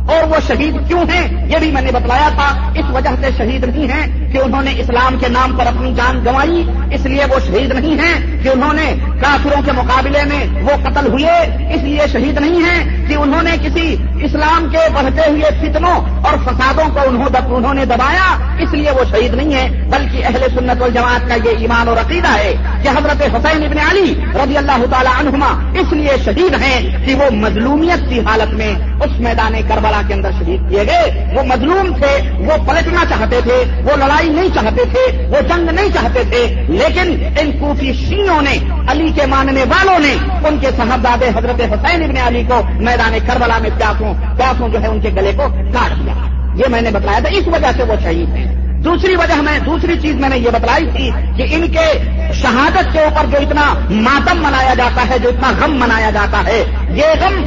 اور 0.07 0.23
وہ 0.23 0.35
شہید 0.47 0.87
کیوں 0.87 1.05
ہیں؟ 1.13 1.47
یہ 1.49 1.57
بھی 1.59 1.71
میں 1.71 1.81
نے 1.81 1.91
بتلایا 1.91 2.29
تھا۔ 2.29 2.71
اس 2.75 2.85
وجہ 2.93 3.09
سے 3.21 3.29
شہید 3.37 3.63
نہیں 3.63 3.91
ہیں 3.91 4.31
کہ 4.31 4.37
انہوں 4.37 4.61
نے 4.61 4.71
اسلام 4.77 5.17
کے 5.19 5.27
نام 5.29 5.55
پر 5.57 5.67
اپنی 5.67 5.93
جان 5.93 6.19
گنوائی۔ 6.19 6.69
اس 6.91 7.05
لیے 7.05 7.25
وہ 7.29 7.39
شہید 7.45 7.71
نہیں 7.71 7.95
ہیں 7.99 8.43
کہ 8.43 8.49
انہوں 8.49 8.73
نے 8.73 8.95
کافروں 9.21 9.61
کے 9.65 9.71
مقابلے 9.71 10.23
میں 10.23 10.61
وہ 10.61 10.89
قتل 10.89 11.07
ہوئے۔ 11.07 11.39
اس 11.73 11.81
لیے 11.81 11.99
شہید 12.11 12.41
نہیں 12.41 12.59
ہیں 12.59 13.07
کہ 13.07 13.13
انہوں 13.13 13.43
نے 13.43 13.51
کسی 13.63 13.95
اسلام 14.21 14.69
کے 14.71 14.77
بڑھتے 14.93 15.29
ہوئے 15.29 15.41
فتنوں 15.41 16.23
اور 16.23 16.37
فسادوں 16.45 16.89
کو 16.93 17.55
انہوں 17.55 17.73
نے 17.73 17.85
دبایا۔ 17.85 18.55
اس 18.59 18.73
لیے 18.73 18.91
وہ 18.91 19.03
شہید 19.11 19.33
نہیں 19.33 19.53
ہے 19.53 19.83
بلکہ 19.83 20.25
اہل 20.25 20.41
سنت 20.55 20.81
والجماعت 20.81 21.27
کا 21.27 21.35
یہ 21.35 21.57
ایمان 21.57 21.87
اور 21.87 21.97
عقیدہ 21.97 22.27
ہے 22.27 22.53
کہ 22.83 22.89
حضرت 22.89 23.21
حسین 23.21 23.63
ابن 23.63 23.77
علی 23.91 24.13
رضی 24.43 24.57
اللہ 24.57 24.85
تعالی 24.91 25.09
عنہما 25.19 25.79
اس 25.79 25.93
لیے 25.93 26.11
شہید 26.25 26.61
ہیں 26.61 27.05
کہ 27.05 27.15
وہ 27.15 27.29
مظلومیت 27.31 28.09
کی 28.09 28.19
حالت 28.19 28.53
میں 28.53 28.73
اس 29.01 29.19
میدان 29.19 29.53
کربلا 29.67 29.94
کے 30.07 30.13
اندر 30.13 30.31
شہید 30.31 30.69
کیے 30.69 30.83
گئے۔ 30.87 31.33
وہ 31.37 31.43
مظلوم 31.43 31.97
تھے، 31.97 32.31
وہ 32.37 32.67
پلٹنا 32.67 33.03
چاہتے 33.09 33.39
تھے، 33.43 33.63
وہ 33.83 33.97
لڑائی 33.97 34.29
نہیں 34.29 34.49
چاہتے 34.53 34.85
تھے، 34.85 35.27
وہ 35.27 35.41
جنگ 35.41 35.69
نہیں 35.69 35.89
چاہتے 35.93 36.23
تھے۔ 36.29 36.63
لیکن 36.67 37.27
ان 37.39 37.51
کوفی 37.59 37.93
شیوں 37.93 38.41
نے، 38.41 38.57
علی 38.87 39.11
کے 39.15 39.25
ماننے 39.25 39.63
والوں 39.63 39.99
نے 39.99 40.15
ان 40.47 40.57
کے 40.61 40.67
صاحبزادے 40.77 41.25
حضرت 41.27 41.61
حسین 41.61 42.03
ابن 42.03 42.17
علی 42.17 42.43
کو 42.47 42.61
میدان 42.73 43.17
کربلا 43.27 43.57
میں 43.57 43.69
پیاسوں 43.77 44.13
پیاسوں 44.37 44.69
جو 44.69 44.81
ہے 44.81 44.87
ان 44.87 44.99
کے 44.99 45.09
گلے 45.09 45.31
کو 45.35 45.43
کاٹ 45.73 46.05
دیا۔ 46.05 46.13
یہ 46.55 46.63
میں 46.69 46.81
نے 46.81 46.91
بتایا 46.91 47.19
تھا، 47.19 47.29
اس 47.29 47.47
وجہ 47.47 47.71
سے 47.77 47.83
وہ 47.83 47.93
شہید 48.03 48.29
ہیں۔ 48.29 48.65
دوسری 48.75 49.15
وجہ 49.15 49.41
میں، 49.41 49.59
دوسری 49.59 49.93
چیز 50.01 50.15
میں 50.15 50.29
نے 50.29 50.37
یہ 50.37 50.49
بتلائی 50.49 50.85
تھی 50.95 51.11
کہ 51.37 51.55
ان 51.55 51.67
کے 51.67 51.99
شہادت 52.33 52.93
کے 52.93 52.99
اوپر 52.99 53.25
جو 53.31 53.37
اتنا 53.37 53.73
ماتم 53.89 54.43
منایا 54.43 54.73
جاتا 54.73 55.01
ہے، 55.09 55.19
جو 55.19 55.29
اتنا 55.29 55.51
غم 55.61 55.79
منایا 55.79 56.09
جاتا 56.09 56.43
ہے، 56.45 56.63
یہ 56.89 57.03
غم 57.21 57.43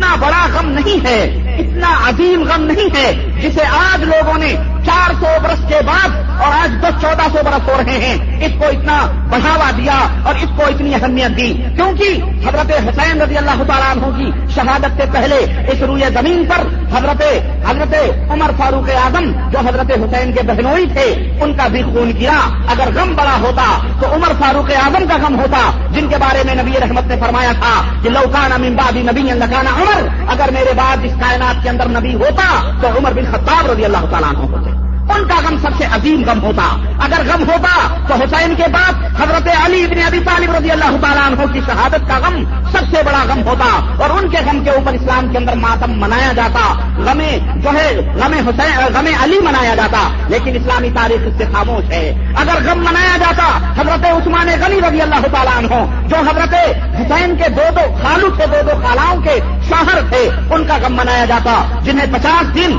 اتنا 0.00 0.14
بڑا 0.16 0.46
غم 0.52 0.68
نہیں 0.68 1.04
ہے 1.04 1.18
اتنا 1.58 1.88
عظیم 2.08 2.42
غم 2.42 2.62
نہیں 2.64 2.94
ہے 2.94 3.12
جسے 3.40 3.64
آج 3.70 4.04
لوگوں 4.04 4.36
نے 4.38 4.54
چار 4.86 5.10
سو 5.20 5.26
برس 5.42 5.68
کے 5.68 5.78
بعد 5.86 6.08
اور 6.40 6.52
آج 6.52 6.82
دس 6.82 7.00
چودہ 7.00 7.22
سو 7.32 7.38
برس 7.44 7.68
ہو 7.68 7.74
رہے 7.78 7.98
ہیں۔ 7.98 8.46
اس 8.46 8.52
کو 8.58 8.66
اتنا 8.66 9.06
بڑھاوا 9.30 9.70
دیا 9.76 9.98
اور 10.22 10.34
اس 10.34 10.50
کو 10.56 10.62
اتنی 10.62 10.94
اہمیت 10.94 11.36
دی۔ 11.36 11.52
کیونکہ 11.76 12.22
حضرت 12.48 12.70
حسین 12.70 13.20
رضی 13.20 13.36
اللہ 13.36 13.62
تعالیٰ 13.66 13.90
عنہ 13.90 14.16
کی 14.16 14.30
شہادت 14.54 14.96
سے 14.96 15.02
پہلے 15.12 15.36
اس 15.72 15.82
روئے 15.82 16.10
زمین 16.14 16.44
پر 16.48 16.60
حضرت 16.96 17.22
حضرت 17.68 17.94
عمر 18.30 18.50
فاروق 18.58 18.88
اعظم 19.04 19.50
جو 19.50 19.58
حضرت 19.58 19.90
حسین 19.90 20.32
کے 20.32 20.42
بہنوئی 20.42 20.86
تھے، 20.86 21.36
ان 21.40 21.54
کا 21.54 21.66
بھی 21.66 21.82
خون 21.82 22.12
کیا 22.12 22.38
اگر 22.68 22.88
غم 22.94 23.14
بڑا 23.16 23.36
ہوتا 23.40 23.78
تو 24.00 24.14
عمر 24.14 24.32
فاروق 24.38 24.70
اعظم 24.84 25.08
کا 25.08 25.16
غم 25.26 25.38
ہوتا، 25.40 25.70
جن 25.92 26.08
کے 26.08 26.16
بارے 26.16 26.42
میں 26.46 26.54
نبی 26.54 26.72
رحمت 26.80 27.06
نے 27.06 27.16
فرمایا 27.20 27.52
تھا 27.52 27.82
کہ 28.02 28.10
لوکان 28.10 28.52
امبادی 28.52 29.02
نبی 29.02 29.20
لکانا 29.20 29.70
عمر، 29.70 30.08
اگر 30.28 30.50
میرے 30.52 30.72
بعد 30.76 30.96
اس 31.02 31.12
کائنات 31.20 31.62
کے 31.62 31.68
اندر 31.68 31.88
نبی 31.88 32.14
ہوتا 32.14 32.72
تو 32.80 32.98
عمر 32.98 33.12
بن 33.12 33.32
خطاب 33.32 33.70
رضی 33.70 33.84
اللہ 33.84 34.04
تعالیٰ 34.10 34.28
عنہ 34.28 34.38
ہوتے۔ 34.38 34.79
ان 35.10 35.28
کا 35.28 35.34
غم 35.48 35.56
سب 35.62 35.70
سے 35.78 35.84
عظیم 35.84 36.22
غم 36.26 36.42
ہوتا۔ 36.42 36.76
اگر 37.04 37.34
غم 37.34 37.50
ہوتا 37.50 37.96
تو 38.08 38.14
حسین 38.14 38.54
کے 38.54 38.64
بعد 38.72 38.92
حضرت 39.20 39.48
علی 39.64 39.84
ابن 39.84 40.02
ابی 40.06 40.18
طالب 40.18 40.54
رضی 40.54 40.70
اللہ 40.70 40.96
تعالیٰ 41.00 41.26
عنہ 41.26 41.52
کی 41.52 41.60
شہادت 41.66 42.08
کا 42.08 42.18
غم 42.18 42.44
سب 42.72 42.96
سے 42.96 43.02
بڑا 43.02 43.24
غم 43.28 43.42
ہوتا۔ 43.42 43.94
اور 44.02 44.10
ان 44.10 44.28
کے 44.28 44.36
غم 44.46 44.64
کے 44.64 44.70
اوپر 44.70 44.92
اسلام 44.92 45.28
کے 45.28 45.38
اندر 45.38 45.54
ماتم 45.54 46.00
منایا 46.00 46.32
جاتا۔ 46.32 46.74
غم 46.98 47.20
جو 47.56 47.68
ہے، 47.68 48.12
غم 48.14 48.32
حسین، 48.32 48.94
غم 48.94 49.06
علی 49.22 49.38
منایا 49.38 49.74
جاتا۔ 49.74 50.08
لیکن 50.28 50.56
اسلامی 50.56 50.90
تاریخ 50.90 51.20
اس 51.26 51.34
سے 51.38 51.44
خاموش 51.52 51.90
ہے۔ 51.90 52.32
اگر 52.36 52.70
غم 52.70 52.78
منایا 52.78 53.16
جاتا 53.16 53.58
حضرت 53.80 54.06
عثمان 54.06 54.48
غنی 54.48 54.80
رضی 54.88 55.00
اللہ 55.00 55.26
تعالیٰ 55.32 55.56
عنہ، 55.56 56.06
جو 56.08 56.16
حضرت 56.16 56.54
حسین 57.00 57.36
کے 57.36 57.48
دو 57.48 57.62
دو 57.76 57.94
خالو 58.02 58.28
تھے 58.36 58.46
دو 58.46 58.70
دو 58.70 58.86
خالاؤں 58.86 59.22
کے 59.22 59.40
شوہر 59.68 59.99
ان 60.60 60.66
کا 60.66 60.76
غم 60.82 60.96
منایا 60.96 61.24
جاتا 61.24 61.52
جنہیں 61.84 62.06
پچاس 62.12 62.54
دن 62.54 62.78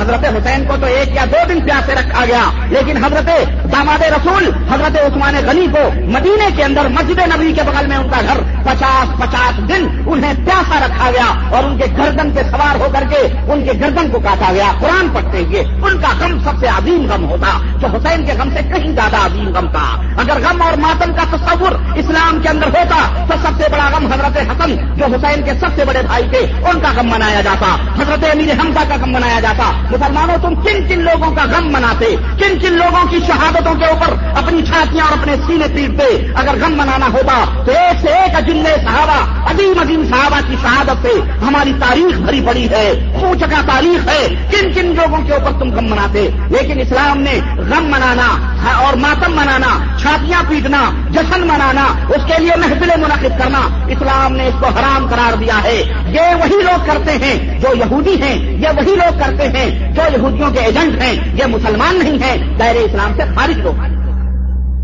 حضرت 0.00 0.24
حسین 0.24 0.64
کو 0.68 0.74
تو 0.80 0.86
ایک 0.86 1.14
یا 1.14 1.24
دو 1.32 1.38
دن 1.48 1.60
پیاسے 1.66 1.94
رکھا 1.94 2.24
گیا، 2.24 2.42
لیکن 2.70 2.96
حضرت 3.04 3.28
داماد 3.72 4.02
رسول، 4.12 4.48
حضرت 4.70 4.96
عثمان 4.98 5.36
غنی 5.46 5.66
کو 5.72 5.84
مدینے 6.12 6.48
کے 6.56 6.64
اندر 6.64 6.88
مسجد 6.88 7.18
نبی 7.34 7.52
کے 7.52 7.62
بغل 7.62 7.86
میں 7.86 7.96
ان 7.96 8.08
کا 8.10 8.20
گھر 8.20 8.40
پچاس 8.64 9.16
پچاس 9.20 9.58
دن 9.68 9.86
انہیں 10.06 10.44
پیاسا 10.46 10.78
رکھا 10.86 11.10
گیا 11.10 11.26
اور 11.56 11.64
ان 11.64 11.78
کے 11.78 11.86
گردن 11.98 12.30
پہ 12.34 12.42
سوار 12.50 12.80
ہو 12.80 12.88
کر 12.92 13.04
کے 13.10 13.20
ان 13.52 13.64
کے 13.64 13.72
گردن 13.80 14.10
کو 14.12 14.20
کاٹا 14.20 14.52
گیا۔ 14.52 14.70
قرآن 14.80 15.08
پڑھتے 15.14 15.38
ہوئے 15.38 15.60
ان 15.60 16.00
کا 16.02 16.12
غم 16.20 16.38
سب 16.44 16.60
سے 16.60 16.66
عظیم 16.68 17.06
غم 17.10 17.24
ہوتا، 17.30 17.56
جو 17.80 17.88
حسین 17.96 18.26
کے 18.26 18.32
غم 18.38 18.50
سے 18.56 18.62
کہیں 18.72 18.92
زیادہ 18.94 19.24
عظیم 19.26 19.48
غم 19.54 19.70
تھا۔ 19.72 19.86
اگر 20.22 20.40
غم 20.42 20.62
اور 20.62 20.78
ماتم 20.78 21.12
کا 21.16 21.24
تصور 21.36 21.78
اسلام 21.98 22.40
کے 22.42 22.48
اندر 22.48 22.68
ہوتا 22.78 23.00
تو 23.28 23.34
سب 23.42 23.62
سے 23.62 23.72
بڑا 23.72 23.88
غم 23.94 24.12
حضرت 24.12 24.38
حسن، 24.50 24.76
جو 24.96 25.14
حسین 25.14 25.42
کے 25.42 25.52
سب 25.60 25.76
سے 25.76 25.84
بڑے 25.84 26.02
بھائی 26.06 26.28
تھے، 26.30 26.38
ان 26.38 26.80
کا 26.80 26.92
غم 26.96 27.06
منایا 27.06 27.21
جاتا۔ 27.30 27.76
حضرت 28.02 28.24
امیر 28.24 28.60
حمزہ 28.60 28.80
کا 28.88 28.96
غم 29.02 29.12
منایا 29.12 29.40
جاتا۔ 29.40 29.72
مسلمانوں، 29.90 30.36
تم 30.42 30.54
کن 30.54 30.88
کن 30.88 31.00
لوگوں 31.00 31.34
کا 31.34 31.44
غم 31.44 31.72
مناتے؟ 31.72 32.16
کن 32.38 32.58
کن 32.58 32.72
لوگوں 32.72 33.06
کی 33.06 33.18
شہادتوں 33.26 33.74
کے 33.74 33.84
اوپر 33.84 34.14
اپنی 34.36 34.62
چھاتیاں 34.62 35.04
اور 35.04 35.18
اپنے 35.18 35.36
سینے 35.46 35.66
پیٹتے؟ 35.74 36.32
اگر 36.34 36.64
غم 36.64 36.72
منانا 36.72 37.06
ہوتا 37.06 37.44
تو 37.66 37.72
ایک 37.72 38.00
سے 38.00 38.08
ایک 38.08 38.36
اجن 38.36 38.64
صحابہ، 38.64 39.50
عظیم 39.50 39.78
عظیم 39.80 40.04
صحابہ 40.10 40.40
کی 40.48 40.56
شہادت 40.62 41.02
سے 41.02 41.30
ہماری 41.46 41.72
تاریخ 41.80 42.18
بھری 42.18 42.42
پڑی 42.46 42.68
ہے۔ 42.68 43.16
خوچ 43.20 43.40
کا 43.40 43.62
تاریخ 43.66 44.08
ہے۔ 44.08 44.28
کن 44.50 44.72
کن 44.72 44.86
لوگوں 44.86 45.24
کے 45.26 45.32
اوپر 45.32 45.52
تم 45.58 45.74
غم 45.74 45.84
مناتے؟ 45.84 46.28
لیکن 46.48 46.80
اسلام 46.80 47.18
نے 47.18 47.40
غم 47.56 47.84
منانا 47.84 48.56
اور 48.70 48.96
ماتم 48.96 49.32
منانا 49.32 49.96
چھاتیاں 49.98 50.42
پیٹنا، 50.48 50.90
جشن 51.10 51.40
منانا، 51.40 51.84
اس 52.08 52.22
کے 52.26 52.42
لیے 52.42 52.56
محفلیں 52.56 52.96
منعقد 52.96 53.38
کرنا، 53.38 53.60
اسلام 53.88 54.32
نے 54.32 54.46
اس 54.46 54.54
کو 54.60 54.66
حرام 54.66 55.06
قرار 55.06 55.36
دیا 55.36 55.62
ہے۔ 55.64 55.82
یہ 56.06 56.34
وہی 56.34 56.62
لوگ 56.62 56.86
کرتے 56.86 57.12
ہیں 57.12 57.60
جو 57.60 57.68
یہودی 57.74 58.22
ہیں، 58.22 58.38
یہ 58.38 58.68
وہی 58.68 58.96
لوگ 58.96 59.18
کرتے 59.18 59.48
ہیں 59.48 59.92
جو 59.92 60.02
یہودیوں 60.18 60.50
کے 60.50 60.60
ایجنٹ 60.60 61.02
ہیں، 61.02 61.34
یہ 61.34 61.44
مسلمان 61.46 61.98
نہیں 61.98 62.22
ہیں 62.22 62.58
دائر 62.58 62.74
اسلام 62.74 63.12
سے 63.16 63.22
خارج 63.36 63.58
لوگ 63.58 63.80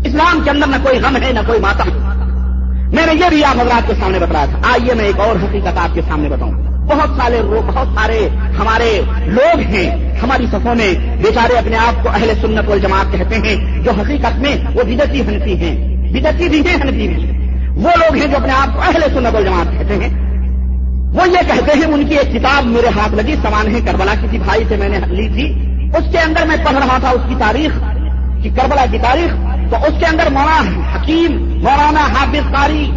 اسلام 0.05 0.41
کے 0.43 0.49
اندر 0.49 0.67
نہ 0.67 0.75
کوئی 0.83 0.99
غم 0.99 1.15
ہے، 1.15 1.31
نہ 1.33 1.39
کوئی 1.47 1.59
ماتم۔ 1.59 1.89
میں 2.95 3.05
نے 3.05 3.13
یہ 3.13 3.29
بھی 3.29 3.45
آپ 3.45 3.55
حضرات 3.55 3.87
کے 3.87 3.93
سامنے 3.99 4.19
بتایا 4.19 4.45
تھا۔ 4.45 4.71
آئیے 4.71 4.93
میں 4.93 5.05
ایک 5.05 5.19
اور 5.19 5.35
حقیقت 5.35 5.77
آپ 5.77 5.95
کے 5.95 6.01
سامنے 6.01 6.29
بتاؤں۔ 6.29 6.68
بہت 6.89 7.09
سارے 7.17 7.41
بہت 7.41 7.87
سارے 7.95 8.27
ہمارے 8.59 9.01
لوگ 9.25 9.59
ہیں، 9.59 10.17
ہماری 10.23 10.45
صفوں 10.51 10.75
میں 10.75 10.93
بیچارے 11.23 11.57
اپنے 11.57 11.77
آپ 11.77 12.03
کو 12.03 12.09
اہل 12.09 12.31
سنت 12.41 12.69
والجماعت 12.69 13.11
کہتے 13.11 13.35
ہیں، 13.35 13.83
جو 13.83 13.91
حقیقت 13.91 14.39
میں 14.39 14.55
وہ 14.73 14.83
بدتی 14.83 15.21
ہنفی 15.21 15.55
ہیں۔ 15.57 15.75
بدتی 16.11 16.49
بھی 16.49 16.59
ہیں 16.59 16.75
ہنفی 16.75 17.07
بھی 17.07 17.25
وہ 17.75 17.89
لوگ 17.95 18.15
ہیں 18.15 18.27
جو 18.27 18.37
اپنے 18.37 18.53
آپ 18.53 18.73
کو 18.73 18.81
اہل 18.81 19.01
سنت 19.13 19.33
والجماعت 19.33 19.79
کہتے 19.79 19.93
ہیں۔ 19.93 20.09
وہ 21.13 21.27
یہ 21.27 21.47
کہتے 21.47 21.77
ہیں، 21.77 21.85
ان 21.85 22.07
کی 22.07 22.17
ایک 22.17 22.33
کتاب 22.33 22.65
میرے 22.65 22.87
ہاتھ 22.87 23.13
لگی 23.13 23.35
سمان 23.41 23.75
ہے 23.75 23.81
کربلا 23.85 24.13
کسی 24.13 24.27
جی 24.31 24.37
بھائی 24.37 24.63
سے 24.69 24.77
میں 24.77 24.89
نے 24.89 24.99
لی 25.07 25.27
تھی۔ 25.27 25.47
اس 25.97 26.11
کے 26.11 26.19
اندر 26.19 26.45
میں 26.45 26.55
پڑھ 26.65 26.75
رہا 26.75 26.97
تھا 26.97 27.09
اس 27.09 27.21
کی 27.29 27.35
تاریخ 27.39 27.71
کی 28.43 28.49
کربلا 28.49 28.85
کی 28.91 28.97
تاریخ، 28.97 29.31
تو 29.69 29.75
اس 29.75 29.99
کے 29.99 30.05
اندر 30.05 30.29
مولانا 30.31 30.95
حکیم، 30.95 31.37
مولانا 31.63 32.01
حافظ 32.01 32.51
قاری، 32.51 32.91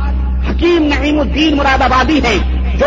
حکیم 0.51 0.83
نعیم 0.83 1.21
الدین 1.21 1.57
مراد 1.57 1.83
آبادی 1.83 2.21
ہیں، 2.25 2.39
جو 2.79 2.87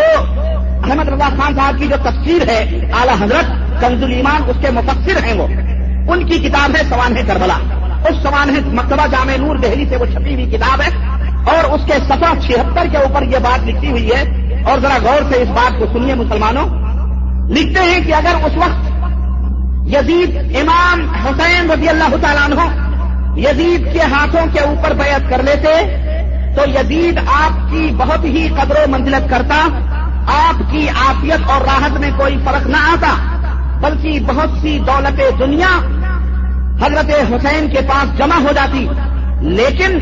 احمد 0.90 1.08
رضا 1.08 1.28
خان 1.28 1.56
صاحب 1.56 1.74
کی 1.78 1.86
جو 1.86 1.96
تفسیر 2.02 2.48
ہے، 2.48 2.58
اعلی 2.92 3.24
حضرت 3.24 3.80
کنز 3.80 4.02
ایمان، 4.02 4.42
اس 4.46 4.56
کے 4.60 4.70
مفسر 4.70 5.24
ہیں 5.24 5.32
وہ۔ 5.32 5.46
ان 6.12 6.26
کی 6.26 6.38
کتاب 6.38 6.76
ہے 6.76 6.82
سوان 6.88 7.16
ہے 7.16 7.22
کربلا۔ 7.26 7.54
اس 8.08 8.22
سوان 8.22 8.50
ہے 8.50 8.60
مکتبہ 8.64 9.06
جامع 9.06 9.32
نور 9.36 9.56
دہلی 9.56 9.84
سے 9.88 9.96
وہ 9.96 10.06
چھپی 10.06 10.34
ہوئی 10.34 10.50
کتاب 10.50 10.80
ہے۔ 10.80 10.88
اور 11.46 11.64
اس 11.64 11.80
کے 11.86 11.92
سفا 12.08 12.32
چھہتر 12.46 12.86
کے 12.90 12.96
اوپر 12.96 13.22
یہ 13.22 13.38
بات 13.42 13.64
لکھی 13.64 13.90
ہوئی 13.90 14.10
ہے۔ 14.10 14.22
اور 14.66 14.78
ذرا 14.78 14.98
غور 15.02 15.32
سے 15.32 15.42
اس 15.42 15.48
بات 15.48 15.78
کو 15.78 15.86
سنیے 15.92 16.14
مسلمانوں۔ 16.14 16.66
لکھتے 17.48 17.82
ہیں 17.82 18.00
کہ 18.06 18.14
اگر 18.14 18.44
اس 18.44 18.56
وقت 18.56 18.86
یزید 19.88 20.56
امام 20.56 21.14
حسین 21.14 21.70
رضی 21.70 21.88
اللہ 21.88 22.16
تعالیٰ 22.22 22.50
عنہ 22.50 22.86
یزید 23.40 23.92
کے 23.92 24.00
ہاتھوں 24.00 24.46
کے 24.52 24.60
اوپر 24.60 24.92
بیعت 24.92 25.30
کر 25.30 25.42
لیتے، 25.42 25.96
تو 26.56 26.70
یزید 26.70 27.18
آپ 27.18 27.70
کی 27.70 27.90
بہت 27.96 28.24
ہی 28.24 28.48
قدر 28.48 28.74
و 28.76 28.90
منزلت 28.90 29.30
کرتا۔ 29.30 29.68
آپ 30.26 30.70
کی 30.70 30.88
آفیت 30.88 31.50
اور 31.50 31.60
راحت 31.60 31.90
میں 31.90 32.10
کوئی 32.16 32.38
فرق 32.44 32.66
نہ 32.66 32.76
آتا، 32.76 33.14
بلکہ 33.80 34.20
بہت 34.20 34.48
سی 34.60 34.78
دولت 34.78 35.38
دنیا 35.38 35.78
حضرت 36.86 37.10
حسین 37.10 37.70
کے 37.70 37.78
پاس 37.88 38.18
جمع 38.18 38.34
ہو 38.34 38.52
جاتی۔ 38.54 38.88
لیکن 39.40 39.98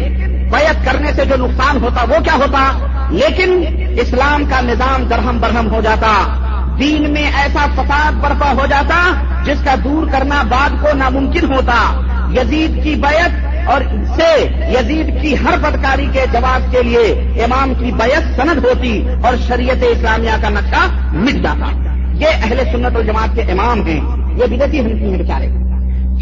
بیعت 0.50 0.84
کرنے 0.84 1.12
سے 1.12 1.24
جو 1.24 1.46
نقصان 1.46 1.76
ہوتا، 1.82 2.02
وہ 2.02 2.24
کیا 2.24 2.34
ہوتا؟ 2.34 2.86
لیکن 3.10 3.64
اسلام 4.00 4.44
کا 4.44 4.60
نظام 4.60 5.02
درہم 5.02 5.38
برہم 5.40 5.74
ہو 5.74 5.80
جاتا۔ 5.80 6.34
دین 6.78 7.12
میں 7.12 7.30
ایسا 7.34 7.66
فساد 7.74 8.12
برپا 8.12 8.52
ہو 8.52 8.66
جاتا، 8.66 9.12
جس 9.44 9.58
کا 9.64 9.74
دور 9.84 10.06
کرنا 10.12 10.42
بعد 10.42 10.70
کو 10.80 10.88
ناممکن 10.94 11.54
ہوتا۔ 11.54 12.00
یزید 12.30 12.84
کی 12.84 12.94
بیعت 12.94 13.53
اور 13.66 13.80
سے 14.16 14.48
یزید 14.78 15.22
کی 15.22 15.34
ہر 15.34 15.58
بدکاری 15.58 16.06
کے 16.12 16.24
جواب 16.32 16.72
کے 16.72 16.82
لیے 16.82 17.34
امام 17.44 17.74
کی 17.74 17.92
بیعت 17.92 18.36
سند 18.36 18.64
ہوتی 18.64 19.08
اور 19.24 19.34
شریعت 19.48 19.76
اسلامیہ 19.80 20.42
کا 20.42 20.48
نقشہ 20.48 21.14
مٹ 21.14 21.42
جاتا۔ 21.42 21.66
یہ 22.14 22.26
اہل 22.26 22.58
سنت 22.72 22.96
الجماعت 22.96 23.34
کے 23.34 23.42
امام 23.42 23.86
ہیں، 23.86 24.00
یہ 24.38 24.56
بدتی 24.56 24.80
ہنسی 24.80 25.10
ہیں 25.10 25.18
بیچارے۔ 25.18 25.46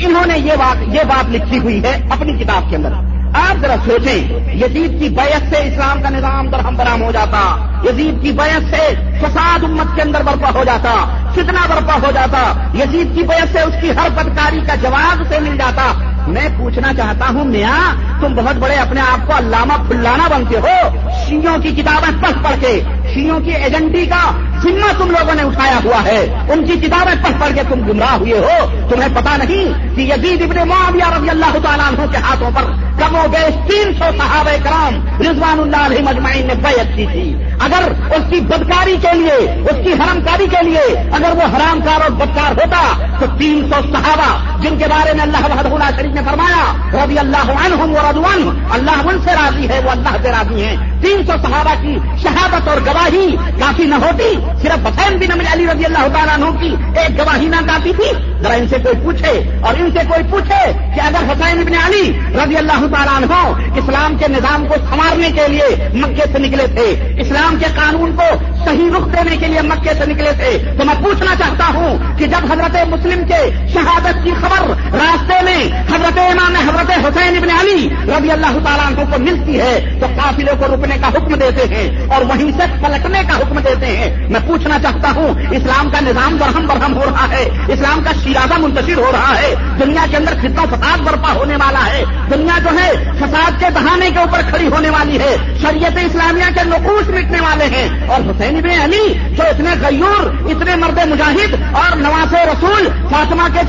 انہوں 0.07 0.27
نے 0.27 0.39
یہ 0.39 0.53
بات 0.59 0.83
یہ 0.89 1.01
بات 1.09 1.31
لکھی 1.31 1.59
ہوئی 1.59 1.83
ہے 1.85 2.01
اپنی 2.11 2.45
کتاب 2.45 2.71
کے 2.71 2.77
اندر۔ 2.77 2.93
آپ 3.35 3.61
ذرا 3.61 3.75
سوچیں، 3.85 4.51
یزید 4.55 5.01
کی 5.01 5.09
بیعت 5.09 5.43
سے 5.51 5.57
اسلام 5.57 6.03
کا 6.03 6.09
نظام 6.11 6.49
درہم 6.49 6.77
برہم 6.77 7.03
ہو 7.03 7.13
جاتا، 7.13 7.57
یزید 7.85 8.23
کی 8.23 8.33
بیعت 8.33 8.63
سے 8.71 8.95
فساد 9.21 9.65
امت 9.65 9.97
کے 9.97 10.03
اندر 10.03 10.23
برپا 10.23 10.51
ہو 10.55 10.65
جاتا، 10.65 11.19
فتنہ 11.33 11.61
برپا 11.69 11.95
ہو 11.95 12.11
جاتا، 12.15 12.53
یزید 12.75 13.15
کی 13.15 13.23
بیعت 13.23 13.53
سے 13.53 13.61
اس 13.61 13.75
کی 13.81 13.91
ہر 13.91 14.09
بدکاری 14.15 14.61
کا 14.67 14.75
جواب 14.75 15.23
سے 15.29 15.41
مل 15.41 15.57
جاتا۔ 15.57 16.12
میں 16.27 16.49
پوچھنا 16.57 16.95
چاہتا 16.95 17.27
ہوں 17.29 17.45
میاں، 17.45 17.95
تم 18.21 18.35
بہت 18.35 18.57
بڑے 18.57 18.75
اپنے 18.75 19.01
آپ 19.01 19.27
کو 19.27 19.33
علامہ 19.39 19.73
پھلانا 19.89 20.29
بنتے 20.29 20.59
ہو۔ 20.59 20.99
شیوں 21.27 21.59
کی 21.63 21.83
کتابیں 21.83 22.23
پڑھ 22.23 22.45
پڑھ 22.45 22.57
کے، 22.61 22.83
شیوں 23.15 23.41
کی 23.41 23.51
ایجنڈی 23.51 24.07
کا 24.07 24.33
ذمہ 24.63 24.99
تم 24.99 25.11
لوگوں 25.11 25.35
نے 25.35 25.43
اٹھایا 25.43 25.79
ہوا 25.85 26.05
ہے۔ 26.05 26.27
ان 26.49 26.65
کی 26.67 26.73
کتابیں 26.73 27.25
پڑھ 27.25 27.41
پڑھ 27.41 27.55
کے 27.55 27.63
تم 27.69 27.87
گمراہ 27.87 28.15
ہوئے 28.15 28.39
ہو۔ 28.39 28.87
تمہیں 28.89 29.09
پتا 29.15 29.37
نہیں 29.37 29.97
کہ 29.97 30.01
یزید 30.01 30.43
ابن 30.43 30.69
معاویہ 30.69 31.05
رضی 31.19 31.31
اللہ 31.31 31.59
تعالیٰ 31.63 31.87
عنہ 31.87 32.11
کے 32.11 32.17
ہاتھوں 32.17 32.51
پر 32.55 32.63
کم 32.99 33.15
و 33.15 33.25
بیش 33.31 33.71
تین 33.71 33.95
سو 33.95 34.05
صحابہ 34.19 34.51
کرام 34.65 35.21
رضوان 35.21 35.61
اللہ 35.61 35.77
علیہ 35.77 36.03
مجمعین 36.03 36.47
نے 36.47 36.55
بیعت 36.55 36.97
کی 36.97 37.07
تھی۔ 37.13 37.35
اگر 37.61 38.13
اس 38.15 38.23
کی 38.31 38.41
بدکاری 38.41 38.97
کے 39.03 39.15
لیے، 39.15 39.53
اس 39.71 39.77
کی 39.85 39.93
حرم 39.93 40.21
کاری 40.21 40.47
کے 40.51 40.65
لیے 40.65 40.99
اگر 41.13 41.37
وہ 41.37 41.57
حرام 41.57 41.81
کار 41.85 42.01
اور 42.01 42.11
بدکار 42.11 42.53
ہوتا، 42.53 43.07
تو 43.21 43.27
تین 43.39 43.71
سو 43.75 43.83
صحابہ 43.93 44.61
جن 44.63 44.79
کے 44.79 44.85
بارے 44.91 45.13
میں 45.13 45.23
اللہ 45.23 45.37
اللہ 45.37 45.91
شریف 45.97 46.15
نے 46.15 46.21
فرمایا، 46.27 46.73
رضی 47.05 47.19
اللہ 47.19 47.53
عنہم 47.67 47.95
و 47.95 48.11
رضوان، 48.11 48.65
اللہ 48.71 49.09
ان 49.09 49.19
سے 49.25 49.31
راضی 49.33 49.69
ہے، 49.69 49.81
وہ 49.85 49.91
اللہ 49.91 50.17
سے 50.23 50.29
راضی 50.29 50.65
ہیں۔ 50.65 50.77
تین 51.03 51.27
سو 51.27 51.33
صحابہ 51.43 51.83
کی 51.83 51.97
شہادت 52.23 52.69
اور 52.69 52.77
گواہی 52.87 53.37
کافی 53.59 53.85
نہ 53.85 53.95
ہوتی 53.95 54.52
صرف 54.63 54.87
حسین 54.87 55.17
بن 55.19 55.47
علی 55.53 55.67
رضی 55.67 55.85
اللہ 55.85 56.07
تعالیٰ 56.15 56.35
عنہ 56.35 56.51
کی 56.61 56.75
ایک 57.01 57.19
گواہی 57.19 57.47
نہ 57.47 57.61
کافی 57.67 57.93
تھی؟ 57.97 58.11
ذرا 58.43 58.55
ان 58.55 58.67
سے 58.69 58.77
کوئی 58.83 58.97
پوچھے 59.03 59.33
اور 59.67 59.81
ان 59.81 59.91
سے 59.95 60.05
کوئی 60.09 60.23
پوچھے 60.31 60.61
کہ 60.95 61.01
اگر 61.01 61.31
حسین 61.31 61.61
ابن 61.61 61.75
علی 61.85 62.03
رضی 62.37 62.57
اللہ 62.57 62.87
تعالیٰ 62.95 63.17
عنہ 63.17 63.41
اسلام 63.79 64.17
کے 64.19 64.29
نظام 64.31 64.67
کو 64.69 64.75
سنوارنے 64.91 65.31
کے 65.37 65.47
لیے 65.49 65.69
مکے 65.95 66.25
سے 66.33 66.39
نکلے 66.39 66.67
تھے، 66.75 66.87
اسلام 67.23 67.57
کے 67.61 67.67
قانون 67.77 68.17
کو 68.17 68.29
صحیح 68.65 68.91
رخ 68.97 69.07
دینے 69.13 69.37
کے 69.37 69.47
لیے 69.53 69.63
مکے 69.69 69.95
سے 69.99 70.07
نکلے 70.13 70.33
تھے، 70.41 70.51
تو 70.79 70.85
میں 70.85 70.95
پوچھنا 71.03 71.35
چاہتا 71.39 71.67
ہوں 71.75 72.19
کہ 72.19 72.27
جب 72.33 72.53
حضرت 72.53 72.77
مسلم 72.89 73.25
کے 73.29 73.41
شہادت 73.75 74.23
کی 74.25 74.31
خبر 74.41 74.69
راستے 74.95 75.43
میں 75.45 75.61
حضرت 75.93 76.19
امام 76.19 76.57
حضرت 76.57 76.91
حسین 77.07 77.37
ابن 77.37 77.51
علی 77.59 77.89
رضی 78.09 78.31
اللہ 78.31 78.59
تعالیٰ 78.65 78.87
عنہ 78.87 79.11
کو 79.11 79.19
ملتی 79.23 79.61
ہے، 79.61 79.75
تو 80.01 80.07
قافلے 80.17 80.53
کو 80.61 80.75
رکنے 80.75 80.97
کا 81.03 81.09
حکم 81.17 81.35
دیتے 81.43 81.67
ہیں 81.75 81.87
اور 82.07 82.25
وہیں 82.31 82.53
سے 82.59 82.71
پلٹنے 82.83 83.23
کا 83.29 83.37
حکم 83.37 83.59
دیتے 83.67 83.97
ہیں۔ 83.97 84.11
میں 84.29 84.41
پوچھنا 84.47 84.79
چاہتا 84.83 85.11
ہوں، 85.17 85.35
اسلام 85.51 85.91
کا 85.91 86.01
نظام 86.01 86.37
برہم 86.37 86.67
برہم 86.67 86.97
ہو 86.97 87.05
رہا 87.05 87.27
ہے، 87.31 87.43
اسلام 87.69 88.03
کا 88.05 88.11
شیرازہ 88.25 88.59
منتشر 88.59 88.99
ہو 88.99 89.11
رہا 89.13 89.39
ہے، 89.39 89.55
دنیا 89.81 90.07
کے 90.11 90.17
اندر 90.17 90.35
کتنا 90.43 90.65
فساد 90.65 90.99
برپا 90.99 91.33
ہونے 91.33 91.57
والا 91.57 91.87
ہے، 91.87 92.05
دنیا 92.31 92.59
جو 92.59 92.79
ہے 92.79 92.91
فساد 93.21 93.61
کے 93.61 93.67
بہانے 93.75 94.11
کے 94.11 94.19
اوپر 94.19 94.41
کھڑی 94.49 94.67
ہونے 94.67 94.91
والی 94.91 95.19
ہے، 95.19 95.37
شریعت 95.63 95.99
اسلامیہ 96.05 96.55
کے 96.55 96.61
نقوش 96.65 97.09
مٹنے 97.09 97.41
والے 97.41 97.65
ہیں۔ 97.65 97.89
اور 98.09 98.31
حسین 98.31 98.57
ابن 98.57 98.81
علی، 98.83 99.35
جو 99.37 99.43
اتنے 99.43 99.71
غیور، 99.83 100.27
اتنے 100.51 100.77
مرد 100.77 100.99
مجاہد 101.07 101.75
اور 101.75 101.97
نواز 101.97 102.35
رسول، 102.35 102.89
فاطمہ 103.11 103.43
کے 103.55 103.61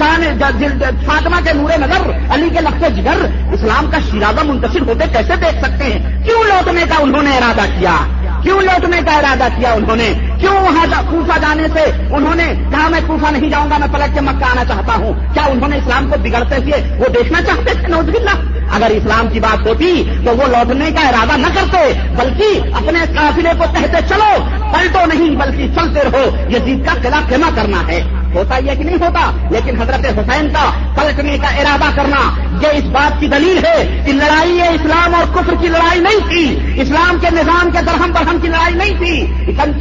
فاطمہ 1.06 1.36
کے 1.44 1.54
نور 1.54 1.78
نظر، 1.80 2.34
علی 2.34 2.50
کے 2.50 2.62
لفظ 2.62 2.98
جگر، 2.98 3.26
اسلام 3.54 3.92
کا 3.92 3.98
شیرازہ 4.12 4.44
منتشر 4.44 4.82
ہوتے 4.82 5.06
کیسے 5.14 5.36
دیکھ 5.36 5.66
سکتے 5.66 5.84
ہیں؟ 5.84 6.24
کیوں 6.24 6.44
لوٹنے 6.44 6.84
کا 6.90 6.96
انہوں 7.00 7.24
نے 7.24 7.38
ارادہ 7.38 7.66
کیا؟ 7.80 7.96
کیوں 8.43 8.62
لوٹنے 8.62 8.97
کا 9.06 9.17
ارادہ 9.17 9.47
کیا 9.60 9.71
انہوں 9.71 9.95
نے؟ 9.95 10.13
کیوں 10.39 10.53
وہاں 10.53 11.03
کوفہ 11.10 11.39
جانے 11.39 11.67
سے 11.73 12.13
انہوں 12.15 12.36
نے 12.36 12.53
کہا 12.71 12.88
میں 12.89 12.99
کوفہ 13.08 13.32
نہیں 13.32 13.49
جاؤں 13.49 13.69
گا، 13.69 13.77
میں 13.77 13.88
پلٹ 13.93 14.13
کے 14.13 14.21
مکہ 14.21 14.43
آنا 14.43 14.65
چاہتا 14.65 14.93
ہوں۔ 14.93 15.34
کیا 15.34 15.43
انہوں 15.43 15.69
نے 15.69 15.77
اسلام 15.77 16.10
کو 16.10 16.17
بگڑتے 16.17 16.56
ہوئے 16.56 16.98
وہ 17.00 17.06
دیکھنا 17.10 17.41
چاہتے 17.41 17.73
تھے؟ 17.73 17.87
نوز 17.87 18.10
اللہ 18.10 18.54
اگر 18.75 18.89
اسلام 18.89 19.27
کی 19.27 19.39
بات 19.39 19.67
ہوتی 19.67 20.04
تو 20.25 20.31
وہ 20.31 20.48
لوٹنے 20.48 20.91
کا 20.91 21.08
ارادہ 21.08 21.37
نہ 21.37 21.48
کرتے، 21.48 21.94
بلکہ 22.17 22.60
اپنے 22.73 23.00
قافلے 23.15 23.50
کو 23.58 23.63
کہتے، 23.73 23.98
چلو، 24.10 24.37
پلٹو 24.73 25.06
نہیں، 25.06 25.35
بلکہ 25.35 25.67
چلتے 25.75 26.00
رہو۔ 26.04 26.37
یہ 26.50 26.60
جیت 26.60 26.85
کا 26.85 26.94
قلعہ 27.02 27.21
کما 27.29 27.50
کرنا 27.56 27.87
ہے۔ 27.87 28.04
ہوتا 28.36 28.58
یہ 28.58 28.75
کہ 28.77 28.84
نہیں 28.84 29.02
ہوتا، 29.02 29.29
لیکن 29.52 29.81
حضرت 29.81 30.06
حسین 30.19 30.48
کا 30.54 30.69
پلٹنے 30.96 31.38
کا 31.42 31.50
ارادہ 31.62 31.90
کرنا، 31.96 32.21
یہ 32.62 32.77
اس 32.77 32.86
بات 32.94 33.19
کی 33.19 33.27
دلیل 33.27 33.58
ہے 33.65 34.04
کہ 34.06 34.13
لڑائی 34.13 34.62
اسلام 34.63 35.15
اور 35.15 35.34
کفر 35.34 35.62
کی 35.62 35.67
لڑائی 35.67 36.00
نہیں 36.02 36.27
تھی، 36.29 36.46
اسلام 36.81 37.17
کے 37.21 37.29
نظام 37.34 37.69
کے 37.73 37.86
درہم 37.86 38.12
برہم 38.13 38.40
کی 38.42 38.48
لڑائی 38.48 38.75
نہیں 38.75 38.98
تھی 38.98 39.15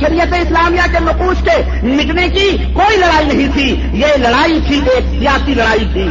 شریعت 0.00 0.34
اسلامیہ 0.34 0.86
کے 0.92 1.04
نقوش 1.04 1.42
کے 1.44 1.56
مٹنے 1.84 2.28
کی 2.28 2.50
کوئی 2.74 2.96
لڑائی 2.96 3.26
نہیں 3.26 3.52
تھی، 3.54 3.70
یہ 4.00 4.16
لڑائی 4.18 4.60
تھی 4.66 4.80
ایک 4.86 5.04
سیاسی 5.10 5.54
لڑائی 5.54 5.84
تھی، 5.92 6.06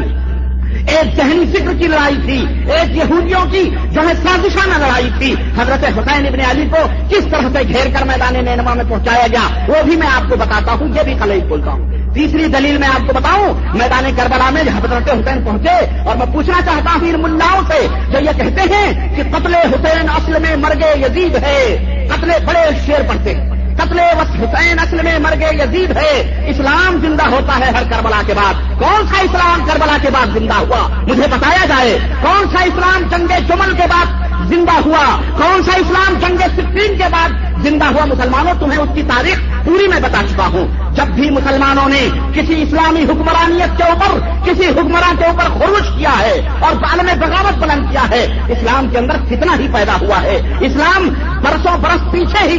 ایک 0.87 1.15
ذہنی 1.15 1.45
فکر 1.53 1.73
کی 1.79 1.87
لڑائی 1.87 2.15
تھی، 2.25 2.37
ایک 2.73 2.95
یہودیوں 2.97 3.45
کی 3.51 3.63
جو 3.91 4.07
ہے 4.07 4.13
سازشانہ 4.23 4.77
لڑائی 4.77 5.09
تھی۔ 5.17 5.33
حضرت 5.57 5.85
حسین 5.97 6.27
ابن 6.27 6.41
علی 6.49 6.65
کو 6.71 6.85
کس 7.09 7.27
طرح 7.31 7.49
سے 7.53 7.67
گھیر 7.67 7.89
کر 7.93 8.05
میدان 8.07 8.43
نینما 8.45 8.73
میں 8.73 8.83
پہنچایا 8.89 9.27
گیا، 9.31 9.47
وہ 9.67 9.83
بھی 9.85 9.95
میں 9.95 10.07
آپ 10.15 10.29
کو 10.29 10.35
بتاتا 10.35 10.73
ہوں، 10.73 10.95
یہ 10.95 11.03
بھی 11.03 11.15
کل 11.19 11.31
ہی 11.31 11.39
بولتا 11.49 11.71
ہوں۔ 11.71 12.00
تیسری 12.13 12.45
دلیل 12.47 12.77
میں 12.77 12.87
آپ 12.87 13.07
کو 13.07 13.13
بتاؤں، 13.13 13.53
میدان 13.73 14.11
کربلا 14.17 14.49
میں 14.49 14.61
حضرت 14.61 15.09
حسین 15.09 15.43
پہنچے 15.45 16.01
اور 16.05 16.15
میں 16.15 16.25
پوچھنا 16.33 16.61
چاہتا 16.65 16.91
ہوں 16.91 17.09
ان 17.09 17.21
ملاؤں 17.21 17.61
سے 17.67 17.87
جو 18.11 18.19
یہ 18.19 18.31
کہتے 18.37 18.75
ہیں 18.75 19.15
کہ 19.15 19.23
قتل 19.31 19.55
حسین 19.55 20.09
اصل 20.09 20.39
میں 20.39 20.55
مرگے 20.55 20.99
یزید 21.05 21.35
ہے، 21.35 21.77
قتل 22.09 22.31
بڑے 22.45 22.69
شیر 22.85 23.01
پڑتے 23.07 23.35
ہیں۔ 23.35 23.51
قتل 23.77 23.99
حسین 23.99 24.79
اصل 24.79 25.01
میں 25.03 25.19
مرگے 25.19 25.63
یزید 25.63 25.97
ہے۔ 25.97 26.43
اسلام 26.47 26.97
زندہ 27.01 27.23
ہوتا 27.23 27.59
ہے 27.59 27.71
ہر 27.71 27.83
کربلا 27.91 28.21
کے 28.25 28.33
بعد۔ 28.33 28.53
کون 28.79 29.07
سا 29.07 29.21
اسلام 29.21 29.65
کربلا 29.65 29.97
کے 30.01 30.09
بعد 30.09 30.27
زندہ 30.33 30.53
ہوا؟ 30.53 30.87
مجھے 31.07 31.23
بتایا 31.31 31.65
جائے، 31.65 31.99
کون 32.21 32.43
سا 32.51 32.63
اسلام 32.63 33.01
جنگ 33.11 33.27
جمل 33.47 33.75
کے 33.75 33.87
بعد 33.89 34.05
زندہ 34.49 34.71
ہوا؟ 34.85 35.21
کون 35.37 35.63
سا 35.63 35.71
اسلام 35.77 36.13
جنگ 36.19 36.37
سفین 36.37 36.97
کے 36.97 37.03
بعد 37.11 37.29
زندہ 37.63 37.85
ہوا؟ 37.85 38.05
مسلمانوں، 38.05 38.53
تمہیں 38.59 38.79
اس 38.79 38.89
کی 38.95 39.03
تاریخ 39.03 39.39
پوری 39.65 39.87
میں 39.87 39.99
بتا 39.99 40.21
چکا 40.29 40.47
ہوں۔ 40.47 40.95
جب 40.95 41.05
بھی 41.05 41.29
مسلمانوں 41.29 41.89
نے 41.89 42.09
کسی 42.33 42.61
اسلامی 42.61 43.03
حکمرانیت 43.03 43.77
کے 43.77 43.83
اوپر، 43.83 44.19
کسی 44.45 44.67
حکمران 44.67 45.15
کے 45.15 45.25
اوپر 45.25 45.43
خروش 45.43 45.87
کیا 45.97 46.19
ہے 46.19 46.49
اور 46.59 46.73
بالم 46.73 47.19
بغاوت 47.19 47.57
بلند 47.57 47.91
کیا 47.91 48.09
ہے، 48.09 48.39
اسلام 48.47 48.87
کے 48.89 48.97
اندر 48.97 49.13
کتنا 49.29 49.55
ہی 49.59 49.67
پیدا 49.73 49.93
ہوا 50.01 50.21
ہے۔ 50.21 50.41
اسلام 50.59 51.09
برسوں 51.41 51.77
برس 51.77 52.11
پیچھے 52.11 52.49
ہی 52.49 52.57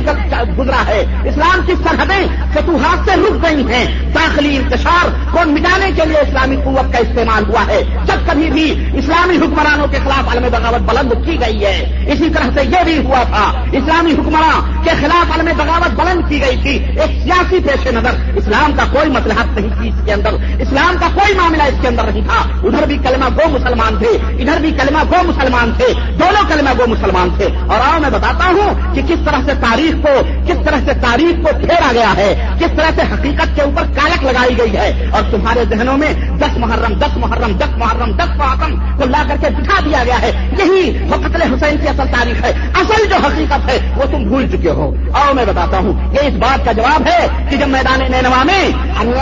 گزرا 0.59 0.86
ہے۔ 0.86 1.05
اسلام 1.24 1.61
کی 1.66 1.72
سرحدیں 1.84 2.26
فتوحات 2.55 2.98
سے 3.05 3.11
رک 3.16 3.44
گئی 3.44 3.72
ہیں۔ 3.72 4.12
داخلی 4.14 4.57
انتشار 4.57 5.09
کو 5.30 5.38
مٹانے 5.46 5.90
کے 5.96 6.03
لیے 6.07 6.18
اسلامی 6.18 6.57
قوت 6.64 6.92
کا 6.92 6.98
استعمال 6.98 7.44
ہوا 7.48 7.66
ہے۔ 7.66 7.82
جب 8.05 8.30
کبھی 8.30 8.50
بھی 8.50 8.70
اسلامی 8.94 9.36
حکمرانوں 9.36 9.86
کے 9.86 9.98
خلاف 10.05 10.28
عالم 10.28 10.44
بغاوت 10.53 10.80
بلند 10.80 11.26
کی 11.26 11.40
گئی 11.40 11.64
ہے، 11.64 12.05
اسی 12.09 12.30
طرح 12.30 12.48
سے 12.55 12.64
یہ 12.64 12.84
بھی 12.84 12.98
ہوا 12.98 13.22
تھا۔ 13.22 13.64
اسلامی 13.72 14.12
حکمراں 14.12 14.84
کے 14.84 14.90
خلاف 15.00 15.30
عالم 15.30 15.48
بغاوت 15.57 16.00
بلند 16.00 16.28
کی 16.28 16.40
گئی 16.40 16.57
تھی۔ 16.62 16.91
ایک 17.01 17.22
سیاسی 17.22 17.59
پیش 17.61 17.86
نظر. 17.86 18.11
اسلام 18.36 18.72
کا 18.72 18.84
کوئی 18.93 19.11
مسلحت 19.11 19.61
نہیں 19.61 19.80
تھی 19.80 19.88
اس 19.88 19.95
کے 20.05 20.12
اندر. 20.12 20.30
اسلام 20.59 20.97
کا 21.01 21.07
کوئی 21.14 21.34
معاملہ 21.34 21.62
اس 21.62 21.74
کے 21.80 21.88
اندر 21.88 22.03
نہیں 22.05 22.26
تھا. 22.26 22.51
ادھر 22.62 22.86
بھی 22.86 22.99
کلمہ 23.03 23.24
گو 23.24 23.49
مسلمان 23.49 23.97
تھے. 23.99 24.09
ادھر 24.43 24.61
بھی 24.61 24.70
کلمہ 24.70 24.99
گو 24.99 25.28
مسلمان 25.28 25.72
تھے. 25.76 25.86
دونوں 25.95 26.49
کلمہ 26.49 26.70
گو 26.78 26.86
مسلمان 26.86 27.28
تھے. 27.36 27.45
اور 27.45 27.78
آؤ 27.78 28.01
میں 28.01 28.11
بتاتا 28.11 28.45
ہوں 28.47 28.95
کہ 28.95 29.03
کس 29.03 29.18
طرح 29.24 29.38
سے 29.47 29.53
تاریخ 29.61 30.07
کو، 30.07 30.22
کس 30.47 30.57
طرح 30.64 30.76
سے 30.84 30.93
تاریخ 31.03 31.45
کو 31.45 31.59
پھیرا 31.59 31.93
گیا 31.93 32.12
ہے، 32.16 32.49
کس 32.61 32.72
طرح 32.76 32.90
سے 32.95 33.03
حقیقت 33.12 33.57
کے 33.57 33.62
اوپر 33.62 33.82
کالک 33.82 34.24
لگائی 34.24 34.59
گئی 34.59 34.76
ہے۔ 34.76 35.07
اور 35.11 35.22
تمہارے 35.30 35.64
ذہنوں 35.70 35.99
میں 35.99 36.14
دس 36.14 36.59
محرم 36.59 36.95
دس 36.95 37.16
محرم 37.16 37.53
دس 37.59 37.76
محرم 37.76 38.16
دس 38.16 38.28
محرم 38.36 38.97
کو 38.97 39.05
لا 39.05 39.24
کر 39.28 39.36
کے 39.40 39.51
بٹھا 39.51 39.80
دیا 39.84 40.05
گیا 40.05 40.22
ہے۔ 40.22 40.51
یہی 40.59 41.05
وہ 41.11 41.16
قتل 41.16 41.43
حسین 41.43 41.76
کی 41.78 41.88
اصل 41.88 42.03
تاریخ 42.11 42.45
ہے۔ 42.45 42.51
اصل 42.74 43.07
جو 43.07 43.16
حقیقت 43.26 43.68
ہے 43.68 43.95
وہ 43.97 44.05
تم 44.05 44.22
بھول 44.24 44.51
چکے 44.51 44.70
ہو۔ 44.70 44.95
آؤ 45.14 45.34
میں 45.34 45.45
بتاتا 45.45 45.78
ہوں 45.78 46.14
یہ 46.14 46.26
اس 46.26 46.34
بات 46.34 46.64
کا 46.64 46.72
جو 46.72 46.82
جواب 46.83 47.07
ہے 47.09 47.26
کہ 47.51 47.57
جب 47.57 47.68
میدان 47.68 48.01
نینوا 48.11 48.43
میں 48.45 48.62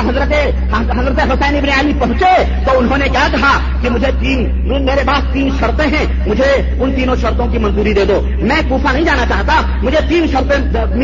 حضرت 0.09 0.33
حضرت 0.99 1.19
حسین 1.31 1.57
ابن 1.57 1.69
علی 1.79 1.93
پہنچے 2.01 2.33
تو 2.65 2.79
انہوں 2.79 2.99
نے 2.99 3.09
کیا 3.13 3.27
کہا 3.33 3.53
کہ 3.83 3.91
مجھے 3.91 4.11
تین 4.21 4.41
میرے 4.85 5.03
پاس 5.07 5.25
تین 5.33 5.49
شرطیں 5.59 5.87
ہیں، 5.87 6.05
مجھے 6.27 6.51
ان 6.81 6.95
تینوں 6.97 7.17
شرطوں 7.21 7.47
کی 7.53 7.59
منظوری 7.59 7.93
دے 7.95 8.05
دو۔ 8.05 8.21
میں 8.41 8.61
کوفہ 8.69 8.93
نہیں 8.93 9.05
جانا 9.05 9.25
چاہتا، 9.29 9.61
مجھے 9.83 9.99
تین 10.09 10.27
شرطیں 10.33 10.59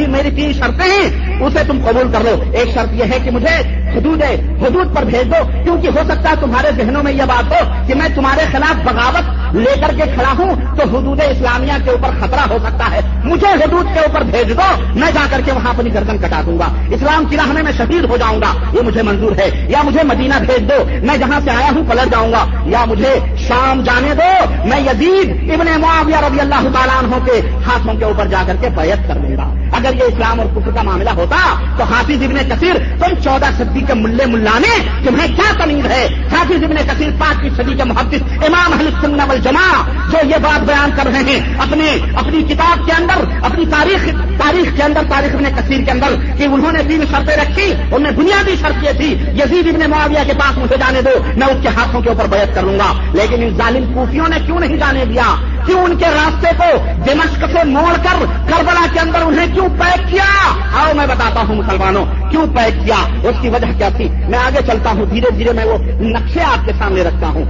میری 0.08 0.30
تین 0.36 0.52
شرطیں 0.52 0.86
ہیں، 0.86 1.40
اسے 1.40 1.64
تم 1.68 1.78
قبول 1.84 2.12
کر 2.12 2.24
لو۔ 2.24 2.34
ایک 2.52 2.74
شرط 2.74 2.94
یہ 2.94 3.04
ہے 3.12 3.18
کہ 3.24 3.30
مجھے 3.30 3.56
حدود 3.96 4.22
حدود 4.62 4.96
پر 4.96 5.02
بھیج 5.02 5.26
دو 5.26 5.62
کیونکہ 5.64 5.86
ہو 5.86 6.04
سکتا 6.08 6.30
ہے 6.30 6.34
تمہارے 6.40 6.70
ذہنوں 6.76 7.02
میں 7.02 7.12
یہ 7.12 7.22
بات 7.28 7.52
ہو 7.52 7.72
کہ 7.86 7.94
میں 7.94 8.08
تمہارے 8.14 8.40
خلاف 8.52 8.74
بغاوت 8.84 9.36
لے 9.54 9.80
کر 9.80 9.94
کے 9.96 10.02
کھڑا 10.14 10.32
ہوں، 10.38 10.76
تو 10.76 10.96
حدود 10.96 11.20
اسلامیہ 11.30 11.72
کے 11.84 11.90
اوپر 11.90 12.08
خطرہ 12.20 12.40
ہو 12.40 12.58
سکتا 12.62 12.90
ہے۔ 12.90 13.00
مجھے 13.24 13.46
حدود 13.46 13.86
کے 13.94 14.00
اوپر 14.00 14.20
بھیج 14.22 14.48
دو، 14.48 14.82
میں 14.94 15.10
جا 15.14 15.26
کر 15.30 15.40
کے 15.44 15.52
وہاں 15.52 15.70
اپنی 15.70 15.94
گردن 15.94 16.18
کٹا 16.18 16.40
دوں 16.46 16.58
گا۔ 16.58 16.68
اسلام 16.90 17.24
کی 17.24 17.36
راہ 17.36 17.46
میں 17.46 17.72
شہید 17.76 18.04
ہو 18.04 18.16
جاؤں 18.16 18.40
گا، 18.40 18.52
یہ 18.72 18.80
مجھے 18.82 19.02
منظور 19.02 19.32
ہے۔ 19.32 19.66
یا 19.68 19.82
مجھے 19.84 20.02
مدینہ 20.02 20.34
بھیج 20.40 20.70
دو، 20.70 20.84
میں 21.02 21.16
جہاں 21.16 21.40
سے 21.44 21.50
آیا 21.50 21.70
ہوں 21.76 21.90
پلٹ 21.90 22.12
جاؤں 22.12 22.32
گا۔ 22.32 22.46
یا 22.66 22.84
مجھے 22.84 23.20
شام 23.36 23.82
جانے 23.82 24.14
دو، 24.14 24.52
میں 24.64 24.80
یزید 24.80 25.50
ابن 25.52 25.80
معاویہ 25.80 26.16
رضی 26.16 26.40
اللہ 26.40 26.68
تعالیٰ 26.72 27.02
عنہ 27.02 27.24
کے 27.24 27.50
ہاتھوں 27.66 27.94
کے 27.94 28.04
اوپر 28.04 28.26
جا 28.26 28.42
کر 28.46 28.56
کے 28.60 28.68
بیعت 28.68 29.08
کر 29.08 29.14
دوں 29.14 29.36
گا۔ 29.36 29.54
اگر 29.72 29.94
یہ 29.94 30.02
اسلام 30.02 30.40
اور 30.40 30.48
کفر 30.56 30.70
کا 30.70 30.82
معاملہ 30.82 31.10
ہوتا، 31.10 31.36
تو 31.76 31.84
حافظ 31.84 32.22
ابن 32.22 32.36
کثیر، 32.50 32.74
تم 32.98 33.14
چودہ 33.24 33.46
صدی 33.58 33.80
کے 33.86 33.94
ملے 33.94 34.26
ملانے 34.26 34.88
تمہیں 35.04 35.36
کیا 35.36 35.64
تمیز 35.64 35.86
ہے؟ 35.86 36.06
حافظ 36.32 36.64
ابن 36.64 36.76
کثیر 36.76 37.10
پانچویں 37.18 37.50
صدی 37.56 37.74
کے 37.74 37.84
محدث 37.84 38.22
امام 38.32 38.72
اہل 38.72 38.88
سنت 39.00 39.28
والجماع 39.28 39.82
جو 40.10 40.18
یہ 40.28 40.36
بات 40.42 40.64
بیان 40.64 40.90
کر 40.96 41.06
رہے 41.06 41.22
ہیں، 41.22 41.40
اپنے 41.58 41.96
اپنی 42.14 42.42
کتاب 42.42 42.86
کے 42.86 42.92
اندر، 42.92 43.24
اپنی 43.42 43.64
تاریخ 43.70 44.04
تاریخ 44.38 44.76
کے 44.76 44.82
اندر، 44.82 45.00
تاریخ 45.08 45.34
ابن 45.34 45.44
کثیر 45.56 45.84
کے 45.84 45.90
اندر 45.90 46.14
کہ 46.38 46.44
انہوں 46.44 46.72
نے 46.72 46.78
تین 46.88 47.04
شرطیں 47.10 47.36
رکھی، 47.36 47.72
ان 47.92 48.02
میں 48.02 48.10
بنیادی 48.10 48.56
شرط 48.60 48.84
یہ 48.84 48.90
تھی، 48.96 49.12
یزید 49.12 49.74
ابن 49.74 49.90
معاویہ 49.90 50.24
کے 50.26 50.32
پاس 50.32 50.58
مجھے 50.58 50.76
جانے 50.76 51.02
دو، 51.02 51.10
میں 51.36 51.46
اس 51.46 51.56
کے 51.62 51.68
ہاتھوں 51.68 52.00
کے 52.00 52.08
اوپر 52.08 52.26
بیعت 52.26 52.54
کروں 52.54 52.78
گا۔ 52.78 52.92
لیکن 53.12 53.42
ان 53.42 53.56
ظالم 53.56 53.92
کوفیوں 53.94 54.28
نے 54.28 54.36
کیوں 54.46 54.60
نہیں 54.60 54.76
جانے 54.76 55.04
دیا؟ 55.04 55.34
کیوں 55.66 55.84
ان 55.84 55.96
کے 55.96 56.04
راستے 56.04 56.48
کو 56.58 56.84
دمشق 57.06 57.44
سے 57.52 57.64
موڑ 57.64 57.96
کر 58.02 58.24
کربلا 58.46 58.86
کے 58.92 59.00
اندر 59.00 59.22
انہیں 59.22 59.54
کیوں 59.54 59.68
پیک 59.68 60.08
کیا؟ 60.10 60.52
آؤ 60.80 60.92
میں 60.94 61.06
بتاتا 61.06 61.40
ہوں 61.48 61.54
مسلمانوں، 61.54 62.04
کیوں 62.30 62.46
پیک 62.46 62.84
کیا؟ 62.84 63.28
اس 63.28 63.36
کی 63.40 63.48
وجہ 63.48 63.78
کیا 63.78 63.88
تھی؟ 63.96 64.08
میں 64.28 64.38
آگے 64.38 64.58
چلتا 64.66 64.90
ہوں، 64.90 65.06
دھیرے 65.06 65.30
دھیرے 65.30 65.52
میں 65.52 65.64
وہ 65.64 65.78
نقشے 66.00 66.40
آپ 66.40 66.66
کے 66.66 66.72
سامنے 66.78 67.02
رکھتا 67.02 67.26
ہوں۔ 67.26 67.44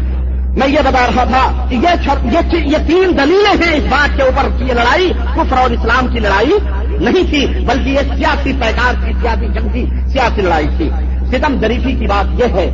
میں 0.56 0.68
یہ 0.68 0.78
بتا 0.84 1.06
رہا 1.06 1.24
تھا 1.24 1.66
کہ 1.70 1.74
یہ 1.74 2.56
یہ 2.64 2.76
تین 2.86 3.18
دلیلیں 3.18 3.66
ہیں 3.66 3.76
اس 3.76 3.84
بات 3.90 4.16
کے 4.16 4.22
اوپر 4.22 4.48
کی 4.58 4.64
لڑائی 4.64 5.12
کفر 5.34 5.56
اور 5.56 5.70
اسلام 5.70 6.06
کی 6.08 6.20
لڑائی 6.20 6.52
نہیں 7.00 7.30
تھی، 7.30 7.46
بلکہ 7.46 7.88
یہ 7.88 7.98
سیاسی 7.98 8.52
پیکار 8.52 9.06
کی 9.06 9.12
سیاسی 9.22 9.46
جنگ 9.46 9.68
کی 9.68 9.84
سیاسی 10.12 10.42
لڑائی 10.42 10.66
تھی۔ 10.76 10.90
ستم 11.30 11.60
ظریفی 11.60 11.92
کی 11.92 12.06
بات 12.06 12.40
یہ 12.40 12.44
ہے 12.44 12.70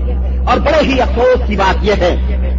اور 0.47 0.59
بڑے 0.59 0.89
ہی 0.89 1.01
افسوس 1.01 1.49
کی 1.49 1.57
بات 1.57 1.85
یہ 1.85 1.93
ہے 1.93 2.17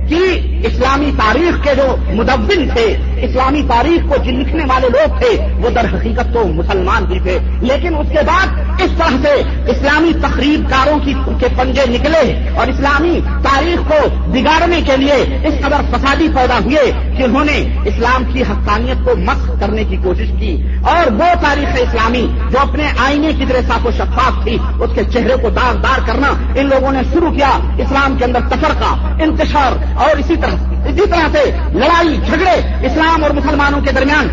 کہ 0.09 0.49
اسلامی 0.64 1.11
تاریخ 1.18 1.64
کے 1.64 1.70
جو 1.76 1.95
مدون 2.14 2.68
تھے، 2.74 2.97
اسلامی 3.22 3.61
تاریخ 3.70 4.09
کو 4.09 4.16
جن 4.24 4.39
لکھنے 4.39 4.64
والے 4.68 4.89
لوگ 4.89 5.20
تھے، 5.20 5.47
وہ 5.64 5.70
در 5.70 5.86
حقیقت 5.86 6.34
تو 6.34 6.47
مسلمان 6.47 7.03
بھی 7.03 7.20
تھے۔ 7.20 7.38
لیکن 7.61 7.95
اس 7.95 8.07
کے 8.09 8.20
بعد 8.26 8.47
اس 8.82 8.91
طرح 8.97 9.18
سے 9.22 9.41
اسلامی 9.72 10.11
تقریب 10.22 10.70
کاروں 10.70 10.99
کی 10.99 11.14
کے 11.39 11.47
پنجے 11.57 11.82
نکلے 11.89 12.49
اور 12.55 12.68
اسلامی 12.68 13.20
تاریخ 13.26 13.89
کو 13.89 14.09
بگاڑنے 14.28 14.82
کے 14.82 14.97
لیے 14.97 15.47
اس 15.47 15.53
قدر 15.66 15.82
فسادی 15.91 16.28
پیدا 16.36 16.57
ہوئے 16.66 17.14
کہ 17.18 17.24
انہوں 17.24 17.45
نے 17.45 17.78
اسلام 17.86 18.24
کی 18.34 18.41
حقانیت 18.41 19.05
کو 19.05 19.16
مس 19.16 19.51
کرنے 19.59 19.84
کی 19.84 19.97
کوشش 20.03 20.28
کی۔ 20.39 20.64
اور 20.84 21.11
وہ 21.11 21.34
تاریخ 21.41 21.68
اسلامی 21.74 22.28
جو 22.51 22.59
اپنے 22.59 22.84
آئینے 22.97 23.34
کی 23.34 23.45
طرح 23.45 23.61
صاف 23.68 23.86
و 23.86 23.91
شفاف 23.91 24.43
تھی، 24.43 24.57
اس 24.80 24.89
کے 24.95 25.03
چہرے 25.03 25.36
کو 25.41 25.49
داغ 25.49 25.76
دار 25.76 26.07
کرنا، 26.07 26.34
ان 26.55 26.70
لوگوں 26.70 26.91
نے 26.91 26.99
شروع 27.14 27.32
کیا 27.32 27.49
اسلام 27.78 28.18
کے 28.18 28.26
اندر 28.26 28.39
تفرقہ، 28.49 29.24
انتشار 29.24 29.99
اور 29.99 30.18
اسی 30.18 30.36
طرح 30.36 30.53
اسی 30.86 31.08
طرح 31.12 31.28
سے 31.32 31.51
لڑائی، 31.74 32.18
جھگڑے 32.26 32.86
اسلام 32.86 33.24
اور 33.24 33.32
مسلمانوں 33.32 33.82
کے 33.82 33.91
درمیان۔ 33.91 34.28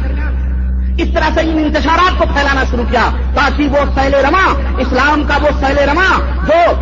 اس 0.98 1.08
طرح 1.14 1.30
سے 1.34 1.40
ان 1.40 1.64
انتشارات 1.64 2.18
کو 2.18 2.24
پھیلانا 2.32 2.64
شروع 2.70 2.84
کیا 2.90 3.10
تاکہ 3.34 3.68
وہ 3.68 3.78
سیل 3.94 4.14
رما 4.14 4.54
اسلام 4.78 5.22
کا 5.28 5.36
وہ 5.42 5.48
سیل 5.60 5.78
رما 5.78 6.18
جو 6.46 6.72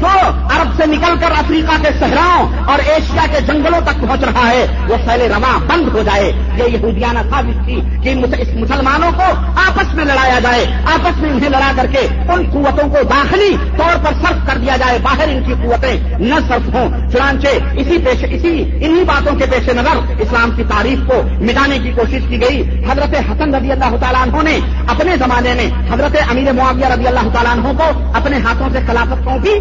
جو 0.00 0.28
عرب 0.54 0.70
سے 0.76 0.86
نکل 0.86 1.14
کر 1.20 1.30
افریقہ 1.38 1.82
کے 1.82 1.88
صحراؤں 2.00 2.46
اور 2.66 2.78
ایشیا 2.78 3.26
کے 3.32 3.40
جنگلوں 3.40 3.80
تک 3.80 4.00
پہنچ 4.00 4.24
رہا 4.24 4.48
ہے، 4.48 4.66
وہ 4.88 4.96
سیل 5.06 5.20
رواں 5.20 5.58
بند 5.66 5.88
ہو 5.94 6.02
جائے۔ 6.02 6.32
یہ 6.56 6.64
یہودیانہ 6.72 7.18
ثابت 7.30 7.64
تھی 7.64 7.80
کہ 8.02 8.14
مسلمانوں 8.14 9.10
کو 9.16 9.30
آپس 9.66 9.94
میں 9.94 10.04
لڑایا 10.04 10.38
جائے، 10.38 10.64
آپس 10.94 11.20
میں 11.20 11.30
انہیں 11.30 11.50
لڑا 11.50 11.72
کر 11.76 11.86
کے 11.86 11.98
ان 12.28 12.42
قوتوں 12.52 12.88
کو 12.88 13.02
داخلی 13.02 13.56
طور 13.76 14.04
پر 14.04 14.12
صرف 14.22 14.46
کر 14.46 14.58
دیا 14.58 14.76
جائے، 14.76 14.98
باہر 15.02 15.28
ان 15.28 15.42
کی 15.46 15.54
قوتیں 15.62 16.18
نہ 16.18 16.34
صرف 16.48 16.74
ہوں۔ 16.74 17.10
چنانچہ 17.10 17.48
اسی 17.72 17.98
پیش، 18.04 18.24
اسی 18.30 18.62
انہی 18.86 19.04
باتوں 19.04 19.36
کے 19.36 19.46
پیش 19.50 19.68
نظر 19.68 20.20
اسلام 20.20 20.50
کی 20.56 20.62
تاریخ 20.68 21.06
کو 21.06 21.22
مٹانے 21.40 21.78
کی 21.78 21.90
کوشش 21.90 22.20
کی 22.28 22.40
گئی۔ 22.40 22.62
حضرت 22.90 23.14
حسن 23.30 23.54
رضی 23.54 23.72
اللہ 23.72 23.96
تعالیٰ 24.00 24.22
عنہ 24.22 24.42
نے 24.42 24.58
اپنے 24.86 25.16
زمانے 25.16 25.54
میں 25.54 25.70
حضرت 25.92 26.16
امیر 26.30 26.52
معاویہ 26.52 26.86
رضی 26.86 27.06
اللہ 27.06 27.28
تعالیٰ 27.32 27.52
عنہ 27.52 27.78
کو 27.78 27.90
اپنے 28.14 28.36
ہاتھوں 28.44 28.68
سے 28.72 28.78
خلافت 28.86 29.24
سونپی 29.24 29.58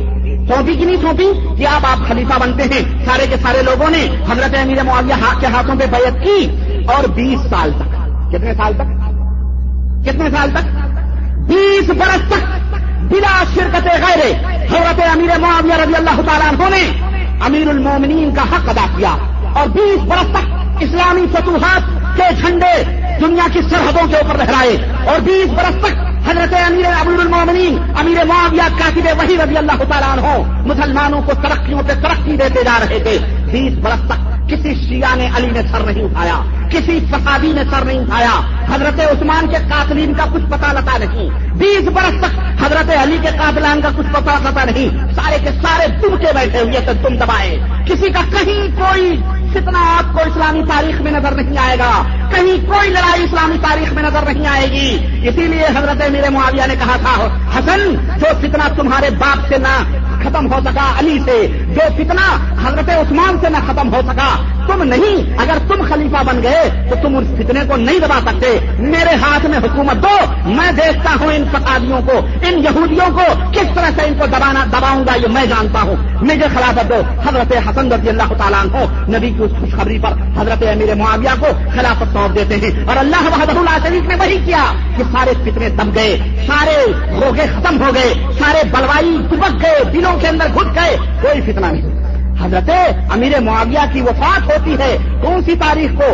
سونپی 0.47 0.75
کی 0.75 0.85
نہیں 0.85 1.01
سونپی 1.01 1.55
کہ 1.57 1.67
آپ 1.67 1.85
آپ 1.85 2.07
خلیفہ 2.07 2.39
بنتے 2.39 2.63
ہیں۔ 2.63 3.05
سارے 3.05 3.27
کے 3.27 3.35
سارے 3.41 3.63
لوگوں 3.63 3.89
نے 3.89 4.07
حضرت 4.29 4.55
امیر 4.61 4.83
معاویہ 4.83 5.39
کے 5.39 5.45
ہاتھوں 5.45 5.75
پہ 5.75 5.85
بیعت 5.85 6.23
کی 6.23 6.47
اور 6.87 7.03
بیس 7.03 7.49
سال 7.49 7.71
تک۔ 7.71 7.93
کتنے 8.31 8.53
سال 8.53 8.73
تک؟ 8.73 9.03
کتنے 10.07 10.29
سال 10.37 10.51
تک؟ 10.51 10.83
بیس 11.47 11.89
برس 11.89 12.29
تک 12.29 12.73
بلا 13.01 13.43
شرکت 13.53 13.85
غیر 13.85 14.35
حضرت 14.45 15.01
امیر 15.11 15.39
معاویہ 15.39 15.73
رضی 15.73 15.95
اللہ 15.95 16.21
تعالیٰ 16.21 16.47
عنہ 16.47 16.75
نے 16.75 17.07
امیر 17.45 17.67
المومنین 17.67 18.35
کا 18.35 18.41
حق 18.41 18.69
ادا 18.69 18.85
کیا 18.97 19.15
اور 19.53 19.67
بیس 19.67 20.03
برس 20.03 20.29
تک 20.31 20.53
اسلامی 20.79 21.25
فتوحات 21.33 21.81
کے 22.17 22.23
جھنڈے 22.41 22.83
دنیا 23.21 23.47
کی 23.53 23.61
سرحدوں 23.61 24.07
کے 24.07 24.15
اوپر 24.15 24.37
لہرائے 24.37 24.91
اور 25.07 25.19
بیس 25.19 25.47
برس 25.47 25.85
تک 25.85 26.02
حضرت 26.27 26.53
امیر 26.53 26.85
ابول 26.85 27.19
المومنین 27.19 27.77
امیر 27.99 28.25
معاویہ 28.25 28.67
کاتب 28.77 29.07
وحی 29.19 29.37
رضی 29.37 29.57
اللہ 29.57 29.83
تعالیٰ 29.89 30.09
عنہ 30.09 30.61
مسلمانوں 30.67 31.21
کو 31.21 31.31
ترقیوں 31.33 31.81
پہ 31.87 31.93
ترقی 31.93 32.37
دیتے 32.37 32.63
جا 32.63 32.77
رہے 32.79 32.99
تھے۔ 32.99 33.17
بیس 33.51 33.73
برس 33.73 34.07
تک 34.07 34.49
کسی 34.49 34.73
شیعہ 34.75 35.15
نے 35.15 35.29
علی 35.37 35.47
نے 35.47 35.61
سر 35.71 35.79
نہیں 35.79 36.03
اٹھایا، 36.03 36.39
کسی 36.69 36.99
فسادی 37.11 37.51
نے 37.53 37.63
سر 37.71 37.85
نہیں 37.85 37.99
اٹھایا۔ 37.99 38.41
حضرت 38.73 38.99
عثمان 38.99 39.47
کے 39.47 39.57
قاتلین 39.69 40.13
کا 40.13 40.25
کچھ 40.33 40.43
پتا 40.49 40.73
لتا 40.73 40.97
نہیں۔ 40.97 41.29
بیس 41.53 41.89
برس 41.89 42.15
تک 42.19 42.63
حضرت 42.65 42.91
علی 43.01 43.17
کے 43.21 43.29
قاتلان 43.37 43.81
کا 43.81 43.89
کچھ 43.95 44.07
پتا 44.11 44.37
لتا 44.39 44.63
نہیں۔ 44.63 45.13
سارے 45.15 45.37
کے 45.43 45.49
سارے 45.61 45.87
دم 45.87 46.15
کے 46.17 46.27
بیٹھے 46.35 46.59
ہوئے 46.59 46.79
تھے 46.79 46.93
تم 46.93 47.15
دبائے۔ 47.15 47.59
کسی 47.85 48.09
کا 48.09 48.21
کہیں 48.31 48.67
کوئی 48.77 49.21
کتنا 49.53 49.97
آپ 49.97 50.13
کو 50.13 50.19
اسلامی 50.19 50.61
تاریخ 50.67 51.01
میں 51.01 51.11
نظر 51.11 51.31
نہیں 51.31 51.57
آئے 51.57 51.77
گا۔ 51.79 52.03
کہیں 52.31 52.67
کوئی 52.67 52.89
لڑائی 52.89 53.23
اسلامی 53.23 53.55
تاریخ 53.61 53.93
میں 53.93 54.03
نظر 54.03 54.33
نہیں 54.33 54.47
آئے 54.47 54.71
گی۔ 54.71 54.97
اسی 55.29 55.47
لیے 55.47 55.65
حضرت 55.65 56.09
میرے 56.09 56.29
معاویہ 56.29 56.67
نے 56.67 56.75
کہا 56.75 56.97
تھا، 56.97 57.27
حسن، 57.59 57.95
جو 58.19 58.25
فتنہ 58.41 58.63
تمہارے 58.75 59.09
باپ 59.09 59.47
سے 59.49 59.57
نہ 59.57 59.83
ختم 60.23 60.53
ہو 60.53 60.59
سکا 60.65 60.99
علی 60.99 61.19
سے۔ 61.25 61.47
جو 61.47 61.81
فتنہ 61.95 62.53
حضرت 62.67 62.89
عثمان 62.89 63.37
سے 63.41 63.49
نہ 63.49 63.57
ختم 63.67 63.93
ہو 63.93 64.01
سکا۔ 64.07 64.43
تم 64.67 64.83
نہیں، 64.83 65.37
اگر 65.37 65.57
تم 65.67 65.83
خلیفہ 65.89 66.23
بن 66.25 66.43
گئے 66.43 66.87
تو 66.89 66.95
تم 67.01 67.17
اس 67.17 67.27
فتنے 67.27 67.59
کو 67.67 67.75
نہیں 67.75 67.99
دبا 67.99 68.19
سکتے۔ 68.19 68.59
میرے 68.79 69.15
ہاتھ 69.15 69.45
میں 69.45 69.57
حکومت 69.57 70.03
دو، 70.03 70.49
میں 70.49 70.71
دیکھتا 70.71 71.09
ہوں 71.19 71.33
ان 71.33 71.43
فسادیوں 71.51 72.01
کو، 72.05 72.17
ان 72.47 72.59
یہودیوں 72.59 73.17
کو، 73.17 73.49
کس 73.51 73.75
طرح 73.75 73.89
سے 73.95 74.01
ان 74.01 74.13
کو 74.19 74.25
دبانا 74.25 74.65
دباؤں 74.65 75.03
گا 75.07 75.15
یہ 75.15 75.27
میں 75.27 75.45
جانتا 75.45 75.81
ہوں۔ 75.81 75.95
مجھے 76.21 76.47
خلافت 76.53 76.89
دو، 76.89 77.01
حضرت 77.27 77.69
حسن 77.69 77.91
رضی 77.91 78.09
اللہ 78.09 78.33
تعالیٰ 78.37 78.63
کو 78.71 79.11
نبی 79.11 79.29
کی 79.29 79.43
اس 79.43 79.51
خوشخبری 79.59 79.99
پر 79.99 80.41
حضرت 80.41 80.63
امیر 80.63 80.95
معاویہ 80.95 81.29
کو 81.39 81.47
خلافت 81.75 82.13
سونپ 82.13 82.35
دیتے 82.35 82.55
ہیں۔ 82.55 82.87
اور 82.87 82.97
اللہ 82.97 83.15
بہادر 83.15 83.57
اللہ 83.57 83.87
شریف 83.87 84.03
نے 84.03 84.15
وہی 84.15 84.37
کیا 84.45 84.63
کہ 84.97 85.03
سارے 85.11 85.33
فتنے 85.45 85.69
دب 85.69 85.95
گئے، 85.95 86.19
سارے 86.47 86.85
روگے 87.11 87.45
ختم 87.55 87.83
ہو 87.83 87.91
گئے، 87.95 88.13
سارے 88.39 88.61
بلوائی 88.71 89.17
دبک 89.31 89.63
گئے، 89.63 89.83
دلوں 89.93 90.12
کے 90.21 90.27
اندر 90.27 90.45
گھٹ 90.53 90.75
گئے، 90.75 90.97
کوئی 91.21 91.41
فتنہ 91.41 91.65
نہیں۔ 91.65 92.03
حضرت 92.41 92.69
امیر 93.11 93.39
معاویہ 93.39 93.93
کی 93.93 94.01
وفات 94.01 94.45
ہوتی 94.45 94.75
ہے، 94.79 94.97
کون 95.21 95.43
سی 95.43 95.55
تاریخ 95.55 96.01
کو؟ 96.01 96.13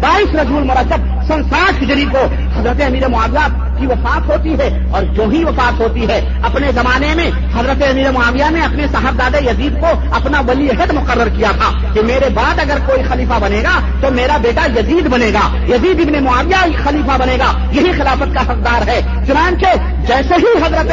بائیس 0.00 0.34
رجول 0.34 0.62
مرتب 0.62 1.00
سن 1.28 1.42
ساٹھ 1.42 1.82
ہجری 1.82 2.04
کو 2.12 2.18
حضرت 2.56 2.82
امیر 2.86 3.08
معاویہ 3.08 3.78
کی 3.78 3.86
وفات 3.86 4.30
ہوتی 4.30 4.54
ہے 4.54 4.86
اور 4.90 5.02
جو 5.02 5.24
ہی 5.32 5.44
وفات 5.44 5.80
ہوتی 5.80 6.08
ہے، 6.08 6.28
اپنے 6.42 6.72
زمانے 6.72 7.14
میں 7.14 7.30
حضرت 7.58 7.82
امیر 7.90 8.10
معاویہ 8.10 8.44
نے 8.50 8.64
اپنے 8.64 8.86
صاحب 8.92 9.18
دادا 9.18 9.50
یزید 9.50 9.80
کو 9.80 9.86
اپنا 10.12 10.40
ولی 10.48 10.70
عہد 10.70 10.90
مقرر 10.90 11.28
کیا 11.28 11.50
تھا 11.50 11.92
کہ 11.92 12.02
میرے 12.02 12.28
بعد 12.34 12.58
اگر 12.58 12.78
کوئی 12.86 13.02
خلیفہ 13.02 13.38
بنے 13.40 13.62
گا 13.62 13.78
تو 14.00 14.10
میرا 14.10 14.36
بیٹا 14.36 14.80
یزید 14.80 15.06
بنے 15.06 15.30
گا۔ 15.34 15.74
یزید 15.74 16.00
ابن 16.00 16.24
معاویہ 16.24 16.76
خلیفہ 16.84 17.16
بنے 17.18 17.36
گا۔ 17.38 17.64
یہی 17.72 17.92
خلافت 17.92 18.34
کا 18.34 18.52
حقدار 18.52 18.88
ہے۔ 18.88 19.00
چنانچہ 19.26 19.66
جیسے 20.06 20.34
ہی 20.34 20.64
حضرت 20.66 20.92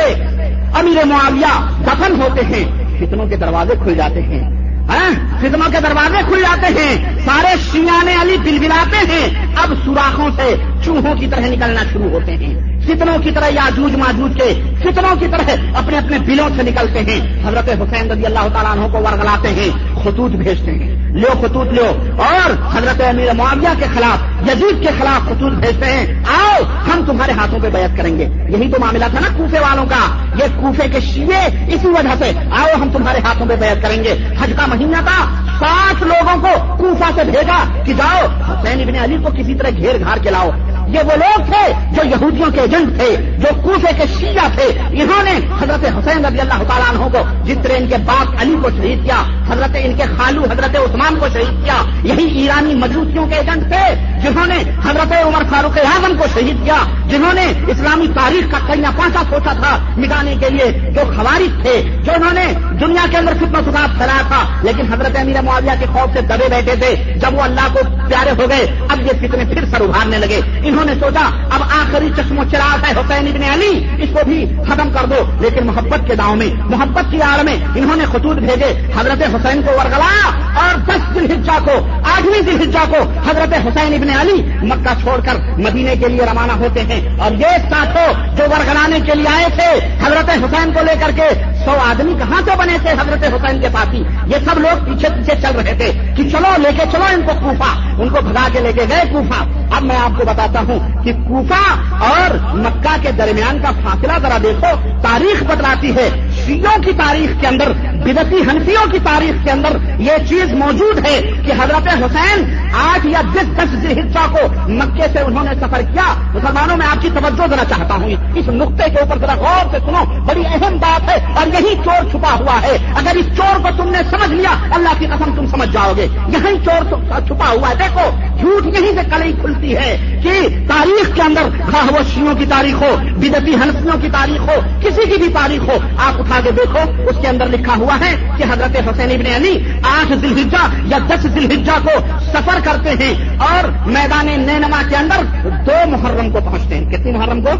امیر 0.73 1.05
معاویہ 1.05 1.83
دفن 1.85 2.21
ہوتے 2.21 2.41
ہیں 2.45 2.65
فتنوں 2.99 3.27
کے 3.27 3.35
دروازے 3.35 3.73
کھل 3.83 3.95
جاتے 3.95 4.21
ہیں۔ 4.21 4.59
ہاں، 4.89 5.39
فتنوں 5.39 5.71
کے 5.71 5.77
دروازے 5.83 6.17
کھل 6.27 6.41
جاتے 6.41 6.67
ہیں۔ 6.67 7.19
سارے 7.25 7.55
شیانے 7.71 8.15
علی 8.21 8.37
بل 8.37 8.59
بلاتے 8.59 8.97
ہیں۔ 8.97 9.55
اب 9.63 9.73
سوراخوں 9.85 10.29
سے 10.35 10.55
چوہوں 10.85 11.15
کی 11.15 11.27
طرح 11.27 11.39
نکلنا 11.39 11.83
شروع 11.93 12.09
ہوتے 12.09 12.35
ہیں۔ 12.35 12.81
فتنوں 12.81 13.17
کی 13.19 13.31
طرح 13.31 13.47
یاجوج 13.47 13.95
ماجوج 13.95 14.31
کے 14.35 14.61
فتنوں 14.79 15.15
کی 15.15 15.27
طرح 15.31 15.77
اپنے 15.77 15.97
اپنے 15.97 16.19
بلوں 16.19 16.49
سے 16.55 16.63
نکلتے 16.63 16.99
ہیں۔ 16.99 17.47
حضرت 17.47 17.69
حسین 17.69 18.11
رضی 18.11 18.25
اللہ 18.25 18.47
تعالیٰ 18.53 18.71
عنہ 18.71 18.91
کو 18.91 18.97
ورگلاتے 18.97 19.47
ہیں، 19.47 19.99
خطوط 20.03 20.31
بھیجتے 20.31 20.71
ہیں۔ 20.71 20.99
لو 21.09 21.27
خطوط 21.41 21.67
لو 21.67 21.95
اور 22.17 22.77
حضرت 22.77 23.01
امیر 23.01 23.33
معاویہ 23.33 23.79
کے 23.79 23.85
خلاف، 23.95 24.49
یزید 24.49 24.81
کے 24.81 24.89
خلاف 24.99 25.25
خطوط 25.25 25.53
بھیجتے 25.53 25.85
ہیں۔ 25.85 26.23
آؤ، 26.27 26.63
ہم 26.63 27.01
تمہارے 27.07 27.31
ہاتھوں 27.31 27.59
پہ 27.59 27.69
بیعت 27.69 27.97
کریں 27.97 28.19
گے۔ 28.19 28.23
یہی 28.23 28.71
تو 28.71 28.77
معاملہ 28.79 29.05
تھا 29.11 29.19
نا 29.19 29.27
کوفے 29.37 29.59
والوں 29.59 29.85
کا۔ 29.85 30.25
یہ 30.35 30.61
کوفے 30.61 30.89
کے 30.89 30.99
شیعے 30.99 31.73
اسی 31.75 31.87
وجہ 31.87 32.15
سے، 32.19 32.31
آؤ، 32.51 32.81
ہم 32.81 32.89
تمہارے 32.93 33.19
ہاتھوں 33.23 33.45
پہ 33.49 33.55
بیعت 33.55 33.81
کریں 33.81 34.03
گے۔ 34.03 34.17
حج 34.39 34.51
کا 34.55 34.65
مہینہ 34.65 34.97
تھا 34.97 35.45
سات 35.59 36.03
لوگوں 36.03 36.41
کو 36.41 36.75
کوفہ 36.77 37.11
سے 37.15 37.23
بھیجا 37.23 37.63
کہ 37.85 37.93
جاؤ، 37.93 38.25
حسین 38.49 38.81
ابن 38.81 38.95
علی 38.95 39.17
کو 39.23 39.29
کسی 39.37 39.55
طرح 39.55 39.69
گھیر 39.69 39.99
گھار 39.99 40.17
کے 40.17 40.29
لاؤ۔ 40.29 40.49
یہ 40.89 40.99
وہ 40.99 41.15
لوگ 41.15 41.45
تھے 41.45 41.73
جو 41.91 42.07
یہودیوں 42.07 42.51
کے 42.51 42.61
ایجنٹ 42.61 42.99
تھے، 42.99 43.37
جو 43.39 43.61
کوفے 43.63 43.91
کے 43.97 44.03
شیعہ 44.19 44.47
تھے۔ 44.55 44.79
انہوں 44.89 45.23
نے 45.23 45.31
حضرت 45.31 45.85
حسین 45.85 46.25
رضی 46.25 46.39
اللہ 46.39 46.63
تعالیٰ 46.67 46.89
عنہ 46.89 47.17
کو 47.17 47.45
جس 47.45 47.57
طرح 47.63 47.73
ان 47.77 47.87
کے 47.87 47.97
باپ 47.97 48.41
علی 48.41 48.55
کو 48.61 48.69
شہید 48.69 49.03
کیا، 49.03 49.23
حضرت 49.51 49.77
ان 49.79 49.93
کے 49.97 50.03
خالو 50.17 50.43
حضرت 50.43 50.75
عثمان 50.75 51.15
کو 51.19 51.27
شہید 51.33 51.65
کیا، 51.65 51.81
یہی 52.03 52.41
ایرانی 52.41 52.75
مجوسیوں 52.75 53.27
کے 53.27 53.35
ایجنٹ 53.35 53.63
تھے۔ 53.63 53.95
جنہوں 54.23 54.45
نے 54.45 54.55
حضرت 54.55 55.13
عمر 55.25 55.43
فاروق 55.49 55.77
اعظم 55.77 56.17
کو 56.17 56.25
شہید 56.33 56.63
کیا 56.63 56.77
جنہوں 57.05 57.33
نے 57.33 57.53
اسلامی 57.67 58.07
تاریخ 58.07 58.51
کا 58.51 58.57
کئی 58.67 58.81
پانچا 58.97 59.23
سوچا 59.29 59.53
تھا 59.53 59.77
مٹانے 59.97 60.35
کے 60.39 60.49
لیے 60.49 60.91
جو 60.95 61.01
خوارج 61.15 61.61
تھے، 61.61 62.01
جو 62.05 62.11
انہوں 62.15 62.33
نے 62.33 62.53
دنیا 62.81 63.05
کے 63.11 63.17
اندر 63.17 63.33
فتنا 63.33 63.59
سکھاپ 63.59 63.97
پھیلایا 63.97 64.21
تھا۔ 64.27 64.43
لیکن 64.63 64.93
حضرت 64.93 65.17
امیر 65.19 65.41
معاویہ 65.41 65.71
کے 65.79 65.85
خوف 65.93 66.13
سے 66.13 66.21
دبے 66.21 66.49
بیٹھے 66.49 66.75
تھے۔ 66.75 67.13
جب 67.15 67.33
وہ 67.33 67.41
اللہ 67.41 67.67
کو 67.73 67.79
پیارے 68.09 68.29
ہو 68.29 68.49
گئے، 68.49 68.79
اب 68.89 69.01
یہ 69.01 69.27
فتنے 69.27 69.45
پھر 69.45 69.65
سر 69.65 69.81
ابھارنے 69.81 70.17
لگے۔ 70.17 70.41
انہوں 70.63 70.78
نے 70.83 70.93
سوچا، 70.99 71.29
اب 71.49 71.63
آخری 71.63 72.09
چشم 72.17 72.39
و 72.39 72.43
چراغ 72.51 72.85
ہے 72.85 72.91
حسین 72.91 73.27
ابن 73.27 73.43
علی، 73.43 74.03
اس 74.03 74.09
کو 74.13 74.19
بھی 74.27 74.45
ختم 74.69 74.89
کر 74.91 75.05
دو۔ 75.05 75.15
لیکن 75.39 75.67
محبت 75.67 75.99
کے 76.07 76.15
داؤں 76.15 76.35
میں، 76.35 76.47
محبت 76.59 77.11
کی 77.11 77.21
آڑ 77.21 77.43
میں 77.43 77.55
انہوں 77.75 77.95
نے 77.95 78.05
خطوط 78.05 78.37
بھیجے۔ 78.37 78.87
حضرت 78.99 79.35
حسین 79.35 79.61
کو 79.61 79.71
ورگلایا 79.71 80.29
اور 80.61 80.77
دس 80.77 81.15
دل 81.15 81.25
ہجا 81.25 81.59
کو، 81.65 81.87
آٹھویں 82.03 82.41
دل 82.41 82.69
ہجا 82.69 82.83
کو 82.89 82.97
حضرت 83.29 83.53
حسین 83.53 83.93
ابن 83.93 84.09
علی 84.19 84.65
مکہ 84.65 85.01
چھوڑ 85.01 85.19
کر 85.25 85.59
مدینے 85.59 85.95
کے 85.95 86.07
لیے 86.07 86.21
روانہ 86.21 86.51
ہوتے 86.51 86.81
ہیں۔ 86.81 87.19
اور 87.19 87.31
یہ 87.31 87.57
ساتھوں 87.69 88.35
جو 88.35 88.43
ورگلانے 88.43 88.99
کے 88.99 89.15
لیے 89.15 89.35
آئے 89.35 89.45
تھے، 89.55 89.85
حضرت 90.05 90.29
حسین 90.29 90.71
کو 90.73 90.79
لے 90.83 90.93
کر 90.99 91.11
کے 91.15 91.41
سو 91.65 91.71
آدمی 91.71 92.13
کہاں 92.19 92.41
سے 92.45 92.51
بنے 92.57 92.77
تھے 92.81 92.91
حضرت 92.91 93.23
حسین 93.23 93.61
کے 93.61 93.67
ساتھی 93.71 94.03
یہ 94.25 94.35
سب 94.45 94.59
لوگ 94.59 94.85
پیچھے 94.85 95.09
پیچھے 95.09 95.41
چل 95.41 95.59
رہے 95.59 95.73
تھے 95.77 95.91
کہ 96.15 96.29
چلو، 96.29 96.61
لے 96.61 96.69
کے 96.77 96.83
چلو 96.91 97.03
ان 97.03 97.21
کو 97.21 97.31
کوفا 97.41 98.01
ان 98.01 98.09
کو 98.09 98.21
بھگا 98.21 98.47
کے 98.53 98.59
لے 98.59 98.73
کے 98.73 98.81
گئے 98.89 99.03
کوفا 99.11 99.43
اب 99.75 99.83
میں 99.83 99.97
آپ 99.97 100.09
کو 100.17 100.25
بتاتا 100.25 100.59
ہوں 100.59 100.68
کہ 101.03 101.13
کوفا 101.13 101.73
اور 102.05 102.55
مکہ 102.55 102.95
کے 103.01 103.11
درمیان 103.11 103.59
کا 103.61 103.71
فاصلہ 103.71 104.11
ذرا 104.21 104.37
دیکھو، 104.43 104.99
تاریخ 105.01 105.43
بتلاتی 105.43 105.95
ہے۔ 105.95 106.09
شیوں 106.45 106.83
کی 106.83 106.91
تاریخ 106.91 107.41
کے 107.41 107.47
اندر 107.47 107.71
بدتی 108.05 108.35
ہنسیوں 108.35 108.91
کی 108.91 108.99
تاریخ 109.03 109.43
کے 109.43 109.51
اندر 109.51 109.77
یہ 109.97 110.11
چیز 110.29 110.53
موجود 110.53 111.05
ہے 111.05 111.21
کہ 111.45 111.51
حضرت 111.51 111.87
حسین 111.87 112.67
آٹھ 112.73 113.07
یا 113.07 113.21
دس 113.33 113.57
دس 113.57 113.85
حصہ 113.85 114.31
کو 114.31 114.69
مکے 114.69 115.07
سے 115.13 115.19
انہوں 115.19 115.43
نے 115.43 115.51
سفر 115.55 115.81
کیا۔ 115.81 116.03
مسلمانوں 116.33 116.77
میں 116.77 116.87
آپ 116.87 117.01
کی 117.01 117.09
توجہ 117.13 117.47
دینا 117.47 117.63
چاہتا 117.63 117.95
ہوں۔ 117.95 118.09
اس 118.35 118.47
نقطے 118.47 118.89
کے 118.89 118.99
اوپر 118.99 119.17
ذرا 119.17 119.35
غور 119.35 119.65
سے 119.71 119.77
سنو۔ 119.79 120.23
بڑی 120.25 120.43
اہم 120.45 120.77
بات 120.77 121.09
ہے 121.09 121.33
اور 121.35 121.47
یہی 121.47 121.75
چور 121.85 122.09
چھپا 122.11 122.33
ہوا 122.33 122.61
ہے۔ 122.61 122.77
اگر 122.95 123.15
اس 123.15 123.25
چور 123.37 123.59
کو 123.59 123.69
تم 123.77 123.89
نے 123.89 123.97
سمجھ 124.09 124.31
لیا، 124.31 124.49
اللہ 124.71 124.89
کی 124.99 125.05
قسم 125.05 125.35
تم 125.35 125.45
سمجھ 125.45 125.69
جاؤ 125.69 125.93
گے۔ 125.97 126.07
یہی 126.27 126.57
چور 126.65 126.83
چھپا 127.27 127.49
ہوا 127.49 127.69
ہے۔ 127.69 127.75
دیکھو، 127.75 128.09
جھوٹ 128.39 128.65
یہیں 128.65 128.91
سے 128.91 129.09
کلئی 129.09 129.33
کھلتی 129.41 129.77
ہے 129.77 130.19
کہ 130.23 130.58
تاریخ 130.67 131.15
کے 131.15 131.21
اندر 131.21 131.41
خواہ 131.71 131.93
وہ 131.93 131.99
شیوں 132.13 132.35
کی 132.35 132.45
تاریخ 132.45 132.81
ہو 132.81 132.97
بدتی 133.15 133.55
ہنسیوں 133.55 134.01
کی 134.01 134.07
تاریخ 134.11 134.41
ہو، 134.41 134.59
کسی 134.81 135.09
کی 135.09 135.17
بھی 135.17 135.27
تاریخ 135.33 135.69
ہو، 135.69 135.77
آپ 135.97 136.19
اٹھا 136.19 136.39
کے 136.43 136.51
دیکھو، 136.51 137.09
اس 137.09 137.15
کے 137.21 137.27
اندر 137.27 137.45
لکھا 137.45 137.73
ہوا 137.77 137.99
ہے 137.99 138.15
کہ 138.37 138.43
حضرت 138.43 138.75
حسین 138.75 139.11
ابن 139.11 139.35
علی 139.35 139.59
آٹھ 139.83 140.13
ذلحجہ 140.13 140.67
یا 140.85 140.97
دس 141.07 141.21
ذلحجہ 141.21 141.77
کو 141.83 141.91
سفر 142.33 142.59
کرتے 142.63 142.89
ہیں 142.89 143.37
اور 143.39 143.87
میدان 143.87 144.25
نینما 144.25 144.81
کے 144.89 144.95
اندر 144.95 145.49
دو 145.49 145.89
محرم 145.89 146.31
کو 146.31 146.39
پہنچتے 146.45 146.75
ہیں۔ 146.75 146.91
کتنی 146.91 147.11
محرم 147.11 147.41
کو؟ 147.41 147.51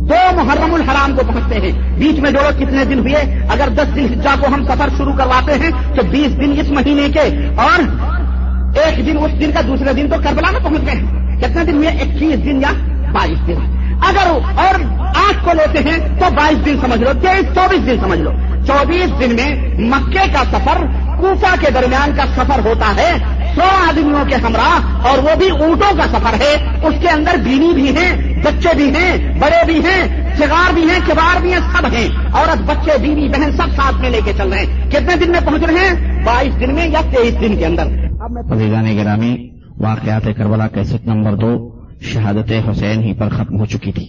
دو 0.00 0.36
محرم 0.36 0.74
الحرام 0.74 1.16
کو 1.16 1.22
پہنچتے 1.26 1.60
ہیں۔ 1.60 1.98
بیچ 1.98 2.18
میں 2.18 2.30
جوڑو 2.30 2.50
کتنے 2.58 2.84
دن 2.84 2.98
ہوئے، 2.98 3.44
اگر 3.48 3.68
دس 3.68 3.96
دن 3.96 4.06
حجا 4.10 4.34
کو 4.40 4.46
ہم 4.46 4.64
سفر 4.64 4.88
شروع 4.96 5.12
کرواتے 5.12 5.54
ہیں 5.54 5.70
تو 5.94 6.02
بیس 6.02 6.36
دن 6.36 6.54
اس 6.60 6.70
مہینے 6.70 7.08
کے 7.08 7.46
اور 7.56 7.80
ایک 8.78 9.06
دن 9.06 9.18
اس 9.18 9.40
دن 9.40 9.50
کا 9.54 9.60
دوسرے 9.60 9.92
دن 9.92 10.10
تو 10.10 10.16
کربلا 10.24 10.50
میں 10.50 10.60
پہنچ 10.60 10.86
گئے 10.86 10.94
ہیں۔ 10.94 11.19
کتنے 11.40 11.64
دن 11.64 11.74
ہوئے 11.74 11.88
اکیس 11.88 12.44
دن 12.44 12.60
یا 12.60 12.72
بائیس 13.12 13.46
دن۔ 13.46 13.58
اگر 14.08 14.26
اور 14.26 14.74
آٹھ 15.00 15.44
کو 15.44 15.50
لیتے 15.52 15.88
ہیں 15.88 15.98
تو 16.20 16.26
بائیس 16.34 16.66
دن 16.66 16.76
سمجھ 16.80 17.00
لو، 17.00 17.10
تیئیس، 17.20 17.54
چوبیس 17.54 17.86
دن 17.86 17.96
سمجھ 18.00 18.20
لو۔ 18.20 18.30
چوبیس 18.66 19.20
دن 19.20 19.36
میں 19.36 19.78
مکے 19.78 20.32
کا 20.32 20.44
سفر 20.50 20.84
کوفا 21.20 21.54
کے 21.60 21.70
درمیان 21.70 22.10
کا 22.16 22.24
سفر 22.36 22.66
ہوتا 22.66 22.96
ہے۔ 22.96 23.16
سو 23.54 23.62
آدمیوں 23.88 24.24
کے 24.28 24.34
ہمراہ، 24.34 25.06
اور 25.06 25.18
وہ 25.18 25.36
بھی 25.38 25.50
اونٹوں 25.50 25.96
کا 25.96 26.18
سفر 26.18 26.34
ہے۔ 26.40 26.78
اس 26.82 26.94
کے 27.02 27.08
اندر 27.08 27.34
بینی 27.44 27.72
بھی 27.74 27.96
ہیں، 27.96 28.42
بچے 28.44 28.68
بھی 28.76 28.94
ہیں، 28.94 29.38
بڑے 29.38 29.64
بھی 29.66 29.80
ہیں 29.80 30.30
چگار 30.38 30.72
بھی 30.74 30.82
ہیں، 30.82 30.98
کبار 31.06 31.40
بھی 31.40 31.52
ہیں، 31.52 31.60
سب 31.60 31.86
ہیں۔ 31.92 32.08
عورت، 32.34 32.62
بچے، 32.62 32.98
بیوی، 32.98 33.28
بہن 33.28 33.52
سب 33.52 33.68
ساتھ 33.76 34.00
میں 34.00 34.10
لے 34.10 34.20
کے 34.24 34.32
چل 34.36 34.48
رہے 34.48 34.58
ہیں۔ 34.58 34.90
کتنے 34.90 35.16
دن 35.16 35.30
میں 35.30 35.40
پہنچ 35.40 35.62
رہے 35.62 35.88
ہیں؟ 35.88 36.24
بائیس 36.24 36.60
دن 36.60 36.74
میں 36.74 36.88
یا 36.88 37.00
تیئیس 37.10 37.40
دن 37.40 37.56
کے 37.56 37.66
اندر؟ 37.66 37.86
عزیزان 38.52 38.96
گرامی 38.96 39.49
واقعات 39.80 40.22
کربلا 40.36 40.68
کیسٹ 40.68 41.06
نمبر 41.06 41.36
دو 41.36 41.80
شہادت 42.00 42.52
حسین 42.70 43.02
ہی 43.02 43.12
پر 43.12 43.28
ختم 43.28 43.60
ہو 43.60 43.66
چکی 43.66 43.92
تھی۔ 43.92 44.04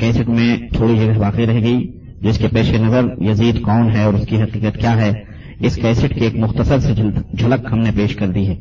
کیسٹ 0.00 0.28
میں 0.28 0.56
تھوڑی 0.72 0.98
جگہ 0.98 1.18
باقی 1.18 1.46
رہ 1.46 1.60
گئی، 1.62 1.98
جس 2.20 2.38
کے 2.38 2.48
پیش 2.48 2.72
نظر 2.72 3.04
یزید 3.20 3.60
کون 3.60 3.90
ہے 3.90 4.04
اور 4.04 4.14
اس 4.14 4.26
کی 4.26 4.42
حقیقت 4.42 4.80
کیا 4.80 4.96
ہے، 4.96 5.12
اس 5.60 5.76
کیسٹ 5.76 6.14
کی 6.14 6.24
ایک 6.24 6.36
مختصر 6.36 6.78
سے 6.78 6.94
جھلک 7.38 7.66
ہم 7.72 7.78
نے 7.78 7.90
پیش 7.96 8.16
کر 8.16 8.26
دی 8.26 8.48
ہے۔ 8.48 8.56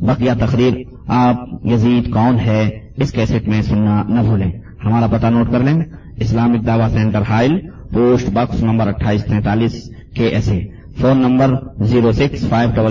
بقیہ 0.00 0.32
تقریر، 0.40 0.72
آپ 1.06 1.36
یزید 1.64 2.10
کون 2.10 2.38
ہے، 2.38 2.70
اس 2.96 3.12
کیسٹ 3.12 3.48
میں 3.48 3.62
سننا 3.62 4.02
نہ 4.08 4.20
بھولیں۔ 4.20 4.52
ہمارا 4.84 5.06
پتہ 5.06 5.26
نوٹ 5.26 5.50
کر 5.52 5.60
لیں، 5.60 5.82
اسلامک 6.16 6.66
دعوی 6.66 6.92
centre 6.92 7.22
Hail 7.28 7.58
post 7.92 8.30
box 8.30 8.62
number 8.62 8.88
اٹھائیس 8.88 9.24
تینتالیس 9.24 9.90
K 10.14 10.24
S 10.24 10.48
A. 10.48 10.60
Phone 11.00 11.18
number 11.18 11.54
zero 11.84 12.12
six 12.12 12.48
five 12.48 12.70
double 12.74 12.90